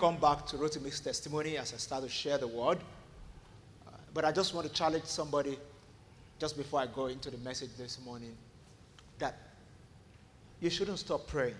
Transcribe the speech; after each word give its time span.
come 0.00 0.16
back 0.16 0.46
to 0.46 0.56
Rotimi's 0.56 0.98
testimony 0.98 1.58
as 1.58 1.74
I 1.74 1.76
start 1.76 2.02
to 2.04 2.08
share 2.08 2.38
the 2.38 2.48
word. 2.48 2.78
Uh, 3.86 3.90
but 4.14 4.24
I 4.24 4.32
just 4.32 4.54
want 4.54 4.66
to 4.66 4.72
challenge 4.72 5.04
somebody 5.04 5.58
just 6.38 6.56
before 6.56 6.80
I 6.80 6.86
go 6.86 7.06
into 7.06 7.30
the 7.30 7.36
message 7.38 7.68
this 7.76 8.00
morning 8.02 8.34
that 9.18 9.36
you 10.60 10.70
shouldn't 10.70 10.98
stop 10.98 11.26
praying. 11.26 11.54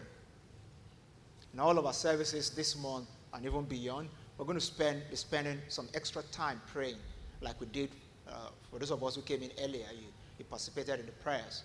In 1.52 1.60
all 1.60 1.78
of 1.78 1.84
our 1.84 1.92
services 1.92 2.48
this 2.48 2.78
month 2.78 3.08
and 3.34 3.44
even 3.44 3.64
beyond, 3.64 4.08
we're 4.38 4.46
going 4.46 4.58
to 4.58 4.64
spend 4.64 5.02
be 5.10 5.16
spending 5.16 5.58
some 5.68 5.88
extra 5.92 6.22
time 6.32 6.62
praying, 6.72 6.96
like 7.42 7.60
we 7.60 7.66
did 7.66 7.90
uh, 8.26 8.48
for 8.70 8.78
those 8.78 8.90
of 8.90 9.04
us 9.04 9.16
who 9.16 9.22
came 9.22 9.42
in 9.42 9.50
earlier. 9.62 9.84
You, 9.92 10.06
you 10.38 10.46
participated 10.46 11.00
in 11.00 11.06
the 11.06 11.12
prayers. 11.12 11.64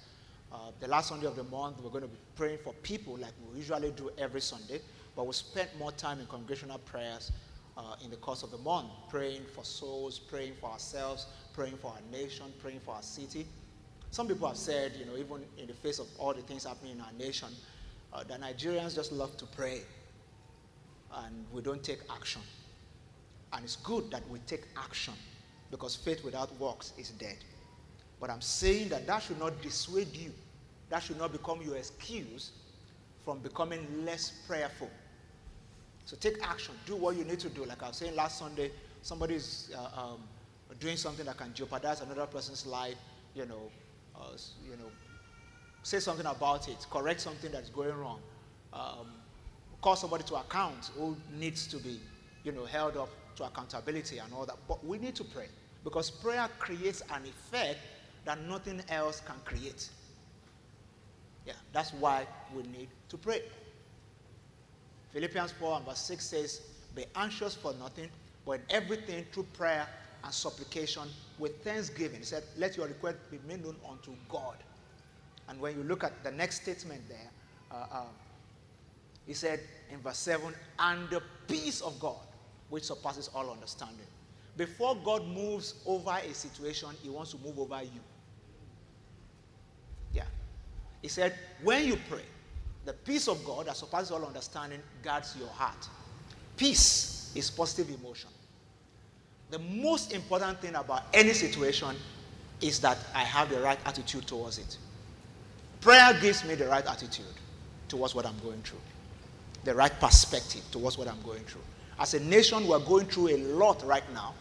Uh, 0.52 0.58
the 0.82 0.90
last 0.90 1.08
Sunday 1.08 1.28
of 1.28 1.38
the 1.38 1.44
month, 1.46 1.78
we're 1.82 1.90
going 1.90 2.04
to 2.04 2.10
be 2.10 2.18
praying 2.36 2.58
for 2.66 2.74
people 2.84 3.16
like 3.16 3.32
we 3.50 3.60
usually 3.60 3.92
do 3.92 4.12
every 4.18 4.42
Sunday, 4.42 4.82
but 5.16 5.26
we 5.26 5.34
spent 5.34 5.70
more 5.80 5.91
time 5.91 6.20
in 6.20 6.26
congregational 6.27 6.77
prayers 6.80 7.32
uh, 7.77 7.96
in 8.04 8.10
the 8.10 8.16
course 8.18 8.44
of 8.44 8.52
the 8.52 8.58
month, 8.60 8.88
praying 9.10 9.41
for 9.54 9.63
souls, 9.63 10.20
praying 10.20 10.54
for 10.60 10.70
ourselves, 10.70 11.27
praying 11.54 11.77
for 11.77 11.88
our 11.91 11.99
nation, 12.12 12.46
praying 12.62 12.80
for 12.80 12.96
our 12.96 13.02
city. 13.02 13.46
Some 14.12 14.27
people 14.27 14.48
have 14.48 14.58
said, 14.58 14.93
you 14.98 15.05
know, 15.05 15.18
even 15.18 15.43
in 15.58 15.68
the 15.68 15.74
face 15.74 15.99
of 15.99 16.08
all 16.18 16.34
the 16.34 16.41
things 16.41 16.63
happening 16.66 16.93
in 16.93 17.02
our 17.02 17.12
nation, 17.20 17.49
uh, 18.13 18.24
that 18.24 18.41
Nigerians 18.41 18.96
just 18.96 19.12
love 19.12 19.36
to 19.38 19.46
pray 19.46 19.82
and 21.24 21.46
we 21.52 21.62
don't 21.62 21.84
take 21.84 21.99
action. 22.10 22.41
And 23.54 23.63
it's 23.63 23.76
good 23.77 24.12
that 24.12 24.27
we 24.30 24.40
take 24.40 24.63
action 24.77 25.13
because 25.71 25.96
faith 25.96 26.24
without 26.24 26.58
works 26.60 26.93
is 26.98 27.10
dead. 27.12 27.38
But 28.20 28.30
I'm 28.30 28.41
saying 28.41 28.90
that 28.90 29.08
that 29.08 29.24
should 29.24 29.40
not 29.40 29.62
dissuade 29.62 30.16
you, 30.16 30.32
that 30.90 31.04
should 31.04 31.18
not 31.18 31.32
become 31.32 31.62
your 31.62 31.76
excuse 31.76 32.52
from 33.24 33.40
becoming 33.40 34.05
less 34.05 34.32
prayerful. 34.48 34.90
So 36.06 36.16
take 36.16 36.38
action, 36.48 36.76
do 36.86 36.96
what 36.96 37.18
you 37.18 37.24
need 37.24 37.40
to 37.40 37.50
do. 37.50 37.66
Like 37.66 37.82
I 37.82 37.88
was 37.88 37.98
saying 37.98 38.16
last 38.16 38.38
Sunday, 38.38 38.72
somebody 39.02 39.36
is 39.36 39.72
uh, 39.76 40.02
um, 40.02 40.20
doing 40.80 40.98
something 40.98 41.26
that 41.26 41.38
can 41.38 41.54
jeopardize 41.54 42.02
another 42.02 42.28
person's 42.28 42.66
life, 42.66 42.96
you 43.34 43.46
know, 43.46 43.72
uh, 44.16 44.38
you 44.70 44.78
know, 44.78 44.92
say 45.82 46.00
something 46.00 46.26
about 46.26 46.68
it, 46.68 46.86
correct 46.92 47.22
something 47.22 47.52
that's 47.52 47.70
going 47.70 47.96
wrong, 47.98 48.20
um, 48.72 49.08
call 49.82 49.96
somebody 49.96 50.24
to 50.24 50.36
account 50.36 50.92
who 50.96 51.18
needs 51.40 51.68
to 51.68 51.78
be, 51.78 52.00
you 52.44 52.52
know, 52.52 52.66
held 52.66 52.98
up 52.98 53.10
to 53.36 53.44
accountability 53.44 54.20
and 54.20 54.32
all 54.34 54.46
that. 54.46 54.58
But 54.68 54.86
we 54.86 55.00
need 55.00 55.16
to 55.16 55.24
pray 55.24 55.48
because 55.84 56.12
prayer 56.12 56.48
creates 56.60 57.02
an 57.12 57.24
effect 57.24 57.80
that 58.26 58.40
nothing 58.42 58.82
else 58.90 59.22
can 59.22 59.36
create. 59.44 59.90
Yeah, 61.46 61.54
that's 61.74 61.94
why 61.94 62.26
we 62.56 62.64
need 62.64 62.90
to 63.10 63.18
pray. 63.18 63.42
Philippians 65.16 65.53
4 65.53 65.78
and 65.78 65.85
verse 65.85 66.00
6 66.00 66.25
says, 66.25 66.62
Be 66.94 67.06
anxious 67.16 67.56
for 67.56 67.74
nothing, 67.76 68.09
but 68.46 68.56
in 68.56 68.62
everything 68.70 69.26
through 69.31 69.48
prayer 69.53 69.88
and 70.26 70.34
supplication 70.34 71.03
with 71.40 71.64
thanksgiving. 71.64 72.20
He 72.20 72.26
said, 72.26 72.44
Let 72.58 72.76
your 72.76 72.88
request 72.88 73.16
be 73.31 73.40
made 73.48 73.64
known 73.64 73.78
unto 73.90 74.12
God. 74.28 74.58
And 75.48 75.58
when 75.62 75.78
you 75.78 75.84
look 75.84 76.03
at 76.03 76.22
the 76.26 76.31
next 76.31 76.64
statement 76.64 77.02
there, 77.08 77.30
uh, 77.72 77.86
uh, 77.90 78.03
he 79.26 79.34
said 79.34 79.62
in 79.90 80.00
verse 80.02 80.18
7, 80.18 80.53
And 80.80 81.09
the 81.09 81.24
peace 81.47 81.80
of 81.80 81.97
God, 82.02 82.20
which 82.70 82.84
surpasses 82.84 83.30
all 83.34 83.50
understanding. 83.50 84.08
Before 84.58 84.97
God 84.97 85.26
moves 85.26 85.76
over 85.86 86.12
a 86.12 86.34
situation, 86.34 86.90
he 87.02 87.09
wants 87.09 87.32
to 87.32 87.38
move 87.38 87.58
over 87.58 87.82
you. 87.82 88.02
Yeah. 90.14 90.26
He 91.02 91.08
said, 91.08 91.36
When 91.64 91.86
you 91.86 91.97
pray, 92.09 92.24
the 92.85 92.94
peace 92.94 93.28
of 93.28 93.44
God 93.44 93.66
that 93.66 93.75
surpasses 93.75 94.12
all 94.12 94.23
understanding 94.23 94.79
guards 95.03 95.35
your 95.38 95.50
heart. 95.50 95.88
Peace 96.56 97.31
is 97.35 97.50
positive 97.50 97.90
emotion. 97.90 98.29
The 99.51 99.59
most 99.59 100.13
important 100.13 100.62
thing 100.62 100.75
about 100.75 101.03
any 101.13 101.34
situation 101.34 101.96
is 102.62 102.79
that 102.79 102.97
I 103.13 103.23
have 103.23 103.50
the 103.50 103.59
right 103.59 103.79
attitude 103.85 104.28
towards 104.28 104.59
it. 104.59 104.78
Prayer 105.81 106.18
gives 106.22 106.46
me 106.46 106.56
the 106.56 106.68
right 106.68 106.85
attitude 106.85 107.25
towards 107.88 108.16
what 108.16 108.25
I'm 108.25 108.38
going 108.40 108.62
through, 108.62 108.79
the 109.63 109.75
right 109.75 109.91
perspective 110.00 110.62
towards 110.72 110.97
what 110.97 111.07
I'm 111.07 111.22
going 111.23 111.44
through. 111.44 111.62
As 112.00 112.13
a 112.13 112.19
nation, 112.19 112.67
we're 112.67 112.79
going 112.79 113.06
through 113.07 113.29
a 113.29 113.38
lot 113.38 113.84
right 113.85 114.03
now. 114.13 114.34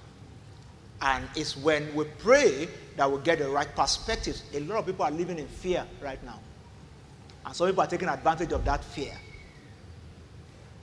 And 1.03 1.25
it's 1.37 1.57
when 1.57 1.95
we 1.95 2.05
pray 2.19 2.69
that 2.97 3.11
we 3.11 3.21
get 3.23 3.39
the 3.39 3.49
right 3.49 3.75
perspective. 3.75 4.41
A 4.55 4.61
lot 4.61 4.79
of 4.79 4.87
people 4.87 5.05
are 5.05 5.11
living 5.11 5.39
in 5.39 5.47
fear 5.47 5.85
right 6.01 6.23
now. 6.25 6.41
And 7.45 7.55
some 7.55 7.67
people 7.67 7.83
are 7.83 7.87
taking 7.87 8.09
advantage 8.09 8.53
of 8.53 8.65
that 8.65 8.85
fear. 8.85 9.13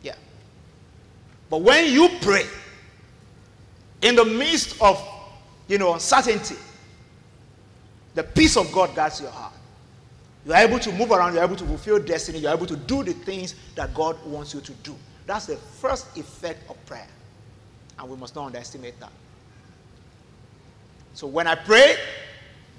Yeah. 0.02 0.16
But 1.50 1.62
when 1.62 1.92
you 1.92 2.10
pray, 2.22 2.46
in 4.02 4.16
the 4.16 4.26
midst 4.26 4.82
of, 4.82 5.02
you 5.68 5.78
know, 5.78 5.94
uncertainty, 5.94 6.56
the 8.14 8.24
peace 8.24 8.58
of 8.58 8.72
God 8.72 8.94
guards 8.96 9.22
your 9.22 9.32
heart. 9.32 9.54
You 10.46 10.54
are 10.54 10.62
able 10.62 10.80
to 10.80 10.92
move 10.92 11.12
around, 11.12 11.36
you're 11.36 11.44
able 11.44 11.56
to 11.56 11.66
fulfill 11.66 12.00
destiny, 12.00 12.40
you're 12.40 12.52
able 12.52 12.66
to 12.66 12.76
do 12.76 13.04
the 13.04 13.14
things 13.14 13.56
that 13.76 13.94
God 13.94 14.18
wants 14.26 14.54
you 14.54 14.62
to 14.62 14.72
do. 14.84 14.96
That's 15.28 15.46
the 15.46 15.56
first 15.56 16.18
effect 16.18 16.68
of 16.70 16.84
prayer. 16.88 17.08
And 18.00 18.10
we 18.10 18.18
must 18.18 18.36
not 18.36 18.48
underestimate 18.48 19.00
that. 19.00 19.12
So 21.14 21.28
when 21.28 21.46
I 21.46 21.56
pray, 21.56 21.96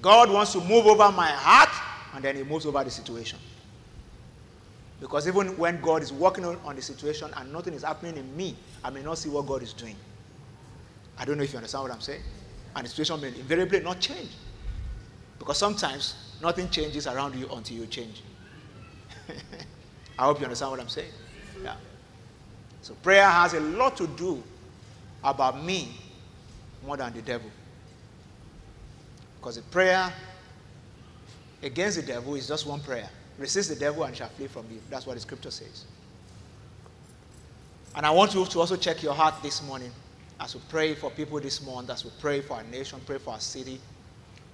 God 0.00 0.31
wants 0.31 0.53
to 0.54 0.60
move 0.60 0.87
over 0.87 1.12
my 1.12 1.28
heart, 1.28 1.70
and 2.14 2.25
then 2.25 2.34
He 2.34 2.43
moves 2.43 2.66
over 2.66 2.82
the 2.82 2.91
situation. 2.91 3.38
Because 5.03 5.27
even 5.27 5.59
when 5.59 5.81
God 5.81 6.01
is 6.01 6.13
working 6.13 6.45
on, 6.45 6.77
the 6.77 6.81
situation 6.81 7.29
and 7.37 7.53
nothing 7.53 7.75
is 7.75 7.83
happening 7.83 8.17
in 8.17 8.37
me, 8.37 8.55
I 8.85 8.91
may 8.91 9.03
not 9.03 9.19
see 9.19 9.29
what 9.29 9.49
God 9.49 9.61
is 9.61 9.73
doing. 9.73 9.97
I 11.19 11.25
don't 11.25 11.37
know 11.37 11.43
if 11.43 11.51
you 11.51 11.57
understand 11.57 11.83
what 11.83 11.93
I'm 11.93 12.01
saying. 12.01 12.23
And 12.77 12.87
the 12.87 12.89
situation 12.89 13.21
may 13.21 13.27
invariably 13.27 13.81
not 13.81 13.99
change. 13.99 14.31
Because 15.41 15.59
sometimes 15.59 16.37
nothing 16.41 16.71
changes 16.71 17.09
around 17.09 17.35
you 17.35 17.49
until 17.51 17.79
you 17.79 17.87
change. 17.87 18.23
I 20.21 20.23
hope 20.23 20.39
you 20.39 20.45
understand 20.45 20.71
what 20.71 20.79
I'm 20.79 20.89
saying. 20.89 21.11
Yeah. 21.65 21.75
So 22.83 22.95
prayer 22.95 23.29
has 23.29 23.55
a 23.55 23.61
lot 23.61 23.97
to 23.97 24.07
do 24.07 24.41
about 25.25 25.65
me 25.65 25.97
more 26.87 26.97
than 26.97 27.12
the 27.12 27.23
devil. 27.23 27.51
Because 29.41 29.57
the 29.57 29.62
prayer 29.62 30.12
against 31.61 31.97
the 31.97 32.05
devil 32.05 32.37
is 32.37 32.47
just 32.47 32.69
one 32.69 32.79
prayer. 32.79 33.11
Resist 33.38 33.70
the 33.70 33.76
devil 33.76 34.04
and 34.04 34.16
shall 34.16 34.28
flee 34.28 34.47
from 34.47 34.66
you. 34.70 34.81
That's 34.91 35.06
what 35.06 35.15
the 35.15 35.20
scripture 35.20 35.50
says. 35.50 35.84
And 37.94 38.06
I 38.06 38.10
want 38.10 38.34
you 38.34 38.44
to 38.44 38.60
also 38.60 38.76
check 38.76 39.03
your 39.03 39.15
heart 39.15 39.34
this 39.43 39.62
morning 39.62 39.91
as 40.41 40.54
we 40.54 40.60
pray 40.69 40.94
for 40.94 41.10
people 41.10 41.38
this 41.41 41.65
month, 41.65 41.91
as 41.91 42.04
we 42.04 42.10
pray 42.20 42.41
for 42.41 42.54
our 42.54 42.65
nation, 42.65 43.00
pray 43.06 43.19
for 43.19 43.31
our 43.34 43.41
city, 43.41 43.81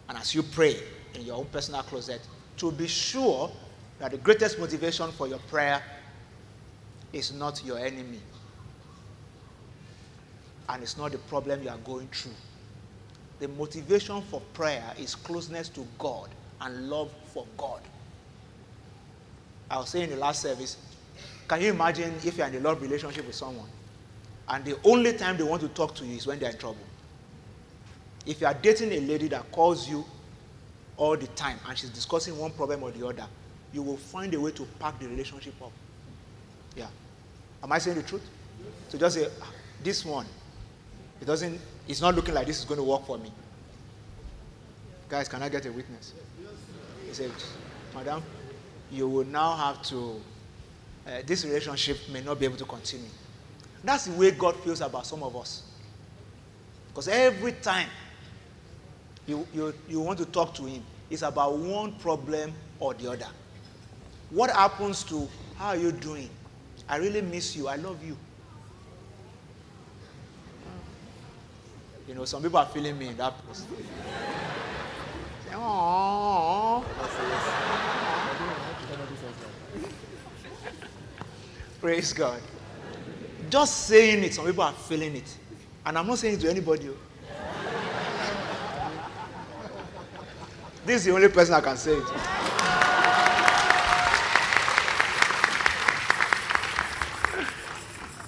and 0.08 0.18
as 0.18 0.34
you 0.34 0.42
pray 0.42 0.76
in 1.14 1.22
your 1.22 1.36
own 1.36 1.46
personal 1.46 1.82
closet, 1.82 2.20
to 2.56 2.72
be 2.72 2.86
sure 2.86 3.50
that 3.98 4.10
the 4.10 4.16
greatest 4.19 4.58
motivation 4.58 5.10
for 5.12 5.26
your 5.28 5.38
prayer 5.38 5.82
is 7.12 7.32
not 7.32 7.64
your 7.64 7.78
enemy. 7.78 8.20
And 10.69 10.82
it's 10.82 10.98
not 10.98 11.12
the 11.12 11.19
problem 11.19 11.62
you 11.62 11.70
are 11.70 11.78
going 11.78 12.08
through. 12.08 12.32
The 13.40 13.48
motivation 13.48 14.20
for 14.22 14.40
prayer 14.52 14.92
is 14.98 15.14
closeness 15.14 15.69
to 15.70 15.86
God 15.98 16.28
and 16.60 16.90
love 16.90 17.10
for 17.32 17.46
God. 17.56 17.81
I 19.70 19.79
was 19.79 19.91
saying 19.91 20.05
in 20.05 20.11
the 20.11 20.17
last 20.17 20.43
service, 20.43 20.76
can 21.47 21.61
you 21.61 21.70
imagine 21.70 22.15
if 22.25 22.37
you're 22.37 22.47
in 22.47 22.55
a 22.56 22.61
love 22.61 22.81
relationship 22.81 23.26
with 23.26 23.35
someone 23.35 23.69
and 24.49 24.65
the 24.65 24.79
only 24.85 25.12
time 25.15 25.37
they 25.37 25.44
want 25.44 25.61
to 25.62 25.69
talk 25.69 25.94
to 25.97 26.05
you 26.05 26.17
is 26.17 26.26
when 26.26 26.38
they're 26.38 26.50
in 26.50 26.59
trouble? 26.59 26.76
If 28.26 28.41
you 28.41 28.47
are 28.47 28.55
dating 28.55 28.93
a 28.93 29.00
lady 29.00 29.29
that 29.29 29.50
calls 29.53 29.88
you 29.88 30.05
all 30.97 31.17
the 31.17 31.26
time 31.29 31.59
and 31.67 31.76
she's 31.79 31.91
discussing 31.91 32.37
one 32.38 32.50
problem 32.53 32.82
or 32.82 32.91
the 32.91 33.06
other, 33.06 33.26
you 33.73 33.82
will 33.82 33.97
find 33.97 34.32
a 34.35 34.41
way 34.41 34.50
to 34.53 34.67
pack 34.79 34.99
the 34.99 35.09
relationship 35.09 35.55
up. 35.62 35.73
Yeah. 36.76 36.88
Am 37.62 37.73
I 37.73 37.79
saying 37.79 37.97
the 37.97 38.03
truth? 38.03 38.23
So 38.88 38.99
just 38.99 39.17
say, 39.17 39.29
ah, 39.41 39.50
this 39.82 40.05
one, 40.05 40.26
it 41.20 41.25
doesn't, 41.25 41.61
it's 41.87 42.00
not 42.00 42.15
looking 42.15 42.35
like 42.35 42.47
this 42.47 42.59
is 42.59 42.65
going 42.65 42.79
to 42.79 42.85
work 42.85 43.06
for 43.06 43.19
me. 43.19 43.32
Guys, 45.09 45.29
can 45.29 45.43
I 45.43 45.49
get 45.49 45.65
a 45.67 45.73
witness? 45.73 46.12
He 47.06 47.15
said, 47.15 47.31
Madam, 47.94 48.23
you 48.90 49.08
will 49.08 49.25
now 49.26 49.55
have 49.56 49.82
to, 49.82 50.20
uh, 51.06 51.11
this 51.26 51.44
relationship 51.44 51.99
may 52.12 52.20
not 52.23 52.38
be 52.38 52.44
able 52.46 52.56
to 52.56 52.64
continue. 52.64 53.08
That's 53.85 54.06
the 54.06 54.12
way 54.12 54.31
God 54.31 54.56
feels 54.56 54.81
about 54.81 55.06
some 55.06 55.23
of 55.23 55.37
us. 55.37 55.62
Because 56.88 57.08
every 57.08 57.52
time 57.52 57.88
you, 59.26 59.46
you, 59.55 59.75
you 59.88 60.00
want 60.00 60.19
to 60.19 60.25
talk 60.26 60.55
to 60.55 60.64
Him, 60.64 60.82
it's 61.11 61.23
about 61.23 61.56
one 61.56 61.93
problem 61.93 62.52
or 62.81 62.94
the 62.94 63.11
other. 63.12 63.29
What 64.31 64.50
happens 64.50 65.05
to, 65.05 65.29
how 65.56 65.69
are 65.69 65.76
you 65.76 65.93
doing? 65.93 66.29
I 66.88 66.96
really 66.96 67.23
miss 67.23 67.56
you. 67.56 67.69
I 67.69 67.76
love 67.76 68.02
you. 68.05 68.17
You 72.06 72.14
know, 72.14 72.25
some 72.25 72.43
people 72.43 72.58
are 72.58 72.67
feeling 72.67 72.99
me 72.99 73.08
in 73.08 73.17
that 73.19 73.34
post. 73.46 73.67
Praise 81.88 82.12
God. 82.12 82.43
Just 83.49 83.87
saying 83.87 84.23
it, 84.23 84.35
some 84.35 84.44
people 84.44 84.62
are 84.62 84.75
feeling 84.75 85.17
it. 85.17 85.38
And 85.87 85.96
I'm 85.96 86.06
not 86.06 86.19
saying 86.19 86.35
it 86.35 86.40
to 86.40 86.50
anybody. 86.50 86.90
Oh. 86.90 86.96
This 90.85 90.96
is 90.96 91.05
the 91.06 91.12
only 91.12 91.29
person 91.29 91.55
I 91.55 91.62
can 91.62 91.79
say 91.79 91.93
it. 91.93 92.05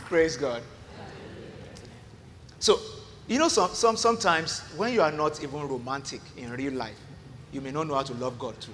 Praise 0.09 0.39
God. 0.39 0.63
So, 2.61 2.79
you 3.29 3.39
know, 3.39 3.49
some, 3.49 3.75
some, 3.75 3.99
sometimes 3.99 4.61
when 4.79 4.95
you 4.95 5.03
are 5.03 5.13
not 5.13 5.43
even 5.43 5.69
romantic 5.69 6.23
in 6.39 6.51
real 6.53 6.73
life, 6.73 6.97
you 7.53 7.61
may 7.61 7.73
not 7.73 7.89
know 7.89 7.97
how 7.97 8.05
to 8.05 8.15
love 8.15 8.39
God 8.39 8.59
too. 8.59 8.73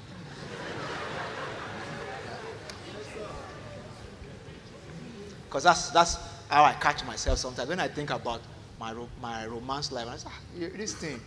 Because 5.47 5.65
that's, 5.65 5.91
that's 5.91 6.19
how 6.49 6.65
I 6.65 6.73
catch 6.75 7.05
myself 7.05 7.39
sometimes. 7.39 7.69
When 7.69 7.81
I 7.81 7.89
think 7.89 8.11
about 8.11 8.41
my, 8.79 8.95
my 9.21 9.47
romance 9.47 9.91
life, 9.93 10.07
I 10.09 10.17
say, 10.17 10.29
ah, 10.31 10.69
this 10.77 10.95
thing, 10.95 11.21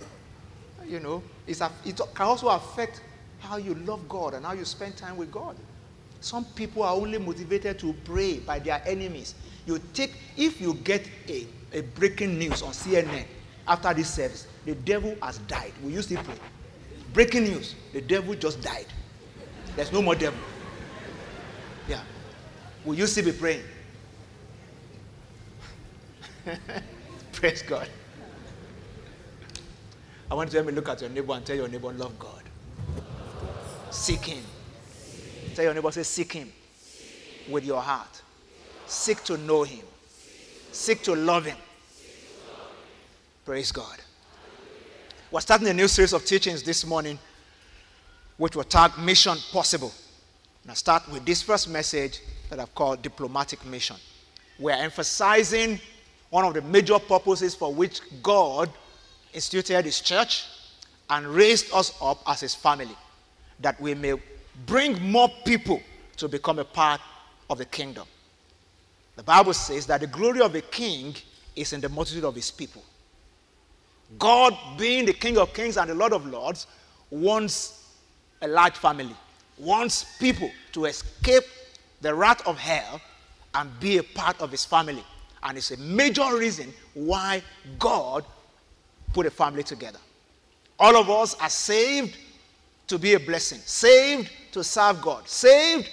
you 0.88 1.00
know, 1.00 1.24
it's, 1.48 1.62
it 1.86 2.00
can 2.14 2.26
also 2.26 2.50
affect 2.50 3.02
how 3.40 3.58
you 3.58 3.74
love 3.76 4.08
God 4.08 4.34
and 4.34 4.46
how 4.46 4.54
you 4.54 4.66
spend 4.66 4.98
time 4.98 5.18
with 5.18 5.32
God. 5.32 5.56
Some 6.22 6.46
people 6.46 6.84
are 6.84 6.94
only 6.94 7.18
motivated 7.18 7.80
to 7.80 7.94
pray 8.04 8.40
by 8.40 8.60
their 8.60 8.82
enemies. 8.86 9.36
You 9.66 9.80
take, 9.94 10.14
if 10.36 10.60
you 10.60 10.74
get 10.74 11.08
a, 11.28 11.48
a 11.74 11.82
breaking 11.82 12.38
news 12.38 12.62
on 12.62 12.72
CNN 12.72 13.26
after 13.68 13.94
this 13.94 14.14
service, 14.14 14.48
the 14.66 14.76
devil 14.76 15.16
has 15.22 15.38
died. 15.40 15.72
Will 15.82 15.92
you 15.92 16.02
still 16.02 16.22
pray? 16.24 16.36
Breaking 17.14 17.44
news, 17.46 17.76
the 17.94 18.02
devil 18.02 18.36
just 18.36 18.62
died. 18.62 18.86
There's 19.76 19.92
no 19.92 20.02
more 20.02 20.16
devil. 20.16 20.40
Yeah. 21.88 22.02
Will 22.84 22.96
you 22.96 23.08
still 23.08 23.26
be 23.26 23.32
praying? 23.32 23.64
Praise 27.34 27.62
God. 27.62 27.88
I 30.30 30.36
want 30.36 30.50
you 30.50 30.60
to 30.60 30.66
let 30.66 30.68
me 30.68 30.74
look 30.74 30.90
at 30.90 31.02
your 31.02 31.10
neighbor 31.10 31.34
and 31.34 31.46
tell 31.46 31.56
your 31.56 31.68
neighbor, 31.68 31.92
love 31.92 32.18
God. 32.20 32.44
Seek 33.90 34.26
Him. 34.26 34.44
Tell 35.56 35.66
your 35.66 35.74
neighbor, 35.74 35.92
say, 35.92 36.04
seek 36.04 36.34
Him 36.34 36.52
with 37.50 37.66
your 37.66 37.82
heart. 37.82 38.22
Seek 38.86 39.24
to 39.24 39.38
know 39.38 39.64
Him. 39.64 39.86
Seek 40.72 41.02
to 41.04 41.16
love 41.16 41.46
Him. 41.46 41.58
Praise 43.46 43.72
God. 43.72 43.98
We're 45.32 45.42
starting 45.42 45.68
a 45.68 45.74
new 45.74 45.88
series 45.88 46.14
of 46.14 46.26
teachings 46.26 46.64
this 46.64 46.86
morning, 46.86 47.18
which 48.38 48.56
will 48.56 48.64
tag 48.64 48.98
Mission 49.00 49.38
Possible. 49.52 49.92
And 50.64 50.72
I 50.72 50.76
start 50.76 51.10
with 51.12 51.26
this 51.26 51.42
first 51.42 51.70
message 51.70 52.22
that 52.50 52.60
I've 52.60 52.74
called 52.76 53.02
Diplomatic 53.02 53.66
Mission. 53.66 53.96
We're 54.60 54.76
emphasizing 54.76 55.80
one 56.30 56.46
of 56.46 56.54
the 56.54 56.62
major 56.62 57.00
purposes 57.00 57.56
for 57.56 57.74
which 57.74 58.02
God 58.22 58.70
instituted 59.34 59.86
his 59.86 60.00
church 60.02 60.46
and 61.10 61.28
raised 61.28 61.74
us 61.74 61.98
up 62.02 62.22
as 62.28 62.40
his 62.40 62.54
family, 62.54 62.96
that 63.60 63.80
we 63.82 63.94
may 63.96 64.14
bring 64.66 65.02
more 65.12 65.30
people 65.46 65.82
to 66.18 66.28
become 66.28 66.60
a 66.60 66.66
part 66.66 67.02
of 67.50 67.58
the 67.58 67.66
kingdom. 67.66 68.06
The 69.16 69.24
Bible 69.24 69.54
says 69.54 69.86
that 69.88 70.02
the 70.02 70.08
glory 70.08 70.42
of 70.42 70.56
a 70.56 70.62
king 70.62 71.16
is 71.56 71.74
in 71.74 71.82
the 71.82 71.90
multitude 71.90 72.24
of 72.24 72.36
his 72.36 72.52
people. 72.52 72.84
God, 74.18 74.56
being 74.78 75.06
the 75.06 75.14
King 75.14 75.38
of 75.38 75.54
kings 75.54 75.78
and 75.78 75.90
the 75.90 75.94
Lord 75.94 76.14
of 76.14 76.26
lords, 76.26 76.68
wants 77.12 77.94
a 78.42 78.48
large 78.48 78.76
family, 78.76 79.16
wants 79.58 80.18
people 80.18 80.50
to 80.72 80.86
escape 80.86 81.44
the 82.02 82.14
wrath 82.14 82.46
of 82.48 82.58
hell 82.58 83.02
and 83.54 83.78
be 83.80 83.98
a 83.98 84.04
part 84.04 84.40
of 84.42 84.52
his 84.52 84.66
family. 84.66 85.04
And 85.44 85.58
it's 85.58 85.72
a 85.72 85.78
major 85.78 86.38
reason 86.38 86.74
why 86.94 87.42
God 87.78 88.26
put 89.14 89.26
a 89.26 89.32
family 89.32 89.64
together. 89.64 90.00
All 90.78 90.96
of 90.96 91.10
us 91.10 91.36
are 91.36 91.50
saved 91.50 92.18
to 92.88 92.98
be 92.98 93.14
a 93.14 93.20
blessing, 93.20 93.60
saved 93.66 94.30
to 94.52 94.64
serve 94.64 95.02
God, 95.02 95.28
saved 95.28 95.90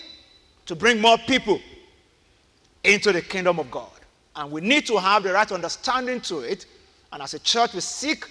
to 0.67 0.75
bring 0.75 1.01
more 1.01 1.19
people 1.19 1.61
into 2.85 3.13
the 3.13 3.23
kingdom 3.23 3.59
of 3.59 3.71
God. 3.71 3.91
And 4.35 4.51
we 4.51 4.61
need 4.61 4.87
to 4.87 4.99
have 4.99 5.23
the 5.23 5.33
right 5.33 5.51
understanding 5.51 6.21
to 6.23 6.41
it. 6.41 6.67
And 7.13 7.23
as 7.23 7.35
a 7.35 7.39
church, 7.39 7.75
we 7.75 7.81
seek 7.81 8.27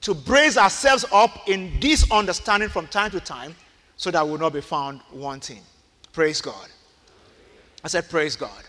to 0.00 0.14
brace 0.14 0.56
ourselves 0.56 1.04
up 1.12 1.48
in 1.48 1.78
this 1.80 2.10
understanding 2.10 2.68
from 2.68 2.86
time 2.86 3.10
to 3.10 3.20
time 3.20 3.54
so 3.96 4.10
that 4.10 4.24
we 4.24 4.32
will 4.32 4.38
not 4.38 4.52
be 4.52 4.60
found 4.60 5.00
wanting. 5.12 5.60
Praise 6.12 6.40
God. 6.40 6.68
I 7.84 7.88
said, 7.88 8.08
Praise 8.08 8.36
God. 8.36 8.64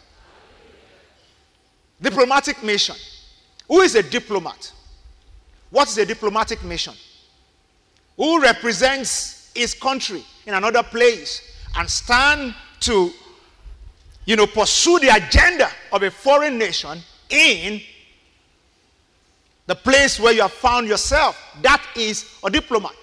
Diplomatic 2.01 2.63
mission. 2.63 2.95
Who 3.67 3.81
is 3.81 3.95
a 3.95 4.03
diplomat? 4.03 4.71
What 5.69 5.87
is 5.89 5.97
a 5.97 6.05
diplomatic 6.05 6.63
mission? 6.63 6.93
Who 8.17 8.41
represents 8.41 9.51
his 9.53 9.73
country 9.73 10.23
in 10.45 10.53
another 10.53 10.83
place 10.83 11.41
and 11.75 11.89
stand 11.89 12.55
to 12.81 13.11
you 14.25 14.35
know 14.35 14.47
pursue 14.47 14.99
the 14.99 15.09
agenda 15.09 15.69
of 15.91 16.03
a 16.03 16.11
foreign 16.11 16.57
nation 16.57 16.99
in 17.29 17.81
the 19.67 19.75
place 19.75 20.19
where 20.19 20.33
you 20.33 20.41
have 20.41 20.51
found 20.51 20.87
yourself. 20.87 21.39
That 21.61 21.83
is 21.95 22.25
a 22.43 22.49
diplomat. 22.49 22.93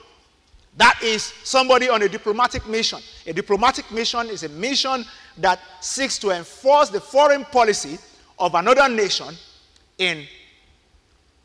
That 0.76 0.98
is 1.02 1.32
somebody 1.44 1.88
on 1.88 2.02
a 2.02 2.08
diplomatic 2.08 2.66
mission. 2.66 2.98
A 3.26 3.32
diplomatic 3.32 3.90
mission 3.92 4.28
is 4.28 4.42
a 4.42 4.48
mission 4.48 5.04
that 5.38 5.60
seeks 5.80 6.18
to 6.18 6.30
enforce 6.30 6.90
the 6.90 7.00
foreign 7.00 7.44
policy 7.44 7.98
of 8.38 8.54
another 8.54 8.88
nation 8.88 9.34
in 9.98 10.24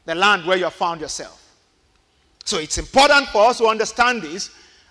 the 0.06 0.16
land 0.16 0.46
where 0.46 0.58
you 0.58 0.66
have 0.66 0.74
found 0.74 1.02
yourself. 1.02 1.38
So 2.44 2.58
it's 2.58 2.78
important 2.78 3.28
for 3.28 3.46
us 3.50 3.60
to 3.60 3.68
understand 3.68 4.24
this 4.24 4.50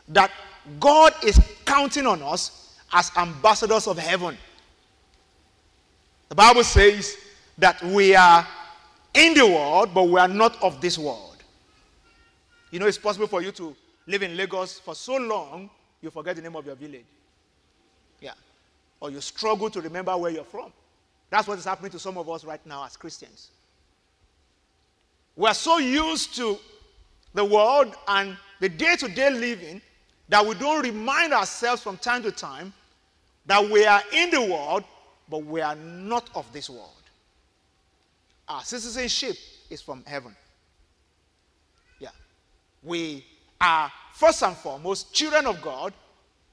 that 0.09 0.30
God 0.78 1.12
is 1.25 1.38
counting 1.64 2.07
on 2.07 2.23
us 2.23 2.76
as 2.92 3.11
ambassadors 3.16 3.87
of 3.87 3.99
heaven. 3.99 4.37
The 6.28 6.35
Bible 6.35 6.64
says 6.64 7.16
that 7.59 7.83
we 7.83 8.14
are 8.14 8.47
in 9.14 9.35
the 9.35 9.47
world, 9.47 9.90
but 9.92 10.04
we 10.04 10.19
are 10.21 10.28
not 10.28 10.61
of 10.62 10.80
this 10.80 10.97
world. 10.97 11.37
You 12.71 12.78
know, 12.78 12.87
it's 12.87 12.99
possible 12.99 13.26
for 13.26 13.42
you 13.42 13.50
to 13.52 13.75
live 14.07 14.23
in 14.23 14.37
Lagos 14.37 14.78
for 14.78 14.95
so 14.95 15.16
long, 15.16 15.71
you 16.00 16.11
forget 16.11 16.37
the 16.37 16.42
name 16.42 16.57
of 16.57 16.64
your 16.64 16.76
village. 16.76 17.04
Yeah. 18.21 18.33
Or 19.00 19.11
you 19.11 19.21
struggle 19.21 19.71
to 19.71 19.80
remember 19.80 20.16
where 20.16 20.30
you're 20.30 20.45
from. 20.45 20.73
That's 21.31 21.47
what 21.47 21.59
is 21.59 21.65
happening 21.65 21.93
to 21.93 21.99
some 21.99 22.19
of 22.19 22.29
us 22.29 22.45
right 22.45 22.65
now 22.67 22.85
as 22.85 22.97
Christians. 22.97 23.51
We're 25.37 25.55
so 25.55 25.79
used 25.79 26.35
to 26.37 26.59
the 27.33 27.45
world 27.45 27.95
and 28.09 28.37
the 28.59 28.69
day 28.69 28.97
to 28.97 29.09
day 29.09 29.31
living 29.31 29.81
that 30.29 30.45
we 30.45 30.55
don't 30.57 30.83
remind 30.83 31.33
ourselves 31.33 31.83
from 31.83 31.97
time 31.97 32.23
to 32.25 32.33
time 32.33 32.73
that 33.47 33.65
we 33.71 33.87
are 33.87 34.03
in 34.13 34.31
the 34.31 34.43
world, 34.43 34.85
but 35.29 35.45
we 35.45 35.61
are 35.61 35.77
not 35.77 36.29
of 36.35 36.53
this 36.53 36.69
world. 36.69 36.91
Our 38.49 38.63
citizenship 38.63 39.37
is 39.71 39.81
from 39.81 40.03
heaven. 40.07 40.35
Yeah. 42.01 42.11
We 42.83 43.25
are, 43.61 43.91
first 44.13 44.43
and 44.43 44.57
foremost, 44.57 45.13
children 45.15 45.47
of 45.47 45.63
God, 45.63 45.93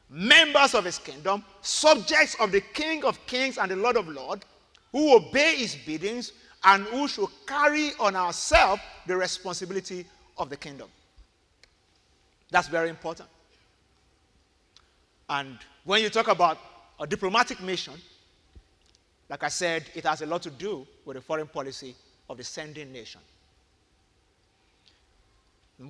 members 0.10 0.76
of 0.76 0.86
his 0.86 1.00
kingdom, 1.00 1.44
subjects 1.62 2.36
of 2.40 2.52
the 2.52 2.62
King 2.62 3.04
of 3.04 3.24
kings 3.26 3.58
and 3.58 3.72
the 3.72 3.76
Lord 3.76 3.98
of 3.98 4.08
lords 4.08 4.46
who 4.92 5.16
obey 5.16 5.56
his 5.56 5.76
biddings 5.76 6.34
and 6.64 6.84
who 6.86 7.08
should 7.08 7.30
carry 7.46 7.92
on 8.00 8.16
ourselves 8.16 8.82
the 9.06 9.16
responsibility 9.16 10.06
of 10.38 10.50
the 10.50 10.58
kingdom. 10.58 10.90
That's 12.50 12.68
very 12.68 12.90
important. 12.90 13.30
And 15.30 15.58
when 15.84 16.02
you 16.02 16.10
talk 16.10 16.28
about 16.28 16.58
a 17.00 17.06
diplomatic 17.06 17.62
mission, 17.62 17.94
like 19.30 19.44
I 19.44 19.50
said, 19.50 19.86
it 19.94 20.06
has 20.06 20.22
a 20.22 20.26
lot 20.26 20.42
to 20.44 20.50
do 20.50 20.88
with 21.06 21.16
the 21.16 21.22
foreign 21.22 21.48
policy 21.48 21.96
of 22.30 22.38
the 22.38 22.44
sending 22.44 22.92
nation. 22.92 23.22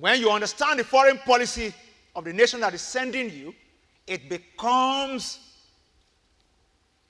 When 0.00 0.20
you 0.20 0.30
understand 0.30 0.80
the 0.80 0.84
foreign 0.84 1.18
policy 1.18 1.72
of 2.14 2.24
the 2.24 2.32
nation 2.32 2.60
that 2.60 2.74
is 2.74 2.82
sending 2.82 3.30
you, 3.30 3.54
it 4.06 4.28
becomes 4.28 5.38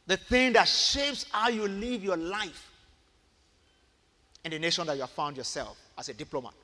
the 0.09 0.17
thing 0.17 0.55
that 0.55 0.67
shapes 0.67 1.27
how 1.31 1.51
you 1.51 1.69
live 1.69 2.03
your 2.03 2.17
life 2.17 2.71
in 4.43 4.51
the 4.51 4.59
nation 4.59 4.87
that 4.87 4.95
you 4.95 5.03
have 5.03 5.11
found 5.11 5.37
yourself 5.37 5.77
as 5.99 6.09
a 6.09 6.15
diplomat. 6.15 6.55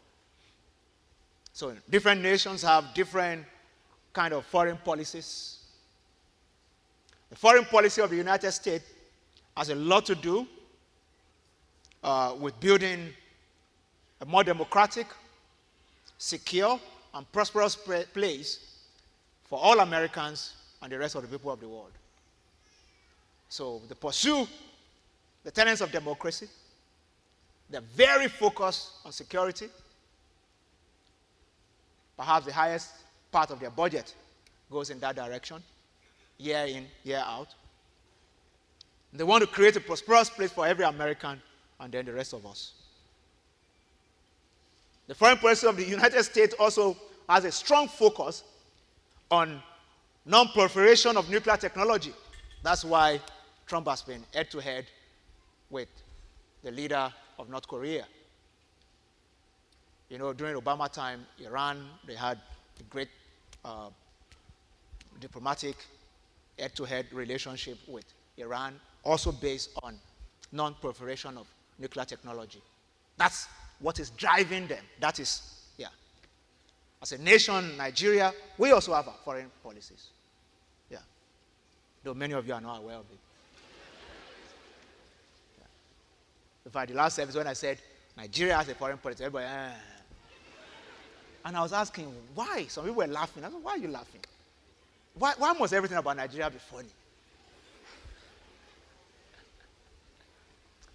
So 1.53 1.75
different 1.91 2.23
nations 2.23 2.63
have 2.63 2.95
different 2.95 3.45
kind 4.15 4.33
of 4.33 4.47
foreign 4.47 4.79
policies. 4.79 5.59
The 7.29 7.37
foreign 7.37 7.67
policy 7.67 8.01
of 8.01 8.09
the 8.09 8.17
United 8.17 8.51
States 8.51 8.87
has 9.55 9.69
a 9.69 9.75
lot 9.75 10.07
to 10.07 10.15
do 10.15 10.47
uh, 12.03 12.35
with 12.41 12.59
building 12.61 13.13
a 14.23 14.25
more 14.25 14.43
democratic, 14.43 15.07
secure, 16.17 16.81
and 17.13 17.31
prosperous 17.31 17.77
place 17.77 18.81
for 19.45 19.59
all 19.61 19.81
Americans 19.81 20.55
and 20.81 20.91
the 20.91 20.99
rest 20.99 21.15
of 21.15 21.23
the 21.23 21.29
people 21.29 21.53
of 21.53 21.61
the 21.61 21.69
world. 21.69 21.93
So 23.55 23.81
they 23.89 23.95
pursue 23.95 24.49
the 25.45 25.51
tenets 25.53 25.81
of 25.81 25.93
democracy. 25.93 26.49
They're 27.71 27.89
very 27.95 28.27
focused 28.27 28.89
on 29.05 29.13
security. 29.13 29.69
Perhaps 32.17 32.47
the 32.47 32.53
highest 32.53 32.91
part 33.31 33.53
of 33.53 33.61
their 33.61 33.71
budget 33.71 34.13
goes 34.69 34.91
in 34.91 34.99
that 34.99 35.15
direction, 35.15 35.63
year 36.37 36.65
in, 36.67 36.87
year 37.05 37.23
out. 37.25 37.55
They 39.13 39.23
want 39.23 39.43
to 39.43 39.47
create 39.47 39.77
a 39.77 39.81
prosperous 39.81 40.29
place 40.31 40.51
for 40.51 40.67
every 40.67 40.85
American 40.85 41.41
and 41.79 41.93
then 41.93 42.07
the 42.07 42.13
rest 42.13 42.33
of 42.33 42.45
us. 42.45 42.73
The 45.07 45.15
foreign 45.15 45.39
policy 45.39 45.69
of 45.69 45.77
the 45.77 45.85
United 45.85 46.25
States 46.25 46.57
also 46.59 46.97
has 47.29 47.45
a 47.45 47.53
strong 47.53 47.87
focus 47.87 48.43
on 49.31 49.63
non 50.27 50.49
proliferation 50.49 51.17
of 51.17 51.31
nuclear 51.31 51.57
technology. 51.57 52.13
That's 52.61 52.85
why 52.85 53.21
Trump 53.67 53.89
has 53.89 54.03
been 54.03 54.23
head 54.33 54.51
to 54.51 54.59
head 54.61 54.87
with 55.71 55.89
the 56.63 56.71
leader 56.71 57.13
of 57.39 57.49
North 57.49 57.67
Korea. 57.67 58.07
You 60.09 60.19
know, 60.19 60.33
during 60.33 60.55
Obama 60.61 60.91
time, 60.93 61.27
Iran, 61.45 61.85
they 62.07 62.15
had 62.15 62.39
a 62.79 62.83
great 62.85 63.09
uh, 63.65 63.89
diplomatic 65.21 65.77
head 66.59 66.75
to 66.77 66.85
head 66.85 67.07
relationship 67.13 67.79
with 67.89 68.05
Iran, 68.37 68.79
also 69.03 69.33
based 69.33 69.71
on 69.83 69.99
non 70.53 70.75
proliferation 70.75 71.37
of 71.39 71.47
nuclear 71.79 72.05
technology. 72.05 72.63
That's 73.17 73.47
what 73.81 73.99
is 73.99 74.11
driving 74.11 74.67
them. 74.67 74.83
That 75.01 75.19
is, 75.19 75.43
yeah. 75.77 75.89
As 77.03 77.13
a 77.13 77.19
nation, 77.19 77.77
Nigeria, 77.77 78.33
we 78.59 78.73
also 78.73 78.95
have 78.95 79.09
our 79.09 79.15
foreign 79.25 79.51
policies. 79.63 80.09
Yeah. 80.91 80.99
Though 82.03 82.15
many 82.15 82.35
of 82.35 82.47
you 82.47 82.55
are 82.55 82.61
not 82.61 82.79
aware 82.79 82.97
of 82.97 83.05
it. 83.11 83.19
Yeah. 85.59 85.67
In 86.65 86.71
fact, 86.71 86.91
the 86.91 86.97
last 86.97 87.17
service 87.17 87.35
when 87.35 87.47
I 87.47 87.53
said 87.53 87.79
Nigeria 88.17 88.57
has 88.57 88.69
a 88.69 88.75
foreign 88.75 88.99
policy, 88.99 89.25
everybody, 89.25 89.47
eh. 89.47 89.71
And 91.45 91.57
I 91.57 91.61
was 91.61 91.73
asking, 91.73 92.13
why? 92.35 92.67
Some 92.69 92.85
people 92.85 92.97
were 92.97 93.07
laughing. 93.07 93.45
I 93.45 93.51
said, 93.51 93.63
why 93.63 93.73
are 93.73 93.79
you 93.79 93.89
laughing? 93.89 94.21
Why, 95.15 95.35
why 95.37 95.53
must 95.53 95.73
everything 95.75 95.99
about 95.99 96.17
Nigeria 96.17 96.49
be 96.51 96.59
funny? 96.59 96.89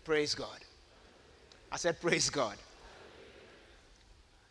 Praise 0.03 0.33
God. 0.33 0.59
I 1.71 1.77
said, 1.77 2.01
Praise 2.01 2.29
God. 2.29 2.55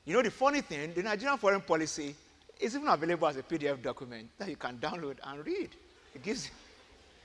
You 0.05 0.15
know, 0.15 0.23
the 0.23 0.31
funny 0.31 0.61
thing, 0.61 0.95
the 0.95 1.03
Nigerian 1.03 1.37
foreign 1.37 1.61
policy 1.61 2.15
is 2.59 2.75
even 2.75 2.89
available 2.89 3.29
as 3.29 3.37
a 3.37 3.43
PDF 3.43 3.83
document 3.83 4.29
that 4.39 4.49
you 4.49 4.57
can 4.57 4.79
download 4.79 5.17
and 5.23 5.45
read. 5.45 5.71
It 6.15 6.23
gives 6.23 6.51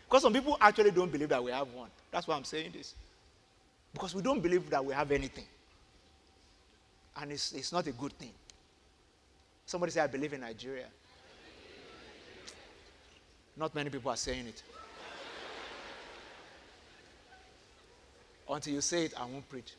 because 0.06 0.24
some 0.24 0.34
people 0.34 0.58
actually 0.60 0.92
don't 0.92 1.12
believe 1.12 1.30
that 1.30 1.44
we 1.44 1.52
have 1.52 1.72
one. 1.72 1.90
That's 2.12 2.28
why 2.28 2.36
I'm 2.36 2.44
saying 2.44 2.72
this. 2.74 2.94
Because 3.94 4.16
we 4.16 4.22
don't 4.22 4.42
believe 4.42 4.70
that 4.72 4.84
we 4.84 4.94
have 4.94 5.12
anything. 5.12 5.46
And 7.16 7.32
it's, 7.32 7.52
it's 7.54 7.72
not 7.72 7.86
a 7.86 7.92
good 7.92 8.14
thing. 8.14 8.32
Somebody 9.66 9.92
say, 9.92 10.02
I 10.02 10.08
believe 10.08 10.34
in 10.34 10.42
Nigeria. 10.42 10.88
Not 13.56 13.74
many 13.76 13.90
people 13.90 14.12
are 14.12 14.18
saying 14.18 14.48
it. 14.48 14.64
Until 18.50 18.74
you 18.74 18.82
say 18.82 19.06
it, 19.06 19.14
I 19.16 19.26
won't 19.26 19.48
preach. 19.48 19.74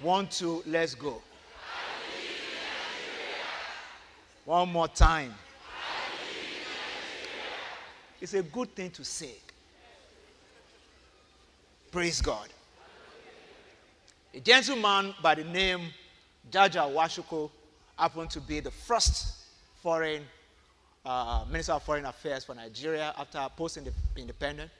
One, 0.00 0.26
two, 0.26 0.64
let's 0.66 0.96
go. 0.96 1.22
One 4.44 4.72
more 4.72 4.88
time. 4.88 5.32
It's 8.20 8.34
a 8.34 8.42
good 8.42 8.74
thing 8.74 8.90
to 8.90 9.04
say. 9.04 9.34
Praise 11.92 12.22
God. 12.22 12.48
A 14.32 14.40
gentleman 14.40 15.14
by 15.22 15.34
the 15.34 15.44
name 15.44 15.80
Jaja 16.50 16.90
Nwachukwu 16.90 17.50
happened 17.98 18.30
to 18.30 18.40
be 18.40 18.60
the 18.60 18.70
first 18.70 19.44
foreign 19.82 20.22
uh, 21.04 21.44
Minister 21.50 21.72
of 21.72 21.82
Foreign 21.82 22.06
Affairs 22.06 22.44
for 22.44 22.54
Nigeria 22.54 23.12
after 23.18 23.46
post 23.54 23.78
independence. 24.16 24.70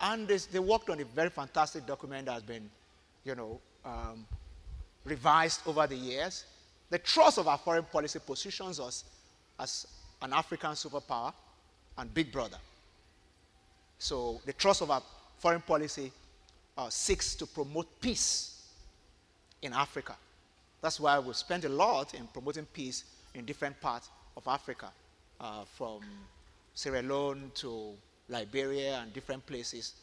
And 0.00 0.28
they, 0.28 0.36
they, 0.36 0.58
worked 0.58 0.90
on 0.90 1.00
a 1.00 1.04
very 1.06 1.30
fantastic 1.30 1.86
document 1.86 2.26
that 2.26 2.32
has 2.32 2.42
been, 2.42 2.68
you 3.24 3.34
know, 3.34 3.58
um, 3.86 4.26
revised 5.06 5.62
over 5.66 5.86
the 5.86 5.96
years. 5.96 6.44
The 6.90 6.98
trust 6.98 7.38
of 7.38 7.48
our 7.48 7.56
foreign 7.56 7.84
policy 7.84 8.18
positions 8.18 8.78
us 8.80 9.04
as 9.58 9.86
an 10.20 10.34
African 10.34 10.72
superpower 10.72 11.32
and 11.96 12.12
big 12.12 12.30
brother. 12.30 12.58
So 13.98 14.42
the 14.44 14.52
trust 14.52 14.82
of 14.82 14.90
our 14.90 15.02
foreign 15.38 15.60
policy 15.60 16.12
uh, 16.76 16.88
seeks 16.88 17.34
to 17.36 17.46
promote 17.46 18.00
peace 18.00 18.68
in 19.62 19.72
Africa. 19.72 20.16
That's 20.80 21.00
why 21.00 21.18
we 21.18 21.32
spend 21.32 21.64
a 21.64 21.68
lot 21.68 22.14
in 22.14 22.26
promoting 22.28 22.66
peace 22.66 23.04
in 23.34 23.44
different 23.44 23.80
parts 23.80 24.10
of 24.36 24.46
Africa, 24.46 24.90
uh, 25.40 25.64
from 25.64 26.00
Sierra 26.74 27.02
Leone 27.02 27.50
to 27.56 27.92
Liberia 28.28 29.00
and 29.02 29.12
different 29.12 29.44
places. 29.46 29.94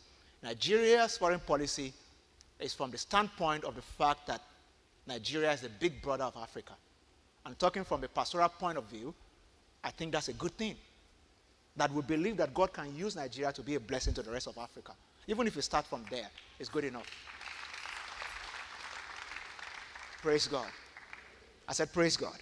Nigeria's 0.43 1.17
foreign 1.17 1.39
policy 1.39 1.93
is 2.59 2.73
from 2.73 2.91
the 2.91 2.97
standpoint 2.97 3.63
of 3.63 3.75
the 3.75 3.81
fact 3.81 4.27
that 4.27 4.41
Nigeria 5.07 5.51
is 5.51 5.61
the 5.61 5.69
big 5.69 6.01
brother 6.01 6.25
of 6.25 6.35
Africa. 6.35 6.73
And 7.45 7.57
talking 7.59 7.83
from 7.83 8.03
a 8.03 8.07
pastoral 8.07 8.49
point 8.49 8.77
of 8.77 8.85
view, 8.85 9.13
I 9.83 9.91
think 9.91 10.11
that's 10.11 10.29
a 10.29 10.33
good 10.33 10.57
thing. 10.57 10.75
That 11.77 11.91
we 11.91 12.01
believe 12.01 12.37
that 12.37 12.53
God 12.53 12.73
can 12.73 12.95
use 12.95 13.15
Nigeria 13.15 13.51
to 13.53 13.61
be 13.61 13.75
a 13.75 13.79
blessing 13.79 14.13
to 14.15 14.23
the 14.23 14.31
rest 14.31 14.47
of 14.47 14.57
Africa. 14.57 14.93
Even 15.27 15.47
if 15.47 15.55
you 15.55 15.61
start 15.61 15.85
from 15.87 16.03
there, 16.09 16.27
it's 16.59 16.69
good 16.69 16.83
enough. 16.83 17.09
Praise 20.21 20.47
God. 20.47 20.67
I 21.67 21.73
said, 21.73 21.91
Praise 21.93 22.17
God. 22.17 22.37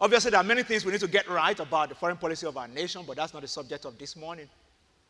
Obviously, 0.00 0.30
there 0.30 0.40
are 0.40 0.44
many 0.44 0.62
things 0.62 0.84
we 0.84 0.92
need 0.92 1.00
to 1.00 1.08
get 1.08 1.28
right 1.28 1.58
about 1.58 1.88
the 1.88 1.94
foreign 1.94 2.16
policy 2.16 2.46
of 2.46 2.56
our 2.56 2.68
nation, 2.68 3.02
but 3.06 3.16
that's 3.16 3.32
not 3.34 3.42
the 3.42 3.48
subject 3.48 3.84
of 3.84 3.98
this 3.98 4.14
morning. 4.14 4.48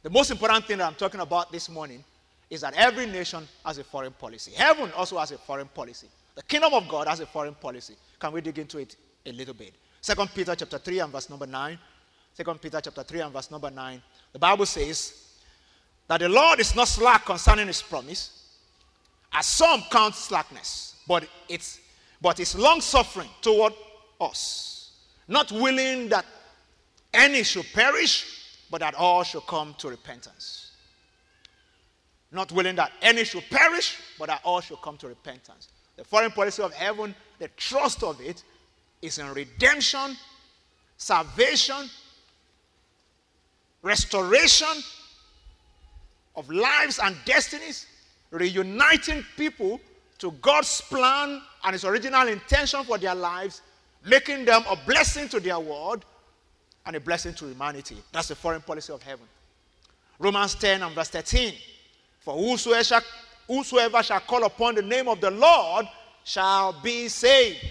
The 0.02 0.10
most 0.10 0.30
important 0.30 0.64
thing 0.64 0.78
that 0.78 0.86
I'm 0.86 0.94
talking 0.94 1.20
about 1.20 1.52
this 1.52 1.68
morning 1.68 2.02
is 2.48 2.62
that 2.62 2.72
every 2.74 3.04
nation 3.04 3.46
has 3.66 3.76
a 3.78 3.84
foreign 3.84 4.12
policy. 4.12 4.52
Heaven 4.52 4.90
also 4.96 5.18
has 5.18 5.30
a 5.32 5.38
foreign 5.38 5.68
policy. 5.68 6.08
The 6.34 6.42
kingdom 6.42 6.72
of 6.72 6.88
God 6.88 7.06
has 7.06 7.20
a 7.20 7.26
foreign 7.26 7.54
policy. 7.54 7.96
Can 8.18 8.32
we 8.32 8.40
dig 8.40 8.58
into 8.58 8.78
it 8.78 8.96
a 9.26 9.32
little 9.32 9.54
bit? 9.54 9.74
Second 10.00 10.30
Peter 10.34 10.54
chapter 10.54 10.78
3 10.78 11.00
and 11.00 11.12
verse 11.12 11.28
number 11.28 11.46
9. 11.46 11.78
Second 12.32 12.60
Peter 12.62 12.80
chapter 12.80 13.02
3 13.02 13.20
and 13.20 13.32
verse 13.32 13.50
number 13.50 13.70
9. 13.70 14.00
The 14.32 14.38
Bible 14.38 14.64
says 14.64 15.27
that 16.08 16.20
the 16.20 16.28
Lord 16.28 16.60
is 16.60 16.74
not 16.74 16.88
slack 16.88 17.26
concerning 17.26 17.66
his 17.66 17.82
promise, 17.82 18.30
as 19.32 19.46
some 19.46 19.82
count 19.90 20.14
slackness, 20.14 20.96
but 21.06 21.26
it's 21.48 21.80
but 22.20 22.40
is 22.40 22.56
long 22.56 22.80
suffering 22.80 23.28
toward 23.40 23.72
us, 24.20 24.90
not 25.28 25.52
willing 25.52 26.08
that 26.08 26.26
any 27.14 27.44
should 27.44 27.66
perish, 27.72 28.64
but 28.70 28.80
that 28.80 28.94
all 28.94 29.22
should 29.22 29.46
come 29.46 29.74
to 29.78 29.88
repentance 29.88 30.68
not 32.30 32.52
willing 32.52 32.76
that 32.76 32.92
any 33.02 33.24
should 33.24 33.44
perish, 33.50 33.98
but 34.18 34.26
that 34.28 34.40
all 34.44 34.60
should 34.60 34.80
come 34.82 34.96
to 34.98 35.08
repentance. 35.08 35.68
The 35.96 36.04
foreign 36.04 36.30
policy 36.30 36.62
of 36.62 36.72
heaven, 36.72 37.14
the 37.38 37.48
trust 37.56 38.02
of 38.02 38.20
it, 38.20 38.42
is 39.00 39.18
in 39.18 39.32
redemption, 39.32 40.16
salvation, 40.96 41.88
restoration 43.82 44.82
of 46.38 46.48
lives 46.50 47.00
and 47.02 47.16
destinies, 47.24 47.86
reuniting 48.30 49.24
people 49.36 49.80
to 50.18 50.30
God's 50.40 50.80
plan 50.82 51.42
and 51.64 51.72
His 51.72 51.84
original 51.84 52.28
intention 52.28 52.84
for 52.84 52.96
their 52.96 53.14
lives, 53.14 53.60
making 54.06 54.44
them 54.44 54.62
a 54.70 54.76
blessing 54.86 55.28
to 55.30 55.40
their 55.40 55.58
world 55.58 56.04
and 56.86 56.94
a 56.94 57.00
blessing 57.00 57.34
to 57.34 57.46
humanity. 57.46 57.96
That's 58.12 58.28
the 58.28 58.36
foreign 58.36 58.60
policy 58.60 58.92
of 58.92 59.02
heaven. 59.02 59.26
Romans 60.20 60.54
10 60.54 60.82
and 60.82 60.94
verse 60.94 61.08
13. 61.08 61.54
For 62.20 62.34
whosoever 62.34 62.84
shall, 62.84 63.02
whosoever 63.48 64.02
shall 64.04 64.20
call 64.20 64.44
upon 64.44 64.76
the 64.76 64.82
name 64.82 65.08
of 65.08 65.20
the 65.20 65.32
Lord 65.32 65.86
shall 66.22 66.72
be 66.80 67.08
saved. 67.08 67.66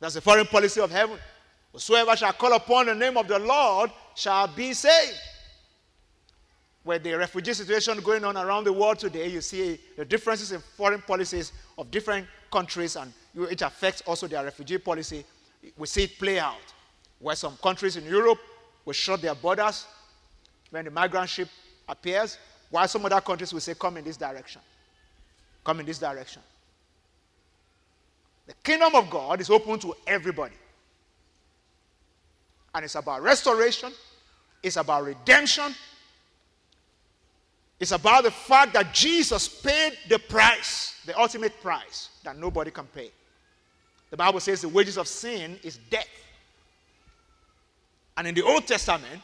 That's 0.00 0.14
the 0.14 0.22
foreign 0.22 0.46
policy 0.46 0.80
of 0.80 0.90
heaven. 0.90 1.18
Whosoever 1.72 2.16
shall 2.16 2.32
call 2.32 2.54
upon 2.54 2.86
the 2.86 2.94
name 2.94 3.18
of 3.18 3.28
the 3.28 3.38
Lord 3.38 3.90
shall 4.14 4.48
be 4.48 4.72
saved. 4.72 5.18
With 6.82 7.02
the 7.02 7.12
refugee 7.12 7.52
situation 7.52 8.00
going 8.00 8.24
on 8.24 8.36
around 8.36 8.64
the 8.64 8.72
world 8.72 8.98
today, 8.98 9.28
you 9.28 9.42
see 9.42 9.78
the 9.96 10.04
differences 10.04 10.52
in 10.52 10.60
foreign 10.60 11.02
policies 11.02 11.52
of 11.76 11.90
different 11.90 12.26
countries, 12.50 12.96
and 12.96 13.12
it 13.34 13.60
affects 13.60 14.02
also 14.06 14.26
their 14.26 14.42
refugee 14.42 14.78
policy. 14.78 15.24
We 15.76 15.86
see 15.86 16.04
it 16.04 16.18
play 16.18 16.38
out. 16.38 16.56
Where 17.18 17.36
some 17.36 17.58
countries 17.62 17.96
in 17.96 18.04
Europe 18.06 18.38
will 18.86 18.94
shut 18.94 19.20
their 19.20 19.34
borders 19.34 19.86
when 20.70 20.86
the 20.86 20.90
migrant 20.90 21.28
ship 21.28 21.48
appears, 21.86 22.38
while 22.70 22.88
some 22.88 23.04
other 23.04 23.20
countries 23.20 23.52
will 23.52 23.60
say, 23.60 23.74
come 23.74 23.98
in 23.98 24.04
this 24.04 24.16
direction. 24.16 24.62
Come 25.62 25.80
in 25.80 25.86
this 25.86 25.98
direction. 25.98 26.40
The 28.46 28.54
kingdom 28.62 28.94
of 28.94 29.10
God 29.10 29.40
is 29.40 29.50
open 29.50 29.78
to 29.80 29.94
everybody. 30.06 30.54
And 32.74 32.84
it's 32.84 32.94
about 32.94 33.22
restoration, 33.22 33.92
it's 34.62 34.76
about 34.76 35.04
redemption, 35.04 35.74
it's 37.80 37.92
about 37.92 38.24
the 38.24 38.30
fact 38.30 38.74
that 38.74 38.92
Jesus 38.92 39.48
paid 39.48 39.96
the 40.10 40.18
price, 40.18 41.00
the 41.06 41.18
ultimate 41.18 41.58
price 41.62 42.10
that 42.22 42.36
nobody 42.36 42.70
can 42.70 42.84
pay. 42.86 43.10
The 44.10 44.18
Bible 44.18 44.38
says 44.40 44.60
the 44.60 44.68
wages 44.68 44.98
of 44.98 45.08
sin 45.08 45.58
is 45.62 45.78
death. 45.88 46.06
And 48.18 48.26
in 48.26 48.34
the 48.34 48.42
Old 48.42 48.66
Testament, 48.66 49.22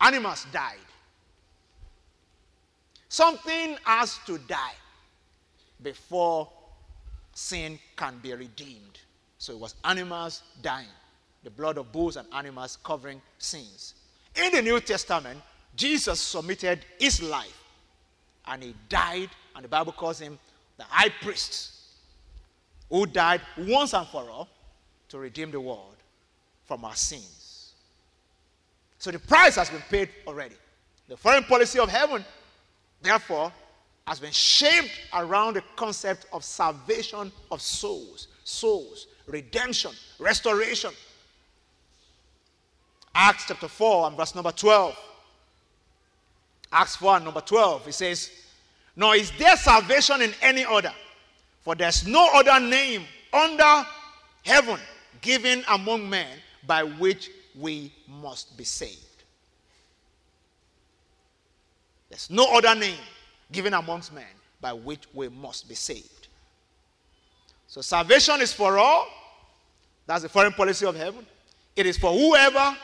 animals 0.00 0.44
died. 0.52 0.78
Something 3.08 3.76
has 3.84 4.18
to 4.26 4.38
die 4.38 4.74
before 5.84 6.50
sin 7.32 7.78
can 7.94 8.18
be 8.18 8.32
redeemed. 8.32 8.98
So 9.38 9.52
it 9.52 9.58
was 9.60 9.76
animals 9.84 10.42
dying, 10.62 10.88
the 11.44 11.50
blood 11.50 11.78
of 11.78 11.92
bulls 11.92 12.16
and 12.16 12.26
animals 12.32 12.78
covering 12.82 13.22
sins. 13.38 13.94
In 14.36 14.52
the 14.52 14.62
New 14.62 14.80
Testament, 14.80 15.40
Jesus 15.76 16.20
submitted 16.20 16.84
his 16.98 17.22
life 17.22 17.62
and 18.46 18.62
he 18.62 18.74
died, 18.88 19.30
and 19.54 19.64
the 19.64 19.68
Bible 19.68 19.92
calls 19.92 20.20
him 20.20 20.38
the 20.76 20.84
high 20.84 21.08
priest 21.08 21.72
who 22.90 23.06
died 23.06 23.40
once 23.56 23.94
and 23.94 24.06
for 24.08 24.28
all 24.28 24.48
to 25.08 25.18
redeem 25.18 25.50
the 25.50 25.60
world 25.60 25.96
from 26.64 26.84
our 26.84 26.94
sins. 26.94 27.72
So 28.98 29.10
the 29.10 29.18
price 29.18 29.56
has 29.56 29.70
been 29.70 29.82
paid 29.90 30.08
already. 30.26 30.56
The 31.08 31.16
foreign 31.16 31.44
policy 31.44 31.78
of 31.78 31.88
heaven, 31.88 32.24
therefore, 33.02 33.52
has 34.06 34.20
been 34.20 34.32
shaped 34.32 34.90
around 35.14 35.54
the 35.54 35.62
concept 35.76 36.26
of 36.32 36.44
salvation 36.44 37.32
of 37.50 37.60
souls, 37.60 38.28
souls, 38.44 39.06
redemption, 39.26 39.92
restoration. 40.18 40.90
Acts 43.14 43.44
chapter 43.46 43.68
4 43.68 44.08
and 44.08 44.16
verse 44.16 44.34
number 44.34 44.50
12. 44.52 44.98
Acts 46.72 46.96
4 46.96 47.16
and 47.16 47.24
number 47.24 47.40
12, 47.40 47.88
it 47.88 47.92
says, 47.92 48.30
Nor 48.96 49.16
is 49.16 49.30
there 49.38 49.56
salvation 49.56 50.22
in 50.22 50.32
any 50.42 50.64
other, 50.64 50.92
for 51.62 51.74
there's 51.74 52.06
no 52.06 52.28
other 52.34 52.58
name 52.58 53.04
under 53.32 53.86
heaven 54.44 54.78
given 55.20 55.64
among 55.68 56.08
men 56.08 56.28
by 56.66 56.82
which 56.82 57.30
we 57.58 57.92
must 58.08 58.56
be 58.56 58.64
saved. 58.64 59.00
There's 62.10 62.30
no 62.30 62.46
other 62.56 62.74
name 62.78 62.98
given 63.50 63.74
amongst 63.74 64.12
men 64.12 64.24
by 64.60 64.72
which 64.72 65.04
we 65.12 65.28
must 65.28 65.68
be 65.68 65.74
saved. 65.74 66.28
So 67.66 67.80
salvation 67.80 68.40
is 68.40 68.52
for 68.52 68.78
all. 68.78 69.08
That's 70.06 70.22
the 70.22 70.28
foreign 70.28 70.52
policy 70.52 70.86
of 70.86 70.94
heaven. 70.94 71.26
It 71.74 71.86
is 71.86 71.98
for 71.98 72.12
whoever, 72.12 72.76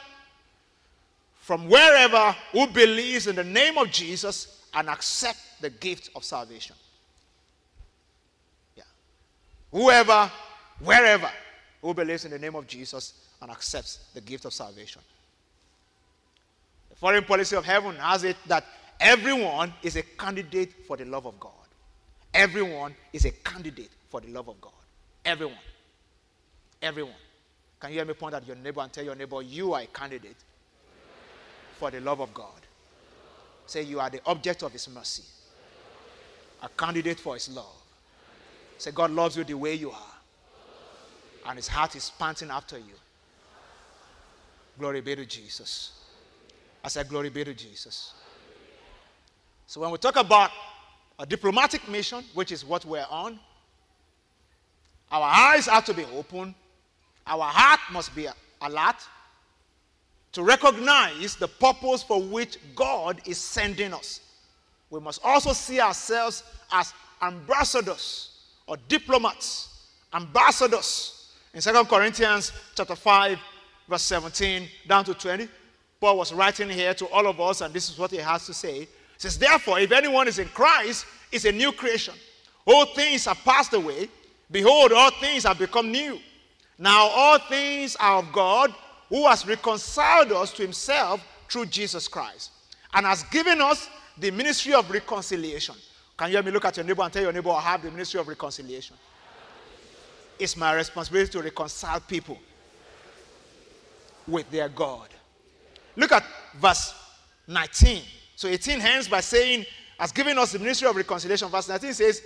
from 1.50 1.68
wherever, 1.68 2.36
who 2.52 2.68
believes 2.68 3.26
in 3.26 3.34
the 3.34 3.42
name 3.42 3.76
of 3.76 3.90
Jesus 3.90 4.62
and 4.72 4.88
accept 4.88 5.40
the 5.60 5.68
gift 5.68 6.08
of 6.14 6.22
salvation. 6.22 6.76
Yeah. 8.76 8.84
Whoever, 9.72 10.30
wherever, 10.78 11.28
who 11.82 11.92
believes 11.92 12.24
in 12.24 12.30
the 12.30 12.38
name 12.38 12.54
of 12.54 12.68
Jesus 12.68 13.14
and 13.42 13.50
accepts 13.50 13.98
the 14.14 14.20
gift 14.20 14.44
of 14.44 14.52
salvation. 14.52 15.02
The 16.90 16.94
foreign 16.94 17.24
policy 17.24 17.56
of 17.56 17.64
heaven 17.64 17.96
has 17.96 18.22
it 18.22 18.36
that 18.46 18.64
Everyone 19.00 19.74
is 19.82 19.96
a 19.96 20.02
candidate 20.02 20.72
for 20.86 20.96
the 20.96 21.04
love 21.04 21.26
of 21.26 21.40
God. 21.40 21.50
Everyone 22.32 22.94
is 23.12 23.24
a 23.24 23.32
candidate 23.32 23.90
for 24.08 24.20
the 24.20 24.28
love 24.28 24.48
of 24.48 24.60
God. 24.60 24.72
Everyone. 25.24 25.56
Everyone. 26.80 27.14
Can 27.80 27.90
you 27.90 27.96
hear 27.96 28.04
me 28.04 28.14
point 28.14 28.36
at 28.36 28.46
your 28.46 28.54
neighbor 28.54 28.82
and 28.82 28.92
tell 28.92 29.04
your 29.04 29.16
neighbor, 29.16 29.42
you 29.42 29.72
are 29.72 29.80
a 29.80 29.86
candidate 29.86 30.36
for 31.80 31.90
the 31.90 32.00
love 32.00 32.20
of 32.20 32.32
God? 32.34 32.60
Say, 33.66 33.82
you 33.82 33.98
are 34.00 34.10
the 34.10 34.20
object 34.26 34.62
of 34.62 34.72
His 34.72 34.88
mercy, 34.88 35.24
a 36.62 36.68
candidate 36.68 37.18
for 37.18 37.34
His 37.34 37.48
love. 37.48 37.74
Say, 38.76 38.90
God 38.90 39.10
loves 39.10 39.36
you 39.36 39.44
the 39.44 39.54
way 39.54 39.74
you 39.74 39.90
are, 39.90 40.14
and 41.46 41.56
His 41.56 41.66
heart 41.66 41.96
is 41.96 42.12
panting 42.18 42.50
after 42.50 42.76
you. 42.76 42.94
Glory 44.78 45.00
be 45.00 45.16
to 45.16 45.24
Jesus. 45.24 45.92
I 46.84 46.88
said, 46.88 47.08
Glory 47.08 47.30
be 47.30 47.44
to 47.44 47.54
Jesus. 47.54 48.12
So 49.66 49.80
when 49.80 49.90
we 49.90 49.98
talk 49.98 50.16
about 50.16 50.50
a 51.18 51.24
diplomatic 51.24 51.88
mission, 51.88 52.24
which 52.34 52.52
is 52.52 52.64
what 52.64 52.84
we're 52.84 53.06
on, 53.10 53.38
our 55.10 55.22
eyes 55.22 55.66
have 55.66 55.84
to 55.86 55.94
be 55.94 56.04
open, 56.16 56.54
our 57.26 57.44
heart 57.44 57.80
must 57.92 58.14
be 58.14 58.26
alert 58.60 58.96
to 60.32 60.42
recognize 60.42 61.36
the 61.36 61.48
purpose 61.48 62.02
for 62.02 62.22
which 62.22 62.58
God 62.74 63.20
is 63.26 63.38
sending 63.38 63.92
us. 63.92 64.20
We 64.90 65.00
must 65.00 65.20
also 65.24 65.52
see 65.52 65.80
ourselves 65.80 66.44
as 66.72 66.92
ambassadors 67.22 68.30
or 68.66 68.76
diplomats, 68.88 69.86
ambassadors. 70.14 71.28
In 71.52 71.60
2 71.60 71.84
Corinthians 71.84 72.52
chapter 72.76 72.94
5, 72.94 73.38
verse 73.88 74.02
17 74.02 74.68
down 74.88 75.04
to 75.04 75.14
20, 75.14 75.48
Paul 76.00 76.18
was 76.18 76.32
writing 76.32 76.70
here 76.70 76.94
to 76.94 77.06
all 77.08 77.26
of 77.26 77.40
us, 77.40 77.60
and 77.60 77.74
this 77.74 77.90
is 77.90 77.98
what 77.98 78.10
he 78.10 78.18
has 78.18 78.46
to 78.46 78.54
say 78.54 78.88
says, 79.20 79.38
Therefore, 79.38 79.78
if 79.78 79.92
anyone 79.92 80.28
is 80.28 80.38
in 80.38 80.48
Christ, 80.48 81.04
is 81.30 81.44
a 81.44 81.52
new 81.52 81.72
creation. 81.72 82.14
All 82.66 82.86
things 82.86 83.26
are 83.26 83.34
passed 83.34 83.74
away. 83.74 84.08
Behold, 84.50 84.92
all 84.92 85.10
things 85.10 85.44
have 85.44 85.58
become 85.58 85.92
new. 85.92 86.18
Now 86.78 87.06
all 87.08 87.38
things 87.38 87.96
are 87.96 88.18
of 88.18 88.32
God, 88.32 88.74
who 89.10 89.26
has 89.26 89.46
reconciled 89.46 90.32
us 90.32 90.52
to 90.52 90.62
himself 90.62 91.22
through 91.50 91.66
Jesus 91.66 92.08
Christ, 92.08 92.52
and 92.94 93.04
has 93.04 93.24
given 93.24 93.60
us 93.60 93.90
the 94.16 94.30
ministry 94.30 94.72
of 94.72 94.90
reconciliation. 94.90 95.74
Can 96.16 96.28
you 96.28 96.36
hear 96.36 96.42
me 96.42 96.50
look 96.50 96.64
at 96.64 96.76
your 96.76 96.86
neighbor 96.86 97.02
and 97.02 97.12
tell 97.12 97.22
your 97.22 97.32
neighbor, 97.32 97.50
I 97.50 97.60
have 97.60 97.82
the 97.82 97.90
ministry 97.90 98.20
of 98.20 98.28
reconciliation? 98.28 98.96
It's 100.38 100.56
my 100.56 100.74
responsibility 100.74 101.32
to 101.32 101.42
reconcile 101.42 102.00
people 102.00 102.38
with 104.26 104.50
their 104.50 104.68
God. 104.68 105.08
Look 105.96 106.12
at 106.12 106.24
verse 106.58 106.94
19. 107.46 108.02
So 108.36 108.48
18 108.48 108.80
ends 108.80 109.08
by 109.08 109.20
saying, 109.20 109.66
has 109.98 110.12
given 110.12 110.38
us 110.38 110.52
the 110.52 110.58
ministry 110.58 110.88
of 110.88 110.96
reconciliation. 110.96 111.48
Verse 111.48 111.68
19 111.68 111.92
says, 111.92 112.22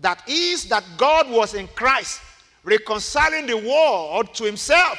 that 0.00 0.28
is 0.28 0.64
that 0.68 0.84
God 0.96 1.30
was 1.30 1.54
in 1.54 1.68
Christ, 1.68 2.20
reconciling 2.64 3.46
the 3.46 3.56
world 3.56 4.34
to 4.34 4.44
himself, 4.44 4.98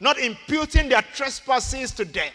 not 0.00 0.18
imputing 0.18 0.88
their 0.88 1.02
trespasses 1.14 1.92
to 1.92 2.04
them, 2.04 2.32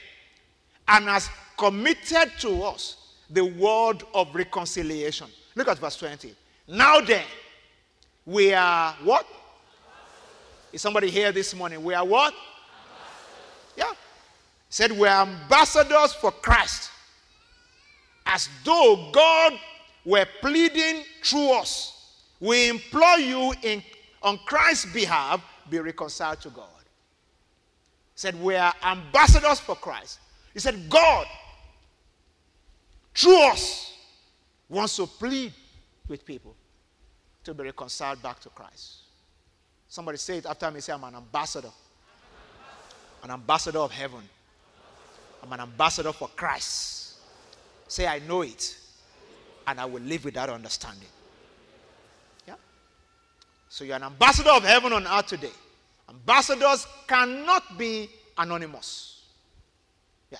and 0.87 1.05
has 1.05 1.29
committed 1.57 2.31
to 2.39 2.63
us 2.63 2.97
the 3.29 3.45
word 3.45 4.03
of 4.13 4.33
reconciliation. 4.33 5.27
Look 5.55 5.67
at 5.67 5.77
verse 5.77 5.97
20. 5.97 6.35
Now 6.67 7.01
then, 7.01 7.25
we 8.25 8.53
are 8.53 8.93
what? 9.03 9.25
Is 10.71 10.81
somebody 10.81 11.09
here 11.09 11.31
this 11.31 11.53
morning? 11.53 11.83
We 11.83 11.93
are 11.93 12.05
what? 12.05 12.33
Yeah. 13.75 13.91
Said 14.69 14.91
we 14.91 15.07
are 15.07 15.27
ambassadors 15.27 16.13
for 16.13 16.31
Christ 16.31 16.89
as 18.25 18.47
though 18.63 19.09
God 19.11 19.53
were 20.05 20.25
pleading 20.39 21.03
through 21.23 21.51
us. 21.51 22.15
We 22.39 22.69
implore 22.69 23.17
you 23.17 23.53
in, 23.61 23.83
on 24.23 24.39
Christ's 24.45 24.91
behalf, 24.93 25.43
be 25.69 25.79
reconciled 25.79 26.41
to 26.41 26.49
God. 26.49 26.67
Said, 28.21 28.39
We 28.39 28.53
are 28.53 28.71
ambassadors 28.83 29.59
for 29.59 29.73
Christ. 29.73 30.19
He 30.53 30.59
said, 30.59 30.87
God, 30.87 31.25
through 33.15 33.41
us, 33.47 33.97
wants 34.69 34.95
to 34.97 35.07
plead 35.07 35.51
with 36.07 36.23
people 36.23 36.53
to 37.43 37.55
be 37.55 37.63
reconciled 37.63 38.21
back 38.21 38.39
to 38.41 38.49
Christ. 38.49 38.97
Somebody 39.87 40.19
say 40.19 40.37
it 40.37 40.45
after 40.45 40.69
me. 40.69 40.81
Say, 40.81 40.93
I'm 40.93 41.03
an 41.03 41.15
ambassador. 41.15 41.71
An 43.23 43.31
ambassador 43.31 43.79
of 43.79 43.91
heaven. 43.91 44.21
I'm 45.41 45.51
an 45.53 45.61
ambassador 45.61 46.11
for 46.11 46.27
Christ. 46.27 47.15
Say, 47.87 48.05
I 48.05 48.19
know 48.19 48.43
it. 48.43 48.77
And 49.65 49.79
I 49.79 49.85
will 49.85 50.03
live 50.03 50.25
with 50.25 50.35
that 50.35 50.51
understanding. 50.51 51.09
Yeah? 52.47 52.53
So 53.67 53.83
you're 53.83 53.95
an 53.95 54.03
ambassador 54.03 54.51
of 54.51 54.63
heaven 54.63 54.93
on 54.93 55.07
earth 55.07 55.25
today. 55.25 55.49
Ambassadors 56.11 56.85
cannot 57.07 57.77
be 57.77 58.09
anonymous. 58.37 59.23
Yeah. 60.29 60.39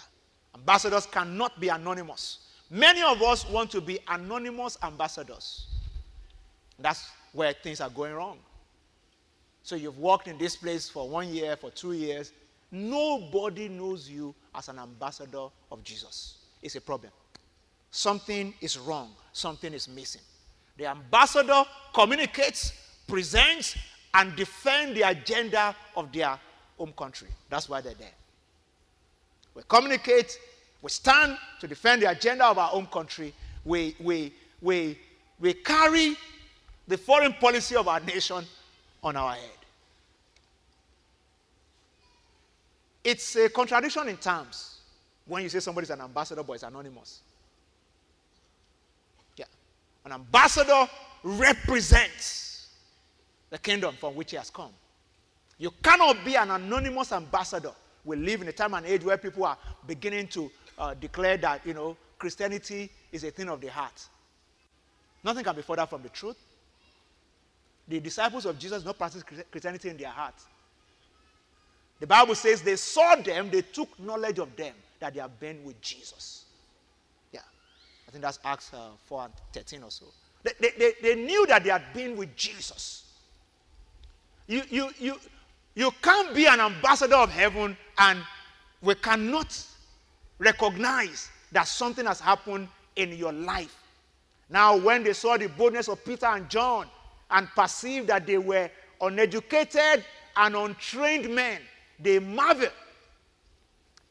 Ambassadors 0.55 1.05
cannot 1.05 1.59
be 1.59 1.69
anonymous. 1.69 2.39
Many 2.69 3.01
of 3.01 3.21
us 3.21 3.47
want 3.49 3.71
to 3.71 3.81
be 3.81 3.99
anonymous 4.07 4.77
ambassadors. 4.83 5.67
That's 6.79 7.09
where 7.33 7.53
things 7.53 7.79
are 7.79 7.89
going 7.89 8.13
wrong. 8.13 8.37
So 9.63 9.75
you've 9.75 9.99
worked 9.99 10.27
in 10.27 10.37
this 10.37 10.55
place 10.55 10.89
for 10.89 11.07
one 11.07 11.33
year, 11.33 11.55
for 11.55 11.69
two 11.69 11.93
years. 11.93 12.31
Nobody 12.71 13.69
knows 13.69 14.09
you 14.09 14.33
as 14.55 14.69
an 14.69 14.79
ambassador 14.79 15.47
of 15.71 15.83
Jesus. 15.83 16.37
It's 16.61 16.75
a 16.75 16.81
problem 16.81 17.11
something 17.91 18.53
is 18.61 18.77
wrong, 18.77 19.11
something 19.33 19.73
is 19.73 19.87
missing. 19.87 20.21
The 20.77 20.87
ambassador 20.87 21.63
communicates, 21.93 22.73
presents, 23.07 23.77
and 24.13 24.35
defend 24.35 24.95
the 24.95 25.03
agenda 25.03 25.75
of 25.95 26.11
their 26.11 26.37
home 26.77 26.93
country. 26.97 27.27
That's 27.49 27.69
why 27.69 27.81
they're 27.81 27.93
there. 27.93 28.11
We 29.53 29.63
communicate, 29.67 30.37
we 30.81 30.89
stand 30.89 31.37
to 31.59 31.67
defend 31.67 32.01
the 32.01 32.09
agenda 32.09 32.45
of 32.45 32.57
our 32.57 32.69
home 32.69 32.87
country. 32.87 33.33
We, 33.63 33.95
we, 33.99 34.33
we, 34.61 34.97
we 35.39 35.53
carry 35.53 36.15
the 36.87 36.97
foreign 36.97 37.33
policy 37.33 37.75
of 37.75 37.87
our 37.87 37.99
nation 37.99 38.43
on 39.03 39.15
our 39.15 39.33
head. 39.33 39.49
It's 43.03 43.35
a 43.35 43.49
contradiction 43.49 44.07
in 44.09 44.17
terms 44.17 44.79
when 45.25 45.43
you 45.43 45.49
say 45.49 45.59
somebody's 45.59 45.89
an 45.89 46.01
ambassador 46.01 46.43
but 46.43 46.53
it's 46.53 46.63
anonymous. 46.63 47.21
Yeah. 49.37 49.45
An 50.05 50.11
ambassador 50.11 50.87
represents 51.23 52.50
the 53.51 53.59
kingdom 53.59 53.95
from 53.99 54.15
which 54.15 54.31
he 54.31 54.37
has 54.37 54.49
come. 54.49 54.71
You 55.59 55.71
cannot 55.83 56.25
be 56.25 56.35
an 56.35 56.49
anonymous 56.49 57.11
ambassador. 57.11 57.71
We 58.03 58.15
live 58.15 58.41
in 58.41 58.47
a 58.47 58.51
time 58.51 58.73
and 58.73 58.85
age 58.85 59.03
where 59.03 59.17
people 59.17 59.45
are 59.45 59.57
beginning 59.85 60.27
to 60.29 60.49
uh, 60.79 60.95
declare 60.95 61.37
that, 61.37 61.61
you 61.65 61.75
know, 61.75 61.95
Christianity 62.17 62.89
is 63.11 63.23
a 63.23 63.29
thing 63.29 63.49
of 63.49 63.61
the 63.61 63.67
heart. 63.67 64.07
Nothing 65.23 65.43
can 65.43 65.55
be 65.55 65.61
further 65.61 65.85
from 65.85 66.01
the 66.01 66.09
truth. 66.09 66.37
The 67.87 67.99
disciples 67.99 68.45
of 68.45 68.57
Jesus 68.57 68.83
not 68.83 68.97
practice 68.97 69.23
Christianity 69.51 69.89
in 69.89 69.97
their 69.97 70.09
hearts. 70.09 70.45
The 71.99 72.07
Bible 72.07 72.33
says 72.33 72.63
they 72.63 72.77
saw 72.77 73.15
them, 73.15 73.51
they 73.51 73.61
took 73.61 73.99
knowledge 73.99 74.39
of 74.39 74.55
them 74.55 74.73
that 74.99 75.13
they 75.13 75.19
have 75.19 75.39
been 75.39 75.63
with 75.63 75.79
Jesus. 75.81 76.45
Yeah. 77.31 77.41
I 78.07 78.11
think 78.11 78.23
that's 78.23 78.39
Acts 78.43 78.73
uh, 78.73 78.89
4 79.05 79.25
and 79.25 79.33
13 79.53 79.83
or 79.83 79.91
so. 79.91 80.05
They, 80.41 80.51
they, 80.59 80.71
they, 80.77 80.93
they 81.01 81.15
knew 81.15 81.45
that 81.47 81.63
they 81.63 81.69
had 81.69 81.83
been 81.93 82.17
with 82.17 82.35
Jesus. 82.35 83.10
You, 84.51 84.63
you, 84.69 84.89
you, 84.99 85.15
you 85.75 85.91
can't 86.01 86.35
be 86.35 86.45
an 86.45 86.59
ambassador 86.59 87.15
of 87.15 87.31
heaven 87.31 87.77
and 87.97 88.19
we 88.81 88.95
cannot 88.95 89.57
recognize 90.39 91.29
that 91.53 91.69
something 91.69 92.05
has 92.05 92.19
happened 92.19 92.67
in 92.97 93.13
your 93.13 93.31
life. 93.31 93.73
Now, 94.49 94.75
when 94.75 95.05
they 95.05 95.13
saw 95.13 95.37
the 95.37 95.47
boldness 95.47 95.87
of 95.87 96.03
Peter 96.03 96.25
and 96.25 96.49
John 96.49 96.87
and 97.29 97.47
perceived 97.55 98.07
that 98.07 98.27
they 98.27 98.37
were 98.37 98.69
uneducated 98.99 100.03
and 100.35 100.55
untrained 100.57 101.33
men, 101.33 101.61
they 101.97 102.19
marveled 102.19 102.73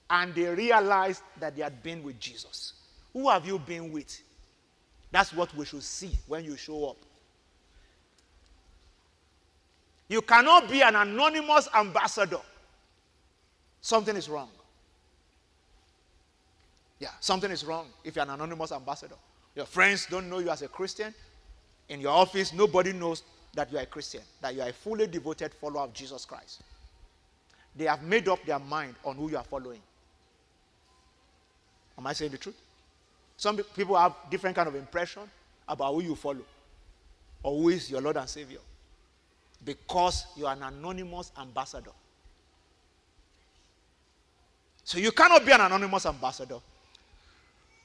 and 0.09 0.35
they 0.35 0.46
realized 0.46 1.22
that 1.38 1.55
they 1.55 1.62
had 1.62 1.83
been 1.83 2.03
with 2.03 2.18
Jesus. 2.18 2.72
Who 3.12 3.29
have 3.29 3.46
you 3.46 3.59
been 3.59 3.92
with? 3.92 4.22
That's 5.11 5.35
what 5.35 5.55
we 5.55 5.66
should 5.66 5.83
see 5.83 6.12
when 6.26 6.46
you 6.46 6.57
show 6.57 6.88
up. 6.88 6.96
You 10.11 10.20
cannot 10.23 10.68
be 10.68 10.83
an 10.83 10.96
anonymous 10.96 11.68
ambassador. 11.73 12.40
Something 13.81 14.16
is 14.16 14.29
wrong. 14.29 14.51
Yeah, 16.99 17.11
something 17.20 17.49
is 17.49 17.64
wrong 17.64 17.87
if 18.03 18.16
you're 18.16 18.25
an 18.25 18.31
anonymous 18.31 18.73
ambassador. 18.73 19.14
Your 19.55 19.66
friends 19.66 20.07
don't 20.11 20.29
know 20.29 20.40
you 20.40 20.51
as 20.51 20.62
a 20.62 20.68
Christian. 20.68 21.14
In 21.88 22.01
your 22.01 22.11
office, 22.11 22.53
nobody 22.53 22.92
knows 22.92 23.23
that 23.55 23.70
you 23.70 23.79
are 23.79 23.83
a 23.83 23.87
Christian, 23.87 24.23
that 24.40 24.53
you 24.53 24.62
are 24.62 24.70
a 24.70 24.73
fully 24.73 25.07
devoted 25.07 25.55
follower 25.55 25.83
of 25.83 25.94
Jesus 25.94 26.25
Christ. 26.25 26.62
They 27.77 27.85
have 27.85 28.03
made 28.03 28.29
up 28.29 28.44
their 28.44 28.59
mind 28.59 28.96
on 29.05 29.14
who 29.14 29.31
you 29.31 29.37
are 29.37 29.44
following. 29.44 29.81
Am 31.96 32.05
I 32.05 32.14
saying 32.14 32.33
the 32.33 32.38
truth? 32.38 32.61
Some 33.37 33.57
people 33.59 33.96
have 33.96 34.16
different 34.29 34.57
kind 34.57 34.66
of 34.66 34.75
impression 34.75 35.23
about 35.68 35.94
who 35.94 36.03
you 36.03 36.16
follow 36.16 36.44
or 37.44 37.62
who 37.62 37.68
is 37.68 37.88
your 37.88 38.01
Lord 38.01 38.16
and 38.16 38.29
Savior 38.29 38.59
because 39.64 40.27
you 40.37 40.46
are 40.46 40.55
an 40.55 40.62
anonymous 40.62 41.33
ambassador. 41.38 41.90
So 44.85 44.99
you 44.99 45.12
cannot 45.12 45.44
be 45.44 45.53
an 45.53 45.61
anonymous 45.61 46.07
ambassador. 46.07 46.59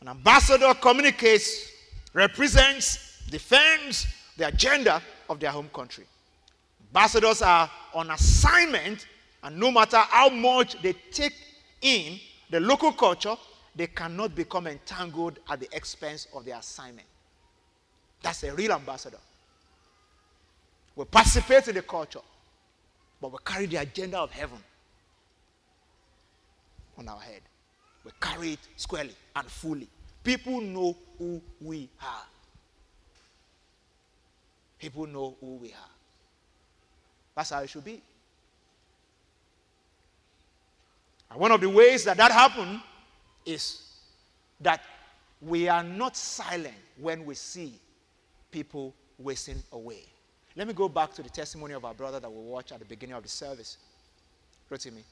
An 0.02 0.08
ambassador 0.08 0.74
communicates, 0.74 1.72
represents, 2.14 3.22
defends 3.30 4.08
the 4.38 4.48
agenda 4.48 5.02
of 5.30 5.40
their 5.40 5.52
home 5.52 5.70
country. 5.74 6.06
Ambassadors 6.90 7.42
are 7.42 7.70
on 7.94 8.12
assignment, 8.12 9.06
and 9.44 9.58
no 9.58 9.72
matter 9.72 9.98
how 9.98 10.30
much 10.30 10.82
they 10.82 10.94
take 11.12 11.34
in 11.82 12.20
the 12.50 12.60
local 12.60 12.92
culture, 12.92 13.36
they 13.76 13.88
cannot 13.88 14.34
become 14.34 14.68
entangled 14.68 15.40
at 15.50 15.60
the 15.60 15.68
expense 15.76 16.28
of 16.34 16.46
their 16.46 16.58
assignment. 16.58 17.08
That's 18.22 18.44
a 18.44 18.54
real 18.56 18.72
ambassador. 18.72 19.18
We 20.96 21.06
participate 21.06 21.68
in 21.68 21.76
the 21.76 21.82
culture, 21.82 22.22
but 23.22 23.32
we 23.32 23.38
carry 23.44 23.66
the 23.66 23.78
agenda 23.78 24.18
of 24.20 24.32
heaven 24.32 24.60
on 26.98 27.08
our 27.08 27.20
head. 27.20 27.42
We 28.04 28.12
carry 28.20 28.54
it 28.54 28.60
squarely 28.78 29.16
and 29.36 29.46
fully. 29.48 29.90
People 30.24 30.62
know 30.62 30.96
who 31.18 31.42
we 31.62 31.90
are. 32.02 32.26
People 34.80 35.08
know 35.08 35.36
who 35.40 35.56
we 35.56 35.70
are. 35.70 35.92
That's 37.36 37.50
how 37.50 37.62
it 37.62 37.70
should 37.70 37.84
be. 37.84 38.02
And 41.30 41.40
one 41.40 41.52
of 41.52 41.60
the 41.60 41.70
ways 41.70 42.04
that 42.06 42.18
that 42.18 42.32
happens 42.32 42.82
is 43.46 43.82
that 44.62 44.82
we 45.42 45.68
are 45.68 45.84
not 45.84 46.16
silent 46.16 46.76
when 46.98 47.26
we 47.26 47.36
see 47.36 47.74
people 48.52 48.94
wasting 49.18 49.62
away. 49.72 50.04
Let 50.56 50.68
me 50.68 50.74
go 50.74 50.88
back 50.88 51.14
to 51.16 51.24
the 51.24 51.30
testimony 51.30 51.74
of 51.74 51.84
our 51.84 51.94
brother 51.94 52.20
that 52.20 52.32
we 52.32 52.40
watched 52.42 52.72
at 52.72 52.80
the 52.80 52.86
beginning 52.86 53.16
of 53.16 53.24
the 53.24 53.30
service. 53.30 53.78
me. 54.72 55.04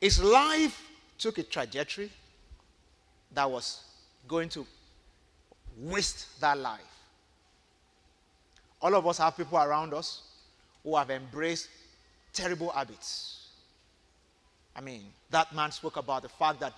His 0.00 0.22
life 0.22 0.80
took 1.18 1.38
a 1.38 1.42
trajectory 1.42 2.10
that 3.32 3.50
was 3.50 3.82
going 4.26 4.48
to 4.50 4.66
waste 5.78 6.40
that 6.40 6.58
life. 6.58 6.80
All 8.80 8.94
of 8.94 9.06
us 9.06 9.18
have 9.18 9.36
people 9.36 9.58
around 9.58 9.94
us 9.94 10.22
who 10.82 10.96
have 10.96 11.10
embraced 11.10 11.68
terrible 12.32 12.70
habits. 12.70 13.48
I 14.76 14.80
mean, 14.80 15.04
that 15.30 15.54
man 15.54 15.70
spoke 15.72 15.96
about 15.96 16.22
the 16.22 16.28
fact 16.28 16.60
that 16.60 16.72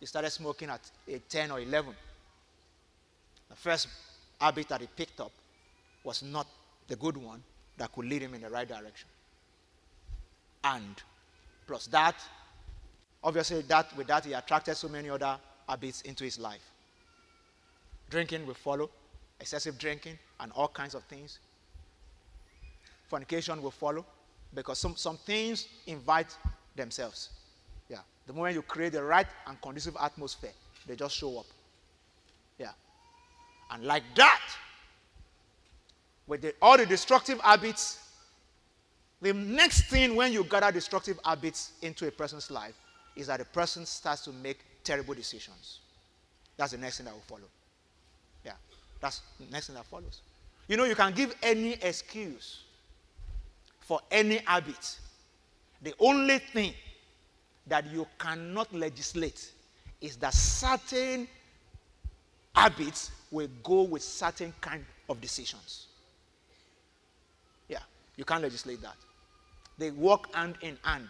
he 0.00 0.06
started 0.06 0.30
smoking 0.30 0.70
at 0.70 0.80
age 1.06 1.22
10 1.28 1.50
or 1.50 1.60
11. 1.60 1.94
The 3.50 3.56
first 3.56 3.86
habit 4.42 4.68
that 4.68 4.80
he 4.80 4.88
picked 4.96 5.20
up 5.20 5.30
was 6.04 6.22
not 6.22 6.46
the 6.88 6.96
good 6.96 7.16
one 7.16 7.42
that 7.78 7.92
could 7.92 8.04
lead 8.04 8.22
him 8.22 8.34
in 8.34 8.42
the 8.42 8.50
right 8.50 8.68
direction. 8.68 9.08
And 10.64 11.00
plus 11.66 11.86
that, 11.86 12.16
obviously, 13.22 13.62
that 13.62 13.96
with 13.96 14.08
that 14.08 14.24
he 14.24 14.32
attracted 14.32 14.76
so 14.76 14.88
many 14.88 15.08
other 15.08 15.38
habits 15.68 16.02
into 16.02 16.24
his 16.24 16.38
life. 16.38 16.60
Drinking 18.10 18.46
will 18.46 18.54
follow, 18.54 18.90
excessive 19.40 19.78
drinking, 19.78 20.18
and 20.40 20.52
all 20.52 20.68
kinds 20.68 20.94
of 20.94 21.04
things. 21.04 21.38
Fornication 23.08 23.62
will 23.62 23.70
follow 23.70 24.04
because 24.54 24.78
some, 24.78 24.96
some 24.96 25.16
things 25.16 25.68
invite 25.86 26.36
themselves. 26.76 27.30
Yeah. 27.88 27.98
The 28.26 28.32
moment 28.32 28.54
you 28.54 28.62
create 28.62 28.92
the 28.92 29.02
right 29.02 29.26
and 29.46 29.60
conducive 29.62 29.96
atmosphere, 30.00 30.52
they 30.86 30.96
just 30.96 31.16
show 31.16 31.38
up. 31.38 31.46
Yeah. 32.58 32.72
And 33.72 33.84
like 33.84 34.02
that, 34.16 34.40
with 36.26 36.42
the, 36.42 36.54
all 36.60 36.76
the 36.76 36.86
destructive 36.86 37.40
habits, 37.40 37.98
the 39.22 39.32
next 39.32 39.88
thing 39.88 40.14
when 40.14 40.32
you 40.32 40.44
gather 40.44 40.70
destructive 40.70 41.18
habits 41.24 41.72
into 41.80 42.06
a 42.06 42.10
person's 42.10 42.50
life 42.50 42.74
is 43.16 43.28
that 43.28 43.38
the 43.38 43.44
person 43.46 43.86
starts 43.86 44.22
to 44.24 44.32
make 44.32 44.58
terrible 44.84 45.14
decisions. 45.14 45.80
That's 46.56 46.72
the 46.72 46.78
next 46.78 46.98
thing 46.98 47.06
that 47.06 47.14
will 47.14 47.22
follow. 47.22 47.48
Yeah. 48.44 48.52
That's 49.00 49.22
the 49.40 49.50
next 49.50 49.68
thing 49.68 49.76
that 49.76 49.86
follows. 49.86 50.20
You 50.68 50.76
know, 50.76 50.84
you 50.84 50.94
can 50.94 51.12
give 51.12 51.34
any 51.42 51.72
excuse 51.74 52.62
for 53.80 54.00
any 54.10 54.38
habit. 54.46 54.98
The 55.80 55.94
only 55.98 56.38
thing 56.38 56.74
that 57.66 57.90
you 57.90 58.06
cannot 58.18 58.72
legislate 58.74 59.50
is 60.00 60.16
that 60.16 60.34
certain 60.34 61.26
habits 62.54 63.10
will 63.32 63.48
go 63.64 63.82
with 63.82 64.02
certain 64.02 64.54
kind 64.60 64.84
of 65.08 65.20
decisions. 65.20 65.88
Yeah, 67.68 67.80
you 68.16 68.24
can't 68.24 68.42
legislate 68.42 68.80
that. 68.82 68.94
They 69.78 69.90
work 69.90 70.32
hand 70.34 70.54
in 70.60 70.78
hand. 70.82 71.08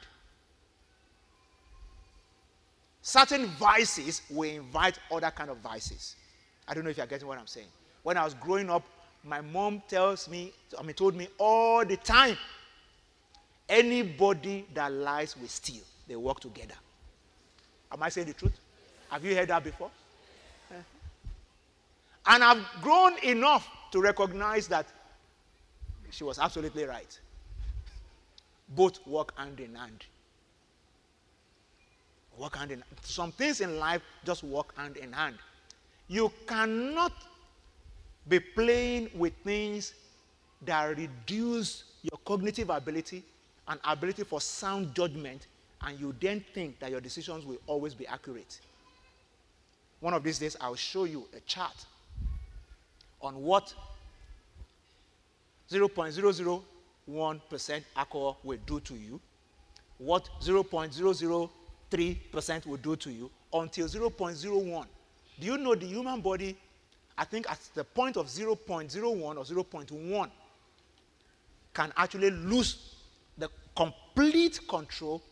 Certain 3.02 3.46
vices 3.46 4.22
will 4.30 4.48
invite 4.48 4.98
other 5.10 5.30
kind 5.30 5.50
of 5.50 5.58
vices. 5.58 6.16
I 6.66 6.72
don't 6.72 6.84
know 6.84 6.90
if 6.90 6.96
you're 6.96 7.06
getting 7.06 7.28
what 7.28 7.38
I'm 7.38 7.46
saying. 7.46 7.66
When 8.04 8.16
I 8.16 8.24
was 8.24 8.32
growing 8.32 8.70
up, 8.70 8.84
my 9.24 9.40
mom 9.40 9.82
tells 9.88 10.28
me, 10.28 10.52
I 10.78 10.82
mean, 10.82 10.94
told 10.94 11.14
me 11.14 11.28
all 11.38 11.84
the 11.84 11.96
time 11.98 12.38
Anybody 13.72 14.66
that 14.74 14.92
lies 14.92 15.34
will 15.34 15.48
steal. 15.48 15.82
They 16.06 16.14
work 16.14 16.40
together. 16.40 16.74
Am 17.90 18.02
I 18.02 18.10
saying 18.10 18.26
the 18.26 18.34
truth? 18.34 18.58
Have 19.10 19.24
you 19.24 19.34
heard 19.34 19.48
that 19.48 19.64
before? 19.64 19.90
And 22.26 22.44
I've 22.44 22.64
grown 22.80 23.18
enough 23.24 23.68
to 23.90 24.00
recognize 24.00 24.68
that 24.68 24.86
she 26.10 26.24
was 26.24 26.38
absolutely 26.38 26.84
right. 26.84 27.18
Both 28.68 29.04
work 29.06 29.36
hand 29.36 29.60
in 29.60 29.74
hand. 29.74 30.04
Work 32.38 32.56
hand 32.56 32.70
in. 32.70 32.82
Some 33.02 33.32
things 33.32 33.60
in 33.60 33.78
life 33.78 34.02
just 34.24 34.44
work 34.44 34.76
hand 34.76 34.96
in 34.96 35.12
hand. 35.12 35.36
You 36.08 36.32
cannot 36.46 37.12
be 38.28 38.40
playing 38.40 39.10
with 39.14 39.32
things 39.42 39.94
that 40.64 40.96
reduce 40.96 41.84
your 42.02 42.18
cognitive 42.24 42.70
ability 42.70 43.24
and 43.68 43.80
ability 43.84 44.24
for 44.24 44.40
sound 44.40 44.94
judgment, 44.94 45.46
and 45.82 45.98
you 45.98 46.14
then 46.20 46.44
think 46.54 46.78
that 46.78 46.90
your 46.90 47.00
decisions 47.00 47.44
will 47.44 47.58
always 47.66 47.94
be 47.94 48.06
accurate. 48.06 48.60
One 50.00 50.14
of 50.14 50.22
these 50.22 50.38
days, 50.38 50.56
I'll 50.60 50.74
show 50.74 51.04
you 51.04 51.26
a 51.36 51.40
chart 51.40 51.84
on 53.22 53.42
what 53.42 53.74
0.001% 55.70 57.82
alcohol 57.96 58.38
will 58.42 58.58
do 58.66 58.80
to 58.80 58.94
you, 58.94 59.20
what 59.98 60.28
0.003% 60.40 62.66
will 62.66 62.76
do 62.76 62.96
to 62.96 63.10
you, 63.10 63.30
until 63.52 63.86
0.01. 63.86 64.86
Do 65.40 65.46
you 65.46 65.58
know 65.58 65.74
the 65.74 65.86
human 65.86 66.20
body, 66.20 66.56
I 67.16 67.24
think 67.24 67.50
at 67.50 67.58
the 67.74 67.84
point 67.84 68.16
of 68.16 68.26
0.01 68.26 69.22
or 69.22 69.44
0.1, 69.44 70.30
can 71.74 71.92
actually 71.96 72.30
lose 72.30 72.94
the 73.38 73.48
complete 73.74 74.60
control 74.68 75.22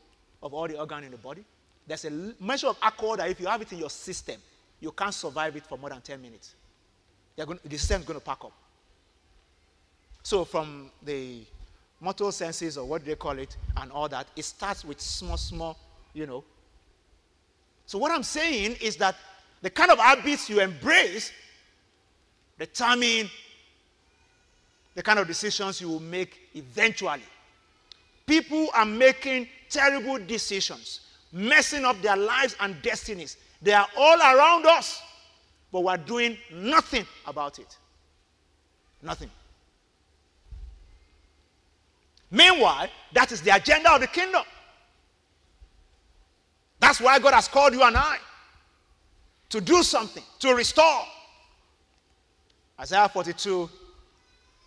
of 0.42 0.54
all 0.54 0.66
the 0.68 0.78
organ 0.78 1.04
in 1.04 1.10
the 1.10 1.18
body? 1.18 1.44
There's 1.86 2.06
a 2.06 2.34
measure 2.40 2.68
of 2.68 2.78
alcohol 2.80 3.18
that 3.18 3.28
if 3.28 3.38
you 3.40 3.46
have 3.46 3.60
it 3.62 3.72
in 3.72 3.78
your 3.78 3.90
system, 3.90 4.36
you 4.80 4.90
can't 4.92 5.12
survive 5.12 5.56
it 5.56 5.66
for 5.66 5.76
more 5.76 5.90
than 5.90 6.00
10 6.00 6.22
minutes. 6.22 6.54
Going, 7.44 7.60
the 7.64 7.78
system 7.78 8.00
is 8.00 8.06
going 8.06 8.18
to 8.18 8.24
pack 8.24 8.44
up. 8.44 8.52
So, 10.22 10.44
from 10.44 10.90
the 11.02 11.40
motor 12.00 12.30
senses 12.32 12.76
or 12.78 12.86
what 12.86 13.04
do 13.04 13.10
they 13.10 13.16
call 13.16 13.38
it 13.38 13.56
and 13.76 13.90
all 13.92 14.08
that, 14.08 14.26
it 14.36 14.44
starts 14.44 14.84
with 14.84 15.00
small, 15.00 15.36
small, 15.36 15.78
you 16.12 16.26
know. 16.26 16.44
So, 17.86 17.98
what 17.98 18.10
I'm 18.10 18.22
saying 18.22 18.76
is 18.80 18.96
that 18.96 19.16
the 19.62 19.70
kind 19.70 19.90
of 19.90 19.98
habits 19.98 20.48
you 20.48 20.60
embrace 20.60 21.32
determine 22.58 23.30
the 24.94 25.02
kind 25.02 25.18
of 25.18 25.26
decisions 25.26 25.80
you 25.80 25.88
will 25.88 26.00
make 26.00 26.50
eventually. 26.54 27.22
People 28.26 28.68
are 28.74 28.84
making 28.84 29.48
terrible 29.68 30.18
decisions, 30.18 31.00
messing 31.32 31.84
up 31.84 32.00
their 32.02 32.16
lives 32.16 32.54
and 32.60 32.80
destinies. 32.82 33.36
They 33.62 33.72
are 33.72 33.86
all 33.96 34.18
around 34.18 34.66
us, 34.66 35.02
but 35.72 35.82
we're 35.82 35.96
doing 35.96 36.36
nothing 36.52 37.06
about 37.26 37.58
it. 37.58 37.76
Nothing. 39.02 39.30
Meanwhile, 42.30 42.88
that 43.12 43.32
is 43.32 43.40
the 43.42 43.54
agenda 43.54 43.92
of 43.92 44.00
the 44.00 44.06
kingdom. 44.06 44.42
That's 46.78 47.00
why 47.00 47.18
God 47.18 47.34
has 47.34 47.48
called 47.48 47.72
you 47.74 47.82
and 47.82 47.96
I 47.96 48.18
to 49.50 49.60
do 49.60 49.82
something, 49.82 50.22
to 50.38 50.54
restore. 50.54 51.02
Isaiah 52.78 53.08
42, 53.08 53.68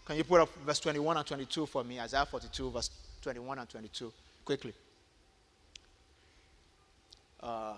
can 0.06 0.18
you 0.18 0.24
put 0.24 0.42
up 0.42 0.50
verse 0.66 0.80
21 0.80 1.18
and 1.18 1.26
22 1.26 1.66
for 1.66 1.84
me? 1.84 2.00
Isaiah 2.00 2.26
42, 2.26 2.70
verse 2.70 2.90
21 3.22 3.60
and 3.60 3.70
22, 3.70 4.12
quickly. 4.44 4.74
Uh, 7.42 7.74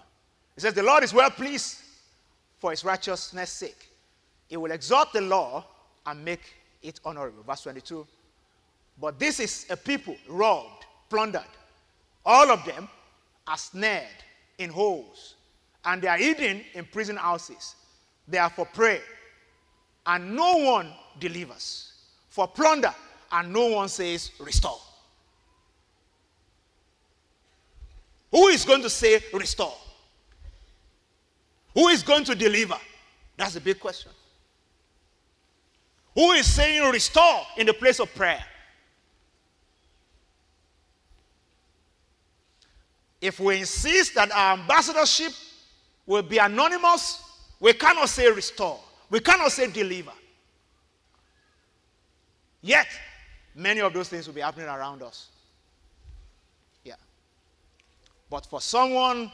it 0.57 0.61
says, 0.61 0.73
The 0.73 0.83
Lord 0.83 1.03
is 1.03 1.13
well 1.13 1.29
pleased 1.29 1.84
for 2.59 2.71
his 2.71 2.83
righteousness' 2.83 3.51
sake. 3.51 3.89
He 4.47 4.57
will 4.57 4.71
exalt 4.71 5.13
the 5.13 5.21
law 5.21 5.65
and 6.05 6.23
make 6.23 6.53
it 6.81 6.99
honorable. 7.03 7.43
Verse 7.43 7.61
22. 7.61 8.05
But 8.99 9.19
this 9.19 9.39
is 9.39 9.65
a 9.69 9.77
people 9.77 10.15
robbed, 10.27 10.85
plundered. 11.09 11.41
All 12.25 12.49
of 12.49 12.63
them 12.65 12.87
are 13.47 13.57
snared 13.57 14.07
in 14.57 14.69
holes, 14.69 15.35
and 15.83 16.01
they 16.01 16.07
are 16.07 16.17
hidden 16.17 16.61
in 16.73 16.85
prison 16.85 17.17
houses. 17.17 17.75
They 18.27 18.37
are 18.37 18.49
for 18.49 18.65
prey, 18.65 19.01
and 20.05 20.35
no 20.35 20.57
one 20.57 20.91
delivers. 21.19 21.91
For 22.29 22.47
plunder, 22.47 22.93
and 23.31 23.53
no 23.53 23.67
one 23.67 23.89
says, 23.89 24.31
Restore. 24.39 24.79
Who 28.31 28.47
is 28.47 28.65
going 28.65 28.81
to 28.81 28.89
say, 28.89 29.21
Restore? 29.33 29.73
Who 31.75 31.89
is 31.89 32.01
going 32.01 32.23
to 32.23 32.35
deliver? 32.35 32.77
That's 33.37 33.55
a 33.57 33.61
big 33.61 33.79
question. 33.79 34.11
Who 36.15 36.31
is 36.31 36.51
saying, 36.51 36.89
Restore 36.89 37.41
in 37.57 37.67
the 37.67 37.73
place 37.73 37.99
of 37.99 38.13
prayer? 38.15 38.43
If 43.19 43.39
we 43.39 43.59
insist 43.59 44.15
that 44.15 44.31
our 44.31 44.57
ambassadorship 44.57 45.33
will 46.05 46.21
be 46.21 46.37
anonymous, 46.37 47.21
we 47.59 47.73
cannot 47.73 48.07
say 48.07 48.31
restore. 48.31 48.79
We 49.09 49.19
cannot 49.19 49.51
say 49.51 49.69
deliver. 49.69 50.11
Yet, 52.61 52.87
many 53.53 53.81
of 53.81 53.93
those 53.93 54.09
things 54.09 54.27
will 54.27 54.33
be 54.33 54.41
happening 54.41 54.67
around 54.67 55.01
us. 55.01 55.29
Yeah. 56.83 56.95
But 58.29 58.45
for 58.45 58.61
someone 58.61 59.31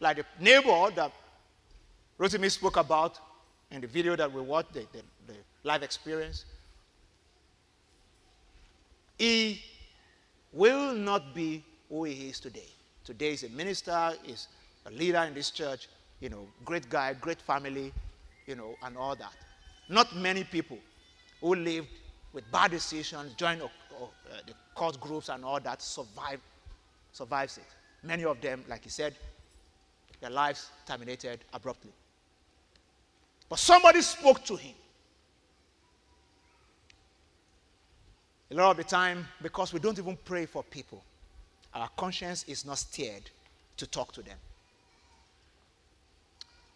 like 0.00 0.16
the 0.16 0.24
neighbor 0.40 0.90
that 0.94 1.12
Rotimi 2.18 2.50
spoke 2.50 2.76
about 2.76 3.18
in 3.70 3.80
the 3.80 3.86
video 3.86 4.14
that 4.14 4.32
we 4.32 4.40
watched, 4.40 4.72
the, 4.72 4.80
the, 4.92 5.02
the 5.26 5.34
live 5.64 5.82
experience, 5.82 6.44
he 9.18 9.62
will 10.52 10.94
not 10.94 11.34
be 11.34 11.64
who 11.88 12.04
he 12.04 12.28
is 12.28 12.38
today. 12.38 12.68
Today 13.04 13.32
is 13.32 13.42
a 13.42 13.48
minister, 13.50 14.12
is 14.26 14.48
a 14.86 14.90
leader 14.90 15.18
in 15.18 15.34
this 15.34 15.50
church, 15.50 15.88
you 16.20 16.28
know, 16.28 16.46
great 16.64 16.88
guy, 16.88 17.12
great 17.14 17.40
family, 17.40 17.92
you 18.46 18.54
know, 18.54 18.74
and 18.84 18.96
all 18.96 19.16
that. 19.16 19.32
Not 19.88 20.14
many 20.16 20.44
people 20.44 20.78
who 21.40 21.54
lived 21.54 21.88
with 22.32 22.50
bad 22.50 22.70
decisions, 22.70 23.34
joined 23.34 23.62
uh, 23.62 23.66
the 24.46 24.54
cult 24.76 25.00
groups 25.00 25.28
and 25.28 25.44
all 25.44 25.60
that, 25.60 25.82
survive, 25.82 26.40
survives 27.12 27.58
it. 27.58 27.64
Many 28.02 28.24
of 28.24 28.40
them, 28.40 28.64
like 28.68 28.84
he 28.84 28.90
said, 28.90 29.14
their 30.20 30.30
lives 30.30 30.70
terminated 30.86 31.40
abruptly. 31.52 31.92
But 33.48 33.58
somebody 33.58 34.00
spoke 34.02 34.44
to 34.44 34.56
him. 34.56 34.74
A 38.50 38.54
lot 38.54 38.70
of 38.72 38.76
the 38.76 38.84
time, 38.84 39.26
because 39.42 39.72
we 39.72 39.80
don't 39.80 39.98
even 39.98 40.16
pray 40.24 40.46
for 40.46 40.62
people, 40.62 41.02
our 41.72 41.88
conscience 41.96 42.44
is 42.44 42.64
not 42.64 42.78
stirred 42.78 43.30
to 43.76 43.86
talk 43.86 44.12
to 44.12 44.22
them. 44.22 44.36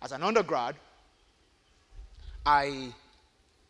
As 0.03 0.13
an 0.13 0.23
undergrad, 0.23 0.77
I 2.45 2.93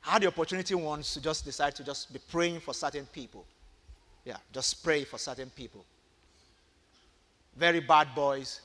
had 0.01 0.23
the 0.23 0.29
opportunity 0.29 0.75
once 0.75 1.15
to 1.15 1.21
just 1.21 1.45
decide 1.45 1.75
to 1.77 1.85
just 1.85 2.13
be 2.13 2.19
praying 2.31 2.61
for 2.61 2.73
certain 2.73 3.07
people. 3.07 3.45
Yeah, 4.25 4.37
just 4.53 4.83
pray 4.83 5.05
for 5.05 5.19
certain 5.19 5.51
people. 5.51 5.85
Very 7.57 7.81
bad 7.81 8.15
boys 8.15 8.61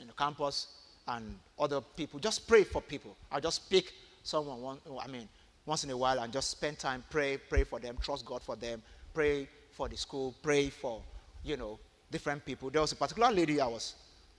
in 0.00 0.06
the 0.06 0.12
campus 0.12 0.68
and 1.08 1.38
other 1.58 1.80
people. 1.80 2.20
Just 2.20 2.46
pray 2.46 2.64
for 2.64 2.80
people. 2.80 3.16
I 3.32 3.40
just 3.40 3.68
pick 3.68 3.92
someone, 4.22 4.60
one, 4.60 4.78
I 5.02 5.08
mean, 5.08 5.28
once 5.66 5.84
in 5.84 5.90
a 5.90 5.96
while 5.96 6.18
and 6.20 6.32
just 6.32 6.50
spend 6.50 6.78
time, 6.78 7.02
pray, 7.10 7.36
pray 7.36 7.64
for 7.64 7.80
them, 7.80 7.96
trust 8.00 8.24
God 8.24 8.42
for 8.42 8.56
them, 8.56 8.82
pray 9.12 9.48
for 9.72 9.88
the 9.88 9.96
school, 9.96 10.34
pray 10.42 10.70
for, 10.70 11.02
you 11.44 11.56
know, 11.56 11.78
different 12.10 12.44
people. 12.44 12.70
There 12.70 12.80
was 12.80 12.92
a 12.92 12.96
particular 12.96 13.30
lady 13.30 13.60
I 13.60 13.66
was 13.66 13.94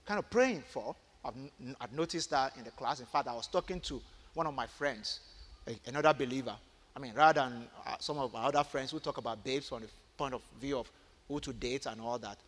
kind 0.06 0.18
of 0.18 0.30
praying 0.30 0.62
for. 0.68 0.94
I've, 1.24 1.34
I've 1.80 1.92
noticed 1.92 2.30
that 2.30 2.56
in 2.56 2.64
the 2.64 2.70
class. 2.70 3.00
In 3.00 3.06
fact, 3.06 3.28
I 3.28 3.34
was 3.34 3.46
talking 3.46 3.80
to 3.80 4.00
one 4.34 4.46
of 4.46 4.54
my 4.54 4.66
friends, 4.66 5.20
a, 5.66 5.78
another 5.86 6.14
believer. 6.14 6.56
I 6.96 6.98
mean, 6.98 7.14
rather 7.14 7.40
than 7.40 7.68
uh, 7.86 7.96
some 8.00 8.18
of 8.18 8.34
our 8.34 8.48
other 8.48 8.64
friends 8.64 8.90
who 8.90 8.98
talk 8.98 9.18
about 9.18 9.44
babes 9.44 9.68
from 9.68 9.82
the 9.82 9.88
point 10.16 10.34
of 10.34 10.42
view 10.60 10.78
of 10.78 10.90
who 11.28 11.38
to 11.40 11.52
date 11.52 11.86
and 11.86 12.00
all 12.00 12.18
that, 12.18 12.38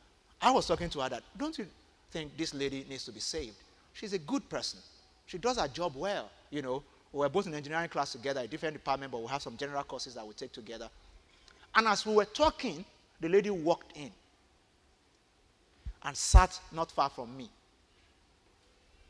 I 0.41 0.51
was 0.51 0.67
talking 0.67 0.91
to 0.91 1.01
her 1.01 1.09
that, 1.09 1.23
don't 1.37 1.57
you 1.59 1.67
think 2.11 2.37
this 2.37 2.53
lady 2.53 2.85
needs 2.89 3.05
to 3.05 3.13
be 3.13 3.21
saved? 3.21 3.57
She's 3.93 4.13
a 4.13 4.19
good 4.19 4.49
person. 4.49 4.81
She 5.27 5.39
does 5.39 5.59
her 5.59 5.69
job 5.69 5.95
well, 5.97 6.31
you 6.51 6.63
know. 6.63 6.83
We're 7.13 7.29
both 7.29 7.47
in 7.47 7.55
engineering 7.55 7.91
class 7.91 8.13
together, 8.13 8.41
a 8.41 8.47
different 8.47 8.75
department, 8.75 9.13
but 9.13 9.21
we 9.21 9.29
have 9.29 9.43
some 9.43 9.57
general 9.57 9.85
courses 9.85 10.15
that 10.15 10.27
we 10.27 10.33
take 10.33 10.53
together. 10.53 10.89
And 11.75 11.87
as 11.87 12.07
we 12.07 12.15
were 12.15 12.25
talking, 12.25 12.85
the 13.21 13.29
lady 13.29 13.51
walked 13.51 13.97
in 13.97 14.11
and 16.05 16.17
sat 16.17 16.59
not 16.73 16.91
far 16.91 17.11
from 17.11 17.37
me. 17.37 17.49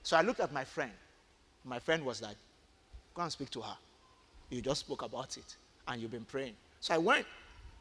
So 0.02 0.16
I 0.16 0.22
looked 0.22 0.40
at 0.40 0.52
my 0.52 0.64
friend. 0.64 0.90
My 1.64 1.78
friend 1.78 2.04
was 2.04 2.20
like, 2.20 2.36
Go 3.14 3.22
and 3.22 3.30
speak 3.32 3.50
to 3.50 3.60
her. 3.60 3.76
You 4.50 4.60
just 4.62 4.80
spoke 4.80 5.02
about 5.02 5.36
it 5.36 5.56
and 5.86 6.00
you've 6.00 6.10
been 6.10 6.24
praying. 6.24 6.54
So 6.80 6.94
I 6.94 6.98
went, 6.98 7.26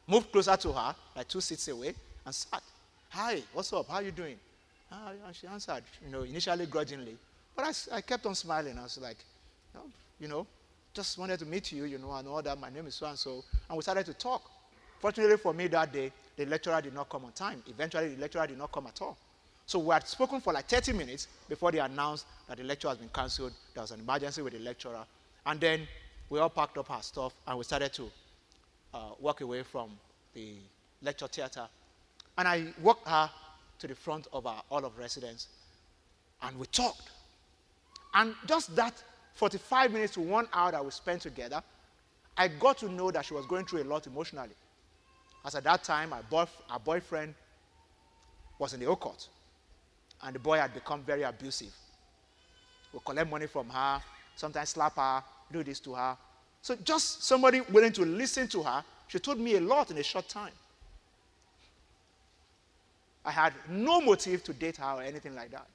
moved 0.07 0.31
closer 0.31 0.55
to 0.57 0.73
her, 0.73 0.95
like 1.15 1.27
two 1.27 1.41
seats 1.41 1.67
away, 1.67 1.93
and 2.25 2.35
sat. 2.35 2.61
Hi, 3.09 3.41
what's 3.53 3.71
up? 3.73 3.87
How 3.87 3.95
are 3.95 4.03
you 4.03 4.11
doing? 4.11 4.37
Ah, 4.91 5.12
and 5.25 5.36
she 5.36 5.47
answered, 5.47 5.84
you 6.04 6.12
know, 6.12 6.23
initially 6.23 6.65
grudgingly. 6.65 7.17
But 7.56 7.65
I, 7.65 7.97
I 7.97 8.01
kept 8.01 8.25
on 8.25 8.36
smiling. 8.36 8.77
I 8.77 8.84
was 8.84 8.97
like, 8.97 9.17
you 10.19 10.27
know, 10.27 10.45
just 10.93 11.17
wanted 11.17 11.39
to 11.39 11.45
meet 11.45 11.71
you, 11.71 11.86
you 11.86 11.97
know, 11.97 12.12
and 12.13 12.27
all 12.27 12.41
that. 12.41 12.60
My 12.60 12.69
name 12.69 12.88
is 12.88 12.95
so 12.95 13.06
and 13.06 13.17
so. 13.17 13.43
And 13.69 13.77
we 13.77 13.82
started 13.82 14.06
to 14.06 14.13
talk. 14.13 14.43
Fortunately 14.99 15.38
for 15.38 15.54
me 15.54 15.67
that 15.67 15.91
day, 15.91 16.12
the 16.36 16.45
lecturer 16.45 16.82
did 16.82 16.93
not 16.93 17.10
come 17.10 17.25
on 17.25 17.32
time. 17.32 17.63
Eventually, 17.67 18.15
the 18.15 18.21
lecturer 18.21 18.45
did 18.47 18.58
not 18.58 18.71
come 18.71 18.88
at 18.88 19.01
all. 19.01 19.17
So 19.65 19.80
we 19.80 19.93
had 19.93 20.08
spoken 20.08 20.41
for 20.41 20.54
like 20.54 20.67
30 20.67 20.93
minutes 20.93 21.27
before 21.47 21.71
they 21.71 21.80
announced 21.80 22.25
that 22.47 22.58
the 22.58 22.63
lecture 22.63 22.89
has 22.89 22.97
been 22.97 23.10
cancelled. 23.10 23.54
There 23.73 23.82
was 23.82 23.91
an 23.91 24.01
emergency 24.01 24.41
with 24.41 24.54
the 24.54 24.60
lecturer. 24.60 25.06
And 25.45 25.60
then 25.60 25.88
we 26.30 26.39
all 26.39 26.49
packed 26.49 26.77
up 26.77 26.91
our 26.91 27.01
stuff 27.01 27.34
and 27.47 27.58
we 27.58 27.63
started 27.63 27.93
to 27.93 28.12
uh, 28.93 29.12
walk 29.19 29.41
away 29.41 29.63
from 29.63 29.91
the 30.34 30.56
lecture 31.01 31.27
theater. 31.27 31.67
And 32.38 32.47
I 32.47 32.73
walked 32.82 33.08
her 33.08 33.30
to 33.82 33.88
the 33.88 33.96
front 33.96 34.28
of 34.32 34.46
our 34.46 34.63
all 34.70 34.86
of 34.86 34.98
residence 34.98 35.48
and 36.44 36.58
we 36.58 36.65
talked. 36.67 37.10
And 38.13 38.36
just 38.48 38.76
that 38.76 38.94
45 39.36 39.91
minutes 39.91 40.13
to 40.13 40.22
one 40.22 40.48
hour 40.54 40.72
that 40.72 40.84
we 40.84 40.91
spent 40.91 41.22
together, 41.22 41.62
I 42.38 42.48
got 42.48 42.78
to 42.80 42.89
know 42.89 43.12
that 43.12 43.26
she 43.26 43.34
was 43.34 43.46
going 43.46 43.65
through 43.65 43.84
a 43.84 43.86
lot 43.86 44.08
emotionally. 44.08 44.56
As 45.46 45.56
at 45.56 45.63
that 45.63 45.84
time, 45.84 46.13
our, 46.13 46.24
boy, 46.24 46.46
our 46.70 46.80
boyfriend 46.80 47.34
was 48.60 48.74
in 48.74 48.80
the 48.80 48.96
court, 48.96 49.28
and 50.24 50.36
the 50.36 50.39
boy 50.39 50.58
had 50.58 50.74
become 50.74 51.02
very 51.04 51.24
abusive. 51.24 51.74
We 52.94 53.00
collect 53.04 53.30
money 53.30 53.48
from 53.48 53.70
her, 53.70 54.02
sometimes 54.36 54.70
slap 54.70 54.96
her, 54.98 55.24
do 55.52 55.63
this 55.63 55.80
to 55.82 55.94
her. 55.94 56.17
So 56.62 56.76
just 56.84 57.24
somebody 57.24 57.62
willing 57.62 57.94
to 57.94 58.06
listen 58.06 58.48
to 58.50 58.62
her, 58.63 58.84
she 59.08 59.17
told 59.20 59.39
me 59.39 59.56
a 59.56 59.62
lot 59.62 59.89
in 59.89 59.98
a 59.98 60.04
short 60.04 60.28
time. 60.30 60.54
I 63.23 63.31
had 63.31 63.53
no 63.69 64.01
motive 64.01 64.43
to 64.45 64.53
date 64.53 64.77
her 64.77 64.93
or 64.93 65.01
anything 65.03 65.36
like 65.36 65.51
that. 65.51 65.67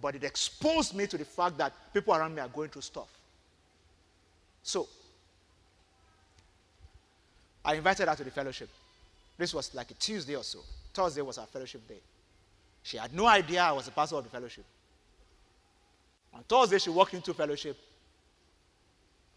But 0.00 0.14
it 0.14 0.24
exposed 0.24 0.94
me 0.94 1.06
to 1.06 1.18
the 1.18 1.24
fact 1.24 1.58
that 1.58 1.72
people 1.92 2.14
around 2.14 2.34
me 2.34 2.40
are 2.40 2.48
going 2.48 2.70
through 2.70 2.82
stuff. 2.82 3.08
So, 4.62 4.88
I 7.64 7.74
invited 7.74 8.08
her 8.08 8.14
to 8.14 8.24
the 8.24 8.30
fellowship. 8.30 8.68
This 9.36 9.52
was 9.52 9.74
like 9.74 9.90
a 9.90 9.94
Tuesday 9.94 10.36
or 10.36 10.42
so. 10.42 10.60
Thursday 10.94 11.22
was 11.22 11.38
our 11.38 11.46
fellowship 11.46 11.86
day. 11.86 12.00
She 12.82 12.96
had 12.96 13.12
no 13.14 13.26
idea 13.26 13.62
I 13.62 13.72
was 13.72 13.86
a 13.88 13.90
pastor 13.90 14.16
of 14.16 14.24
the 14.24 14.30
fellowship. 14.30 14.64
On 16.32 16.42
Thursday, 16.44 16.78
she 16.78 16.90
walked 16.90 17.14
into 17.14 17.34
fellowship 17.34 17.76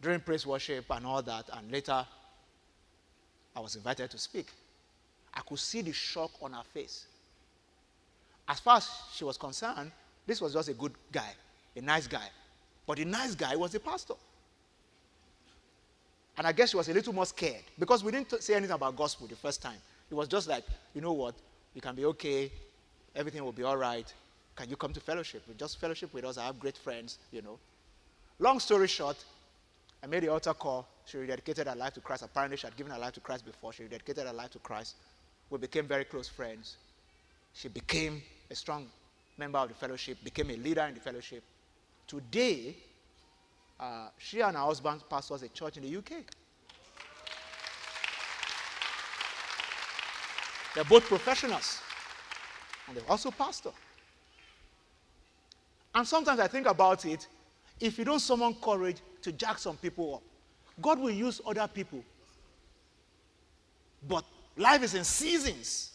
during 0.02 0.20
praise 0.20 0.46
worship 0.46 0.86
and 0.90 1.06
all 1.06 1.22
that, 1.22 1.50
and 1.54 1.72
later 1.72 2.06
I 3.56 3.60
was 3.60 3.76
invited 3.76 4.10
to 4.12 4.18
speak. 4.18 4.48
I 5.34 5.42
could 5.42 5.60
see 5.60 5.82
the 5.82 5.94
shock 5.94 6.32
on 6.42 6.54
her 6.54 6.64
face. 6.74 7.06
As 8.48 8.60
far 8.60 8.78
as 8.78 8.90
she 9.14 9.24
was 9.24 9.38
concerned, 9.38 9.92
this 10.28 10.42
was 10.42 10.54
just 10.54 10.70
a 10.70 10.74
good 10.74 10.94
guy, 11.12 11.34
a 11.76 11.82
nice 11.82 12.08
guy. 12.08 12.28
But 12.86 12.98
the 12.98 13.06
nice 13.06 13.36
guy 13.36 13.56
was 13.56 13.72
the 13.72 13.80
pastor. 13.80 14.16
And 16.38 16.48
I 16.48 16.52
guess 16.52 16.72
she 16.72 16.78
was 16.78 16.90
a 16.90 16.94
little 16.94 17.14
more 17.14 17.26
scared 17.26 17.64
because 17.78 18.04
we 18.04 18.12
didn't 18.12 18.42
say 18.42 18.56
anything 18.56 18.74
about 18.74 18.96
gospel 18.96 19.28
the 19.28 19.36
first 19.36 19.62
time. 19.62 19.78
It 20.10 20.16
was 20.16 20.28
just 20.28 20.50
like, 20.50 20.64
you 20.94 21.02
know 21.02 21.14
what, 21.14 21.36
you 21.74 21.82
can 21.82 21.96
be 21.96 22.06
okay, 22.06 22.52
everything 23.16 23.44
will 23.44 23.52
be 23.52 23.64
all 23.64 23.78
right. 23.78 24.12
Can 24.56 24.70
you 24.70 24.76
come 24.76 24.94
to 24.94 25.00
fellowship? 25.00 25.44
We 25.48 25.54
Just 25.54 25.80
fellowship 25.80 26.14
with 26.14 26.26
us. 26.26 26.38
I 26.38 26.46
have 26.46 26.60
great 26.60 26.78
friends, 26.78 27.20
you 27.32 27.42
know. 27.42 27.58
Long 28.40 28.60
story 28.60 28.88
short, 28.88 29.24
I 30.04 30.08
made 30.08 30.24
the 30.24 30.30
altar 30.30 30.54
call. 30.54 30.88
She 31.06 31.18
rededicated 31.18 31.68
her 31.68 31.76
life 31.76 31.94
to 31.94 32.02
Christ. 32.02 32.24
Apparently, 32.24 32.58
she 32.58 32.68
had 32.68 32.76
given 32.76 32.92
her 32.92 33.00
life 33.00 33.14
to 33.14 33.20
Christ 33.20 33.46
before. 33.46 33.72
She 33.72 33.84
rededicated 33.84 34.26
her 34.26 34.34
life 34.34 34.52
to 34.52 34.60
Christ. 34.60 34.96
We 35.52 35.58
became 35.58 35.86
very 35.86 36.06
close 36.06 36.30
friends. 36.30 36.78
She 37.54 37.68
became 37.68 38.24
a 38.50 38.56
strong 38.56 38.88
member 39.38 39.60
of 39.60 39.68
the 39.68 39.76
fellowship, 39.76 40.18
became 40.24 40.50
a 40.50 40.56
leader 40.56 40.82
in 40.84 40.94
the 40.94 41.02
fellowship. 41.02 41.44
Today, 42.08 42.76
uh, 43.78 44.08
she 44.18 44.40
and 44.40 44.56
her 44.56 44.64
husband 44.64 45.04
pastors 45.10 45.44
a 45.44 45.50
church 45.50 45.76
in 45.76 45.84
the 45.84 45.98
UK. 45.98 46.24
They're 50.74 50.86
both 50.86 51.04
professionals, 51.04 51.82
and 52.88 52.96
they're 52.96 53.10
also 53.10 53.30
pastor. 53.30 53.72
And 55.94 56.08
sometimes 56.08 56.40
I 56.40 56.48
think 56.48 56.66
about 56.66 57.06
it 57.06 57.28
if 57.82 57.98
you 57.98 58.06
don't 58.06 58.20
summon 58.20 58.56
courage 58.62 58.98
to 59.22 59.34
jack 59.34 59.60
some 59.60 59.76
people 59.76 60.16
up, 60.16 60.24
God 60.82 60.98
will 60.98 61.12
use 61.12 61.42
other 61.46 61.68
people. 61.68 62.02
But 64.08 64.24
life 64.58 64.84
is 64.84 64.96
in 64.96 65.04
seasons. 65.04 65.92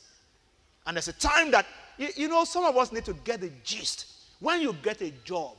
And 0.87 0.97
there's 0.97 1.09
a 1.09 1.13
time 1.13 1.51
that, 1.51 1.67
you, 1.99 2.09
you 2.17 2.29
know, 2.29 2.45
some 2.45 2.65
of 2.65 2.77
us 2.77 2.93
need 2.93 3.05
to 3.07 3.15
get 3.15 3.41
the 3.41 3.51
gist. 3.65 4.07
When 4.41 4.61
you 4.61 4.75
get 4.83 5.01
a 5.03 5.11
job, 5.25 5.53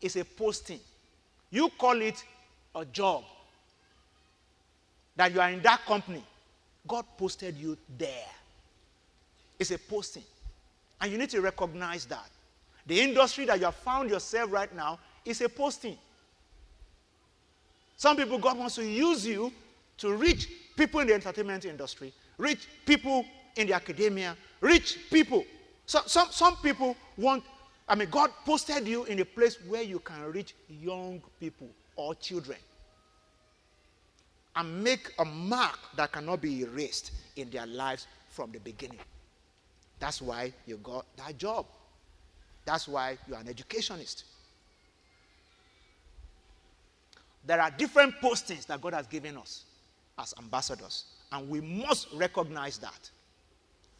it's 0.00 0.16
a 0.16 0.24
posting. 0.24 0.80
You 1.50 1.70
call 1.78 2.00
it 2.00 2.22
a 2.74 2.84
job. 2.84 3.24
That 5.16 5.32
you 5.32 5.40
are 5.40 5.50
in 5.50 5.62
that 5.62 5.84
company. 5.86 6.24
God 6.86 7.04
posted 7.16 7.56
you 7.56 7.78
there. 7.96 8.26
It's 9.58 9.70
a 9.70 9.78
posting. 9.78 10.24
And 11.00 11.12
you 11.12 11.18
need 11.18 11.30
to 11.30 11.40
recognize 11.40 12.04
that. 12.06 12.28
The 12.86 13.00
industry 13.00 13.44
that 13.46 13.58
you 13.58 13.64
have 13.64 13.76
found 13.76 14.10
yourself 14.10 14.52
right 14.52 14.74
now 14.74 14.98
is 15.24 15.40
a 15.40 15.48
posting. 15.48 15.96
Some 17.96 18.16
people, 18.16 18.38
God 18.38 18.58
wants 18.58 18.74
to 18.74 18.84
use 18.84 19.26
you 19.26 19.52
to 19.98 20.14
reach 20.14 20.48
people 20.76 21.00
in 21.00 21.06
the 21.06 21.14
entertainment 21.14 21.64
industry, 21.64 22.12
reach 22.38 22.68
people 22.86 23.24
in 23.56 23.66
the 23.66 23.72
academia, 23.72 24.36
rich 24.60 24.98
people. 25.10 25.44
So, 25.86 26.00
some, 26.06 26.28
some 26.30 26.56
people 26.56 26.96
want, 27.16 27.44
I 27.88 27.94
mean, 27.94 28.08
God 28.10 28.30
posted 28.44 28.86
you 28.86 29.04
in 29.04 29.20
a 29.20 29.24
place 29.24 29.58
where 29.66 29.82
you 29.82 29.98
can 29.98 30.32
reach 30.32 30.54
young 30.68 31.22
people 31.38 31.68
or 31.96 32.14
children 32.14 32.58
and 34.56 34.82
make 34.82 35.12
a 35.18 35.24
mark 35.24 35.78
that 35.96 36.12
cannot 36.12 36.40
be 36.40 36.62
erased 36.62 37.12
in 37.36 37.50
their 37.50 37.66
lives 37.66 38.06
from 38.30 38.52
the 38.52 38.58
beginning. 38.60 38.98
That's 39.98 40.22
why 40.22 40.52
you 40.66 40.76
got 40.78 41.06
that 41.16 41.36
job. 41.38 41.66
That's 42.64 42.88
why 42.88 43.18
you're 43.28 43.38
an 43.38 43.48
educationist. 43.48 44.24
There 47.46 47.60
are 47.60 47.70
different 47.70 48.14
postings 48.22 48.66
that 48.66 48.80
God 48.80 48.94
has 48.94 49.06
given 49.06 49.36
us 49.36 49.64
as 50.18 50.34
ambassadors, 50.38 51.04
and 51.34 51.48
we 51.48 51.60
must 51.60 52.06
recognize 52.14 52.78
that. 52.78 53.10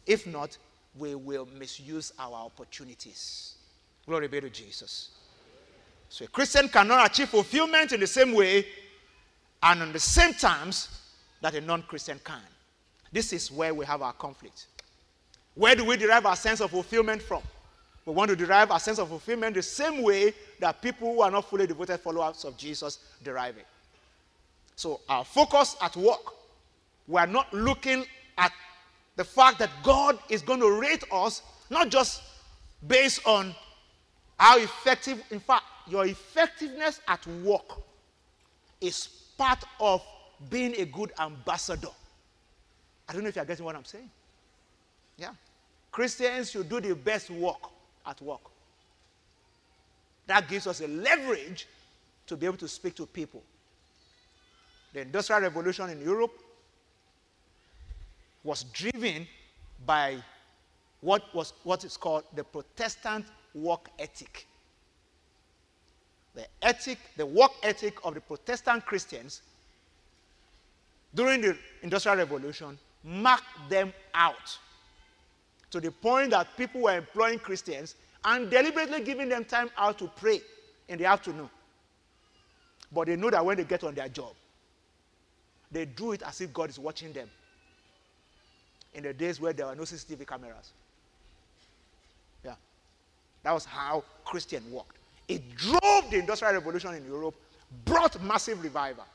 If 0.05 0.25
not, 0.25 0.57
we 0.97 1.15
will 1.15 1.47
misuse 1.57 2.13
our 2.17 2.45
opportunities. 2.45 3.55
Glory 4.07 4.29
be 4.29 4.39
to 4.39 4.49
Jesus. 4.49 5.09
So 6.07 6.23
a 6.23 6.27
Christian 6.29 6.69
cannot 6.69 7.11
achieve 7.11 7.29
fulfillment 7.29 7.91
in 7.91 7.99
the 7.99 8.07
same 8.07 8.33
way 8.33 8.65
and 9.61 9.81
on 9.81 9.91
the 9.91 9.99
same 9.99 10.33
terms 10.33 10.87
that 11.41 11.55
a 11.55 11.61
non 11.61 11.81
Christian 11.83 12.21
can. 12.23 12.39
This 13.11 13.33
is 13.33 13.51
where 13.51 13.73
we 13.73 13.85
have 13.85 14.01
our 14.01 14.13
conflict. 14.13 14.67
Where 15.55 15.75
do 15.75 15.83
we 15.83 15.97
derive 15.97 16.25
our 16.25 16.35
sense 16.37 16.61
of 16.61 16.71
fulfillment 16.71 17.21
from? 17.21 17.41
We 18.05 18.13
want 18.13 18.29
to 18.29 18.35
derive 18.35 18.71
our 18.71 18.79
sense 18.79 18.99
of 18.99 19.09
fulfillment 19.09 19.55
the 19.55 19.63
same 19.63 20.03
way 20.03 20.33
that 20.59 20.81
people 20.81 21.13
who 21.13 21.21
are 21.21 21.31
not 21.31 21.49
fully 21.49 21.67
devoted 21.67 21.99
followers 21.99 22.45
of 22.45 22.55
Jesus 22.55 22.99
derive 23.23 23.57
it. 23.57 23.65
So, 24.77 25.01
our 25.09 25.25
focus 25.25 25.75
at 25.81 25.95
work, 25.97 26.33
we 27.07 27.19
are 27.19 27.27
not 27.27 27.53
looking 27.53 28.05
at 28.37 28.51
the 29.15 29.23
fact 29.23 29.59
that 29.59 29.69
God 29.83 30.17
is 30.29 30.41
going 30.41 30.59
to 30.59 30.79
rate 30.79 31.03
us 31.11 31.41
not 31.69 31.89
just 31.89 32.21
based 32.87 33.25
on 33.25 33.55
how 34.37 34.57
effective, 34.57 35.23
in 35.31 35.39
fact, 35.39 35.63
your 35.87 36.05
effectiveness 36.05 36.99
at 37.07 37.25
work 37.43 37.81
is 38.81 39.07
part 39.37 39.63
of 39.79 40.01
being 40.49 40.75
a 40.79 40.85
good 40.85 41.11
ambassador. 41.19 41.89
I 43.07 43.13
don't 43.13 43.23
know 43.23 43.29
if 43.29 43.35
you're 43.35 43.45
getting 43.45 43.65
what 43.65 43.75
I'm 43.75 43.85
saying. 43.85 44.09
Yeah. 45.17 45.29
Christians 45.91 46.51
should 46.51 46.67
do 46.67 46.81
the 46.81 46.95
best 46.95 47.29
work 47.29 47.69
at 48.05 48.21
work. 48.21 48.41
That 50.27 50.49
gives 50.49 50.67
us 50.67 50.81
a 50.81 50.87
leverage 50.87 51.67
to 52.27 52.35
be 52.35 52.45
able 52.45 52.57
to 52.57 52.67
speak 52.67 52.95
to 52.95 53.05
people. 53.05 53.43
The 54.93 55.01
Industrial 55.01 55.41
Revolution 55.41 55.89
in 55.89 56.01
Europe 56.01 56.31
was 58.45 58.63
driven 58.65 59.27
by 59.85 60.15
what, 61.01 61.23
was, 61.33 61.53
what 61.63 61.83
is 61.83 61.97
called 61.97 62.23
the 62.35 62.43
Protestant 62.43 63.25
work 63.55 63.89
ethic. 63.99 64.45
The 66.35 66.45
ethic, 66.61 66.99
the 67.17 67.25
work 67.25 67.51
ethic 67.63 67.97
of 68.05 68.13
the 68.13 68.21
Protestant 68.21 68.85
Christians 68.85 69.41
during 71.13 71.41
the 71.41 71.57
Industrial 71.81 72.17
Revolution 72.17 72.77
marked 73.03 73.69
them 73.69 73.91
out 74.13 74.57
to 75.71 75.81
the 75.81 75.91
point 75.91 76.31
that 76.31 76.47
people 76.55 76.81
were 76.81 76.97
employing 76.97 77.39
Christians 77.39 77.95
and 78.23 78.49
deliberately 78.49 79.01
giving 79.01 79.29
them 79.29 79.43
time 79.45 79.69
out 79.77 79.97
to 79.99 80.07
pray 80.15 80.41
in 80.87 80.99
the 80.99 81.05
afternoon. 81.05 81.49
But 82.91 83.07
they 83.07 83.15
know 83.15 83.29
that 83.29 83.43
when 83.43 83.57
they 83.57 83.63
get 83.63 83.83
on 83.83 83.95
their 83.95 84.09
job, 84.09 84.33
they 85.71 85.85
do 85.85 86.11
it 86.11 86.21
as 86.21 86.41
if 86.41 86.53
God 86.53 86.69
is 86.69 86.77
watching 86.77 87.11
them 87.11 87.29
in 88.95 89.03
the 89.03 89.13
days 89.13 89.39
where 89.39 89.53
there 89.53 89.67
were 89.67 89.75
no 89.75 89.83
CCTV 89.83 90.25
cameras. 90.25 90.71
Yeah. 92.43 92.55
That 93.43 93.51
was 93.53 93.65
how 93.65 94.03
Christian 94.23 94.63
worked. 94.71 94.97
It 95.27 95.55
drove 95.55 96.09
the 96.09 96.17
Industrial 96.17 96.53
Revolution 96.53 96.95
in 96.95 97.05
Europe, 97.05 97.35
brought 97.83 98.21
massive 98.23 98.63
revival. 98.63 99.05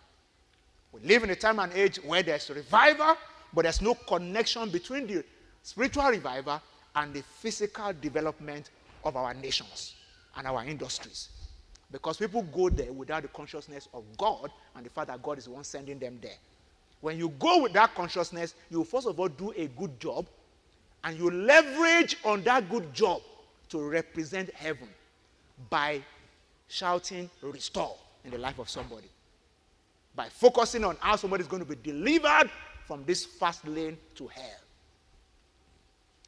We 0.93 1.01
live 1.01 1.25
in 1.25 1.31
a 1.31 1.37
time 1.37 1.59
and 1.61 1.73
age 1.73 1.97
where 2.05 2.23
there's 2.23 2.51
revival, 2.51 3.17
but 3.55 3.63
there's 3.63 3.81
no 3.81 3.95
connection 3.95 4.69
between 4.71 5.07
the 5.07 5.25
spiritual 5.63 6.09
revival 6.09 6.61
and 6.95 7.15
the 7.15 7.23
physical 7.23 7.93
development 8.01 8.71
of 9.05 9.17
our 9.17 9.33
nations 9.35 9.95
and 10.37 10.47
our 10.47 10.65
industries. 10.65 11.29
Because 11.91 12.19
people 12.19 12.43
go 12.43 12.69
there 12.69 12.93
without 12.93 13.23
the 13.23 13.29
consciousness 13.29 13.89
of 13.95 14.05
God 14.17 14.51
and 14.77 14.85
the 14.85 14.91
fact 14.91 15.09
that 15.09 15.23
God 15.23 15.39
is 15.39 15.45
the 15.45 15.51
one 15.51 15.65
sending 15.65 15.99
them 15.99 16.19
there. 16.21 16.37
When 17.01 17.19
you 17.19 17.31
go 17.39 17.63
with 17.63 17.73
that 17.73 17.95
consciousness, 17.95 18.55
you 18.71 18.85
first 18.85 19.07
of 19.07 19.19
all 19.19 19.29
do 19.29 19.53
a 19.57 19.67
good 19.69 19.99
job 19.99 20.27
and 21.03 21.19
you 21.19 21.31
leverage 21.31 22.17
on 22.25 22.43
that 22.43 22.69
good 22.69 22.93
job 22.93 23.23
to 23.71 23.89
represent 23.89 24.53
heaven 24.55 24.89
by 25.71 26.03
shouting, 26.69 27.31
Restore 27.43 27.97
in 28.25 28.31
the 28.31 28.39
life 28.39 28.59
of 28.59 28.69
somebody. 28.69 29.09
By 30.15 30.29
focusing 30.29 30.85
on 30.85 30.97
how 31.01 31.17
somebody 31.17 31.43
is 31.43 31.49
going 31.49 31.65
to 31.65 31.69
be 31.69 31.77
delivered 31.83 32.51
from 32.87 33.05
this 33.05 33.25
fast 33.25 33.67
lane 33.67 33.97
to 34.17 34.27
hell. 34.27 34.61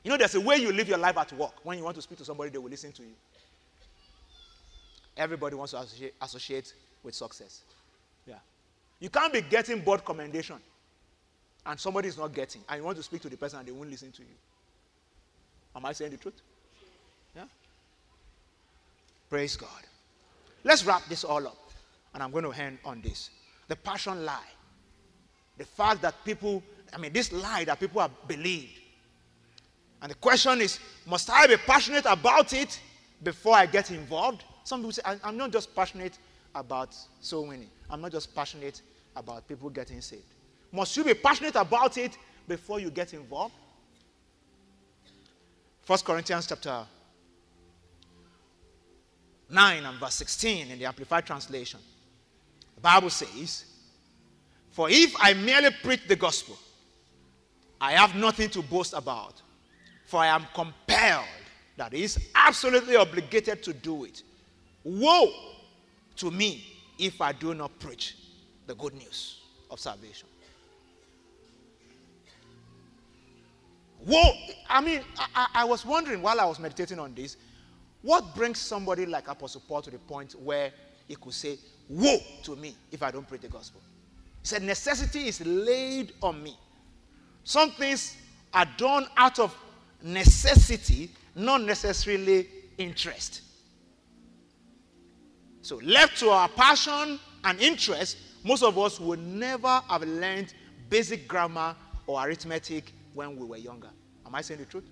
You 0.05 0.11
know, 0.11 0.16
there's 0.16 0.35
a 0.35 0.41
way 0.41 0.57
you 0.57 0.73
live 0.73 0.89
your 0.89 0.99
life 0.99 1.16
at 1.16 1.33
work. 1.33 1.53
When 1.64 1.79
you 1.79 1.85
want 1.85 1.97
to 1.97 2.03
speak 2.03 2.18
to 2.18 2.25
somebody, 2.25 2.51
they 2.51 2.59
will 2.59 2.70
listen 2.70 2.93
to 2.93 3.03
you. 3.03 3.14
Everybody 5.16 5.55
wants 5.55 5.73
to 5.73 5.79
associate, 5.79 6.14
associate 6.20 6.75
with 7.03 7.14
success. 7.14 7.61
You 9.03 9.11
can't 9.11 9.32
be 9.32 9.40
getting 9.40 9.80
board 9.80 10.05
commendation 10.05 10.59
and 11.66 11.78
somebody 11.78 12.07
is 12.07 12.16
not 12.16 12.32
getting, 12.32 12.62
and 12.68 12.78
you 12.78 12.84
want 12.84 12.96
to 12.98 13.03
speak 13.03 13.20
to 13.22 13.28
the 13.28 13.36
person 13.36 13.59
and 13.59 13.66
they 13.66 13.72
won't 13.72 13.90
listen 13.90 14.12
to 14.12 14.22
you. 14.22 14.28
Am 15.74 15.84
I 15.84 15.92
saying 15.92 16.12
the 16.12 16.18
truth? 16.18 16.40
Yeah? 17.34 17.46
Praise 19.28 19.57
God. 19.57 19.68
Let's 20.62 20.84
wrap 20.84 21.05
this 21.07 21.24
all 21.24 21.44
up. 21.44 21.59
And 22.14 22.22
I'm 22.22 22.30
going 22.30 22.44
to 22.44 22.53
end 22.53 22.78
on 22.84 23.00
this. 23.00 23.30
The 23.66 23.74
passion 23.74 24.24
lie. 24.24 24.38
The 25.59 25.64
fact 25.64 26.00
that 26.03 26.14
people, 26.24 26.62
I 26.94 26.98
mean, 26.98 27.12
this 27.12 27.32
lie 27.32 27.64
that 27.64 27.80
people 27.80 28.00
have 28.00 28.12
believed. 28.28 28.78
And 30.00 30.12
the 30.12 30.16
question 30.16 30.61
is, 30.61 30.78
must 31.07 31.28
I 31.28 31.48
be 31.48 31.57
passionate 31.57 32.07
about 32.07 32.53
it 32.53 32.78
before 33.24 33.57
I 33.57 33.66
get 33.66 33.90
involved? 33.90 34.44
Some 34.62 34.78
people 34.78 34.92
say, 34.92 35.03
I'm 35.24 35.36
not 35.36 35.50
just 35.50 35.74
passionate 35.74 36.18
about 36.55 36.94
soul 37.20 37.48
winning. 37.48 37.70
I'm 37.90 38.00
not 38.00 38.12
just 38.12 38.32
passionate 38.32 38.80
about 39.16 39.46
people 39.46 39.70
getting 39.70 40.00
saved. 40.00 40.22
Must 40.70 40.96
you 40.96 41.04
be 41.04 41.14
passionate 41.14 41.54
about 41.56 41.96
it 41.98 42.16
before 42.48 42.80
you 42.80 42.90
get 42.90 43.12
involved? 43.12 43.54
1 45.86 45.98
Corinthians 46.00 46.46
chapter 46.46 46.84
9 49.50 49.84
and 49.84 49.98
verse 49.98 50.14
16 50.14 50.70
in 50.70 50.78
the 50.78 50.86
Amplified 50.86 51.26
Translation. 51.26 51.80
The 52.76 52.80
Bible 52.80 53.10
says, 53.10 53.66
For 54.70 54.88
if 54.88 55.14
I 55.18 55.34
merely 55.34 55.70
preach 55.82 56.06
the 56.08 56.16
gospel, 56.16 56.56
I 57.80 57.92
have 57.92 58.14
nothing 58.14 58.48
to 58.50 58.62
boast 58.62 58.94
about, 58.94 59.42
for 60.06 60.20
I 60.20 60.28
am 60.28 60.46
compelled, 60.54 61.26
that 61.76 61.92
is, 61.92 62.18
absolutely 62.34 62.96
obligated 62.96 63.62
to 63.64 63.72
do 63.72 64.04
it. 64.04 64.22
Woe 64.84 65.32
to 66.16 66.30
me 66.30 66.64
if 66.98 67.20
I 67.20 67.32
do 67.32 67.54
not 67.54 67.78
preach 67.78 68.16
the 68.66 68.74
good 68.74 68.94
news 68.94 69.40
of 69.70 69.80
salvation. 69.80 70.28
Woe! 74.06 74.32
I 74.68 74.80
mean, 74.80 75.00
I, 75.34 75.46
I, 75.54 75.64
was 75.64 75.86
wondering 75.86 76.22
while 76.22 76.40
I 76.40 76.44
was 76.44 76.58
meditating 76.58 76.98
on 76.98 77.14
this, 77.14 77.36
what 78.02 78.34
brings 78.34 78.58
somebody 78.58 79.06
like 79.06 79.28
Apostle 79.28 79.62
Paul 79.68 79.80
to 79.82 79.90
the 79.90 79.98
point 79.98 80.32
where 80.32 80.72
he 81.06 81.14
could 81.14 81.32
say, 81.32 81.56
Woe 81.88 82.18
to 82.44 82.56
me 82.56 82.74
if 82.90 83.02
I 83.02 83.10
don't 83.12 83.28
preach 83.28 83.42
the 83.42 83.48
gospel? 83.48 83.80
He 84.40 84.48
said, 84.48 84.62
Necessity 84.62 85.28
is 85.28 85.44
laid 85.46 86.12
on 86.20 86.42
me. 86.42 86.56
Some 87.44 87.70
things 87.72 88.16
are 88.52 88.66
done 88.76 89.06
out 89.16 89.38
of 89.38 89.56
necessity, 90.02 91.10
not 91.36 91.62
necessarily 91.62 92.48
interest. 92.78 93.42
So, 95.62 95.76
left 95.76 96.18
to 96.18 96.30
our 96.30 96.48
passion 96.48 97.20
and 97.44 97.60
interest, 97.60 98.16
most 98.45 98.62
of 98.62 98.78
us 98.78 98.99
would 98.99 99.20
never 99.20 99.80
have 99.88 100.03
learned 100.03 100.55
basic 100.88 101.28
grammar 101.28 101.74
or 102.07 102.24
arithmetic 102.26 102.93
when 103.14 103.36
we 103.36 103.47
were 103.47 103.57
younger. 103.57 103.90
Am 104.26 104.34
I 104.34 104.40
saying 104.40 104.61
the 104.61 104.66
truth? 104.66 104.84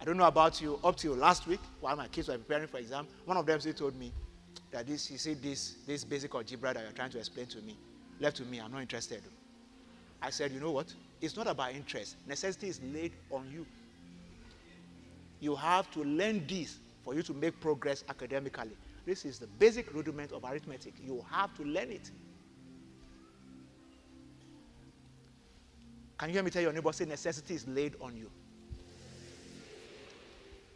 I 0.00 0.04
don't 0.04 0.16
know 0.16 0.26
about 0.26 0.60
you. 0.60 0.78
Up 0.84 0.96
till 0.96 1.14
last 1.14 1.46
week, 1.46 1.60
while 1.80 1.96
my 1.96 2.08
kids 2.08 2.28
were 2.28 2.38
preparing 2.38 2.68
for 2.68 2.78
exam, 2.78 3.06
one 3.24 3.36
of 3.36 3.46
them 3.46 3.60
still 3.60 3.72
told 3.72 3.96
me 3.98 4.12
that 4.70 4.86
this, 4.86 5.06
he 5.06 5.16
said 5.16 5.42
this, 5.42 5.76
this 5.86 6.04
basic 6.04 6.34
algebra 6.34 6.74
that 6.74 6.82
you're 6.82 6.92
trying 6.92 7.10
to 7.10 7.18
explain 7.18 7.46
to 7.46 7.58
me, 7.62 7.76
left 8.20 8.36
to 8.36 8.44
me, 8.44 8.60
I'm 8.60 8.70
not 8.70 8.80
interested. 8.80 9.22
I 10.22 10.30
said, 10.30 10.52
you 10.52 10.60
know 10.60 10.70
what? 10.70 10.92
It's 11.20 11.36
not 11.36 11.46
about 11.46 11.74
interest. 11.74 12.16
Necessity 12.26 12.68
is 12.68 12.80
laid 12.92 13.12
on 13.30 13.50
you. 13.52 13.66
You 15.40 15.54
have 15.56 15.90
to 15.92 16.04
learn 16.04 16.46
this 16.46 16.78
for 17.04 17.14
you 17.14 17.22
to 17.22 17.34
make 17.34 17.60
progress 17.60 18.04
academically. 18.08 18.76
This 19.08 19.24
is 19.24 19.38
the 19.38 19.46
basic 19.46 19.94
rudiment 19.94 20.32
of 20.32 20.44
arithmetic. 20.44 20.92
You 21.02 21.24
have 21.30 21.54
to 21.56 21.62
learn 21.64 21.90
it. 21.90 22.10
Can 26.18 26.28
you 26.28 26.34
hear 26.34 26.42
me 26.42 26.50
tell 26.50 26.60
your 26.60 26.74
neighbor, 26.74 26.92
say 26.92 27.06
necessity 27.06 27.54
is 27.54 27.66
laid 27.66 27.94
on 28.02 28.18
you? 28.18 28.30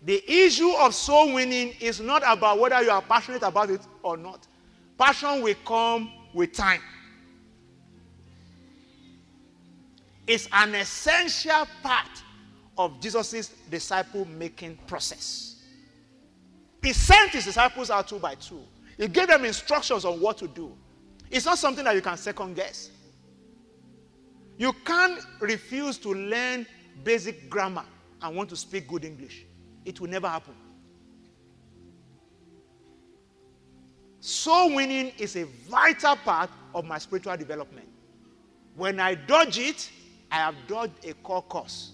The 0.00 0.24
issue 0.26 0.72
of 0.80 0.94
soul 0.94 1.34
winning 1.34 1.74
is 1.78 2.00
not 2.00 2.22
about 2.26 2.58
whether 2.58 2.82
you 2.82 2.88
are 2.90 3.02
passionate 3.02 3.42
about 3.42 3.68
it 3.68 3.82
or 4.02 4.16
not. 4.16 4.46
Passion 4.96 5.42
will 5.42 5.54
come 5.66 6.10
with 6.32 6.54
time. 6.54 6.80
It's 10.26 10.48
an 10.54 10.74
essential 10.74 11.66
part 11.82 12.22
of 12.78 12.98
Jesus' 12.98 13.50
disciple 13.70 14.24
making 14.24 14.78
process. 14.86 15.51
He 16.82 16.92
sent 16.92 17.30
his 17.30 17.44
disciples 17.44 17.90
out 17.90 18.08
two 18.08 18.18
by 18.18 18.34
two. 18.34 18.60
He 18.96 19.08
gave 19.08 19.28
them 19.28 19.44
instructions 19.44 20.04
on 20.04 20.20
what 20.20 20.38
to 20.38 20.48
do. 20.48 20.76
It's 21.30 21.46
not 21.46 21.58
something 21.58 21.84
that 21.84 21.94
you 21.94 22.02
can 22.02 22.16
second 22.16 22.54
guess. 22.54 22.90
You 24.58 24.72
can't 24.84 25.20
refuse 25.40 25.96
to 25.98 26.12
learn 26.12 26.66
basic 27.02 27.48
grammar 27.48 27.84
and 28.20 28.36
want 28.36 28.50
to 28.50 28.56
speak 28.56 28.86
good 28.88 29.04
English. 29.04 29.44
It 29.84 30.00
will 30.00 30.10
never 30.10 30.28
happen. 30.28 30.54
Soul 34.20 34.74
winning 34.76 35.12
is 35.18 35.34
a 35.36 35.44
vital 35.68 36.16
part 36.16 36.50
of 36.74 36.84
my 36.84 36.98
spiritual 36.98 37.36
development. 37.36 37.88
When 38.76 39.00
I 39.00 39.14
dodge 39.14 39.58
it, 39.58 39.90
I 40.30 40.36
have 40.36 40.54
dodged 40.68 41.04
a 41.04 41.14
core 41.14 41.42
course 41.42 41.92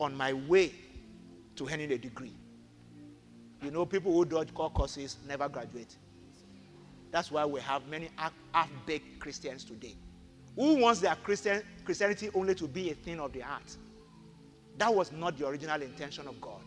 on 0.00 0.16
my 0.16 0.32
way 0.32 0.72
to 1.56 1.68
earning 1.68 1.92
a 1.92 1.98
degree. 1.98 2.37
You 3.62 3.70
know, 3.70 3.84
people 3.84 4.12
who 4.12 4.24
dodge 4.24 4.54
core 4.54 4.70
courses 4.70 5.16
never 5.26 5.48
graduate. 5.48 5.96
That's 7.10 7.30
why 7.30 7.44
we 7.44 7.60
have 7.60 7.86
many 7.88 8.10
half 8.16 8.68
baked 8.86 9.18
Christians 9.18 9.64
today 9.64 9.96
who 10.58 10.74
wants 10.76 11.00
their 11.00 11.14
Christian, 11.16 11.62
Christianity 11.84 12.30
only 12.34 12.54
to 12.56 12.66
be 12.66 12.90
a 12.90 12.94
thing 12.94 13.20
of 13.20 13.32
the 13.32 13.40
heart. 13.40 13.76
That 14.76 14.92
was 14.92 15.12
not 15.12 15.38
the 15.38 15.46
original 15.46 15.80
intention 15.80 16.26
of 16.26 16.40
God. 16.40 16.62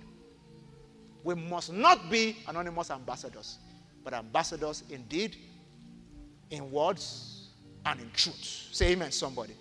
We 1.23 1.35
must 1.35 1.73
not 1.73 2.09
be 2.09 2.37
anonymous 2.47 2.89
ambassadors, 2.89 3.59
but 4.03 4.13
ambassadors 4.13 4.83
indeed, 4.89 5.35
in 6.49 6.71
words 6.71 7.49
and 7.85 7.99
in 7.99 8.09
truth. 8.11 8.69
Say 8.71 8.93
amen, 8.93 9.11
somebody. 9.11 9.53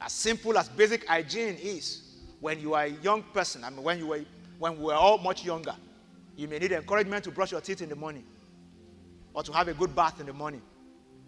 As 0.00 0.12
simple 0.12 0.56
as 0.58 0.68
basic 0.68 1.06
hygiene 1.06 1.56
is, 1.60 2.02
when 2.40 2.60
you 2.60 2.74
are 2.74 2.84
a 2.84 2.88
young 2.88 3.22
person, 3.22 3.62
I 3.62 3.70
mean, 3.70 3.82
when 3.82 3.98
you 3.98 4.06
were 4.06 4.20
when 4.58 4.78
we 4.78 4.84
were 4.84 4.94
all 4.94 5.18
much 5.18 5.44
younger, 5.44 5.74
you 6.36 6.48
may 6.48 6.58
need 6.58 6.72
encouragement 6.72 7.24
to 7.24 7.30
brush 7.30 7.52
your 7.52 7.60
teeth 7.60 7.80
in 7.82 7.88
the 7.88 7.96
morning 7.96 8.24
or 9.32 9.42
to 9.42 9.52
have 9.52 9.68
a 9.68 9.74
good 9.74 9.94
bath 9.94 10.20
in 10.20 10.26
the 10.26 10.32
morning. 10.32 10.62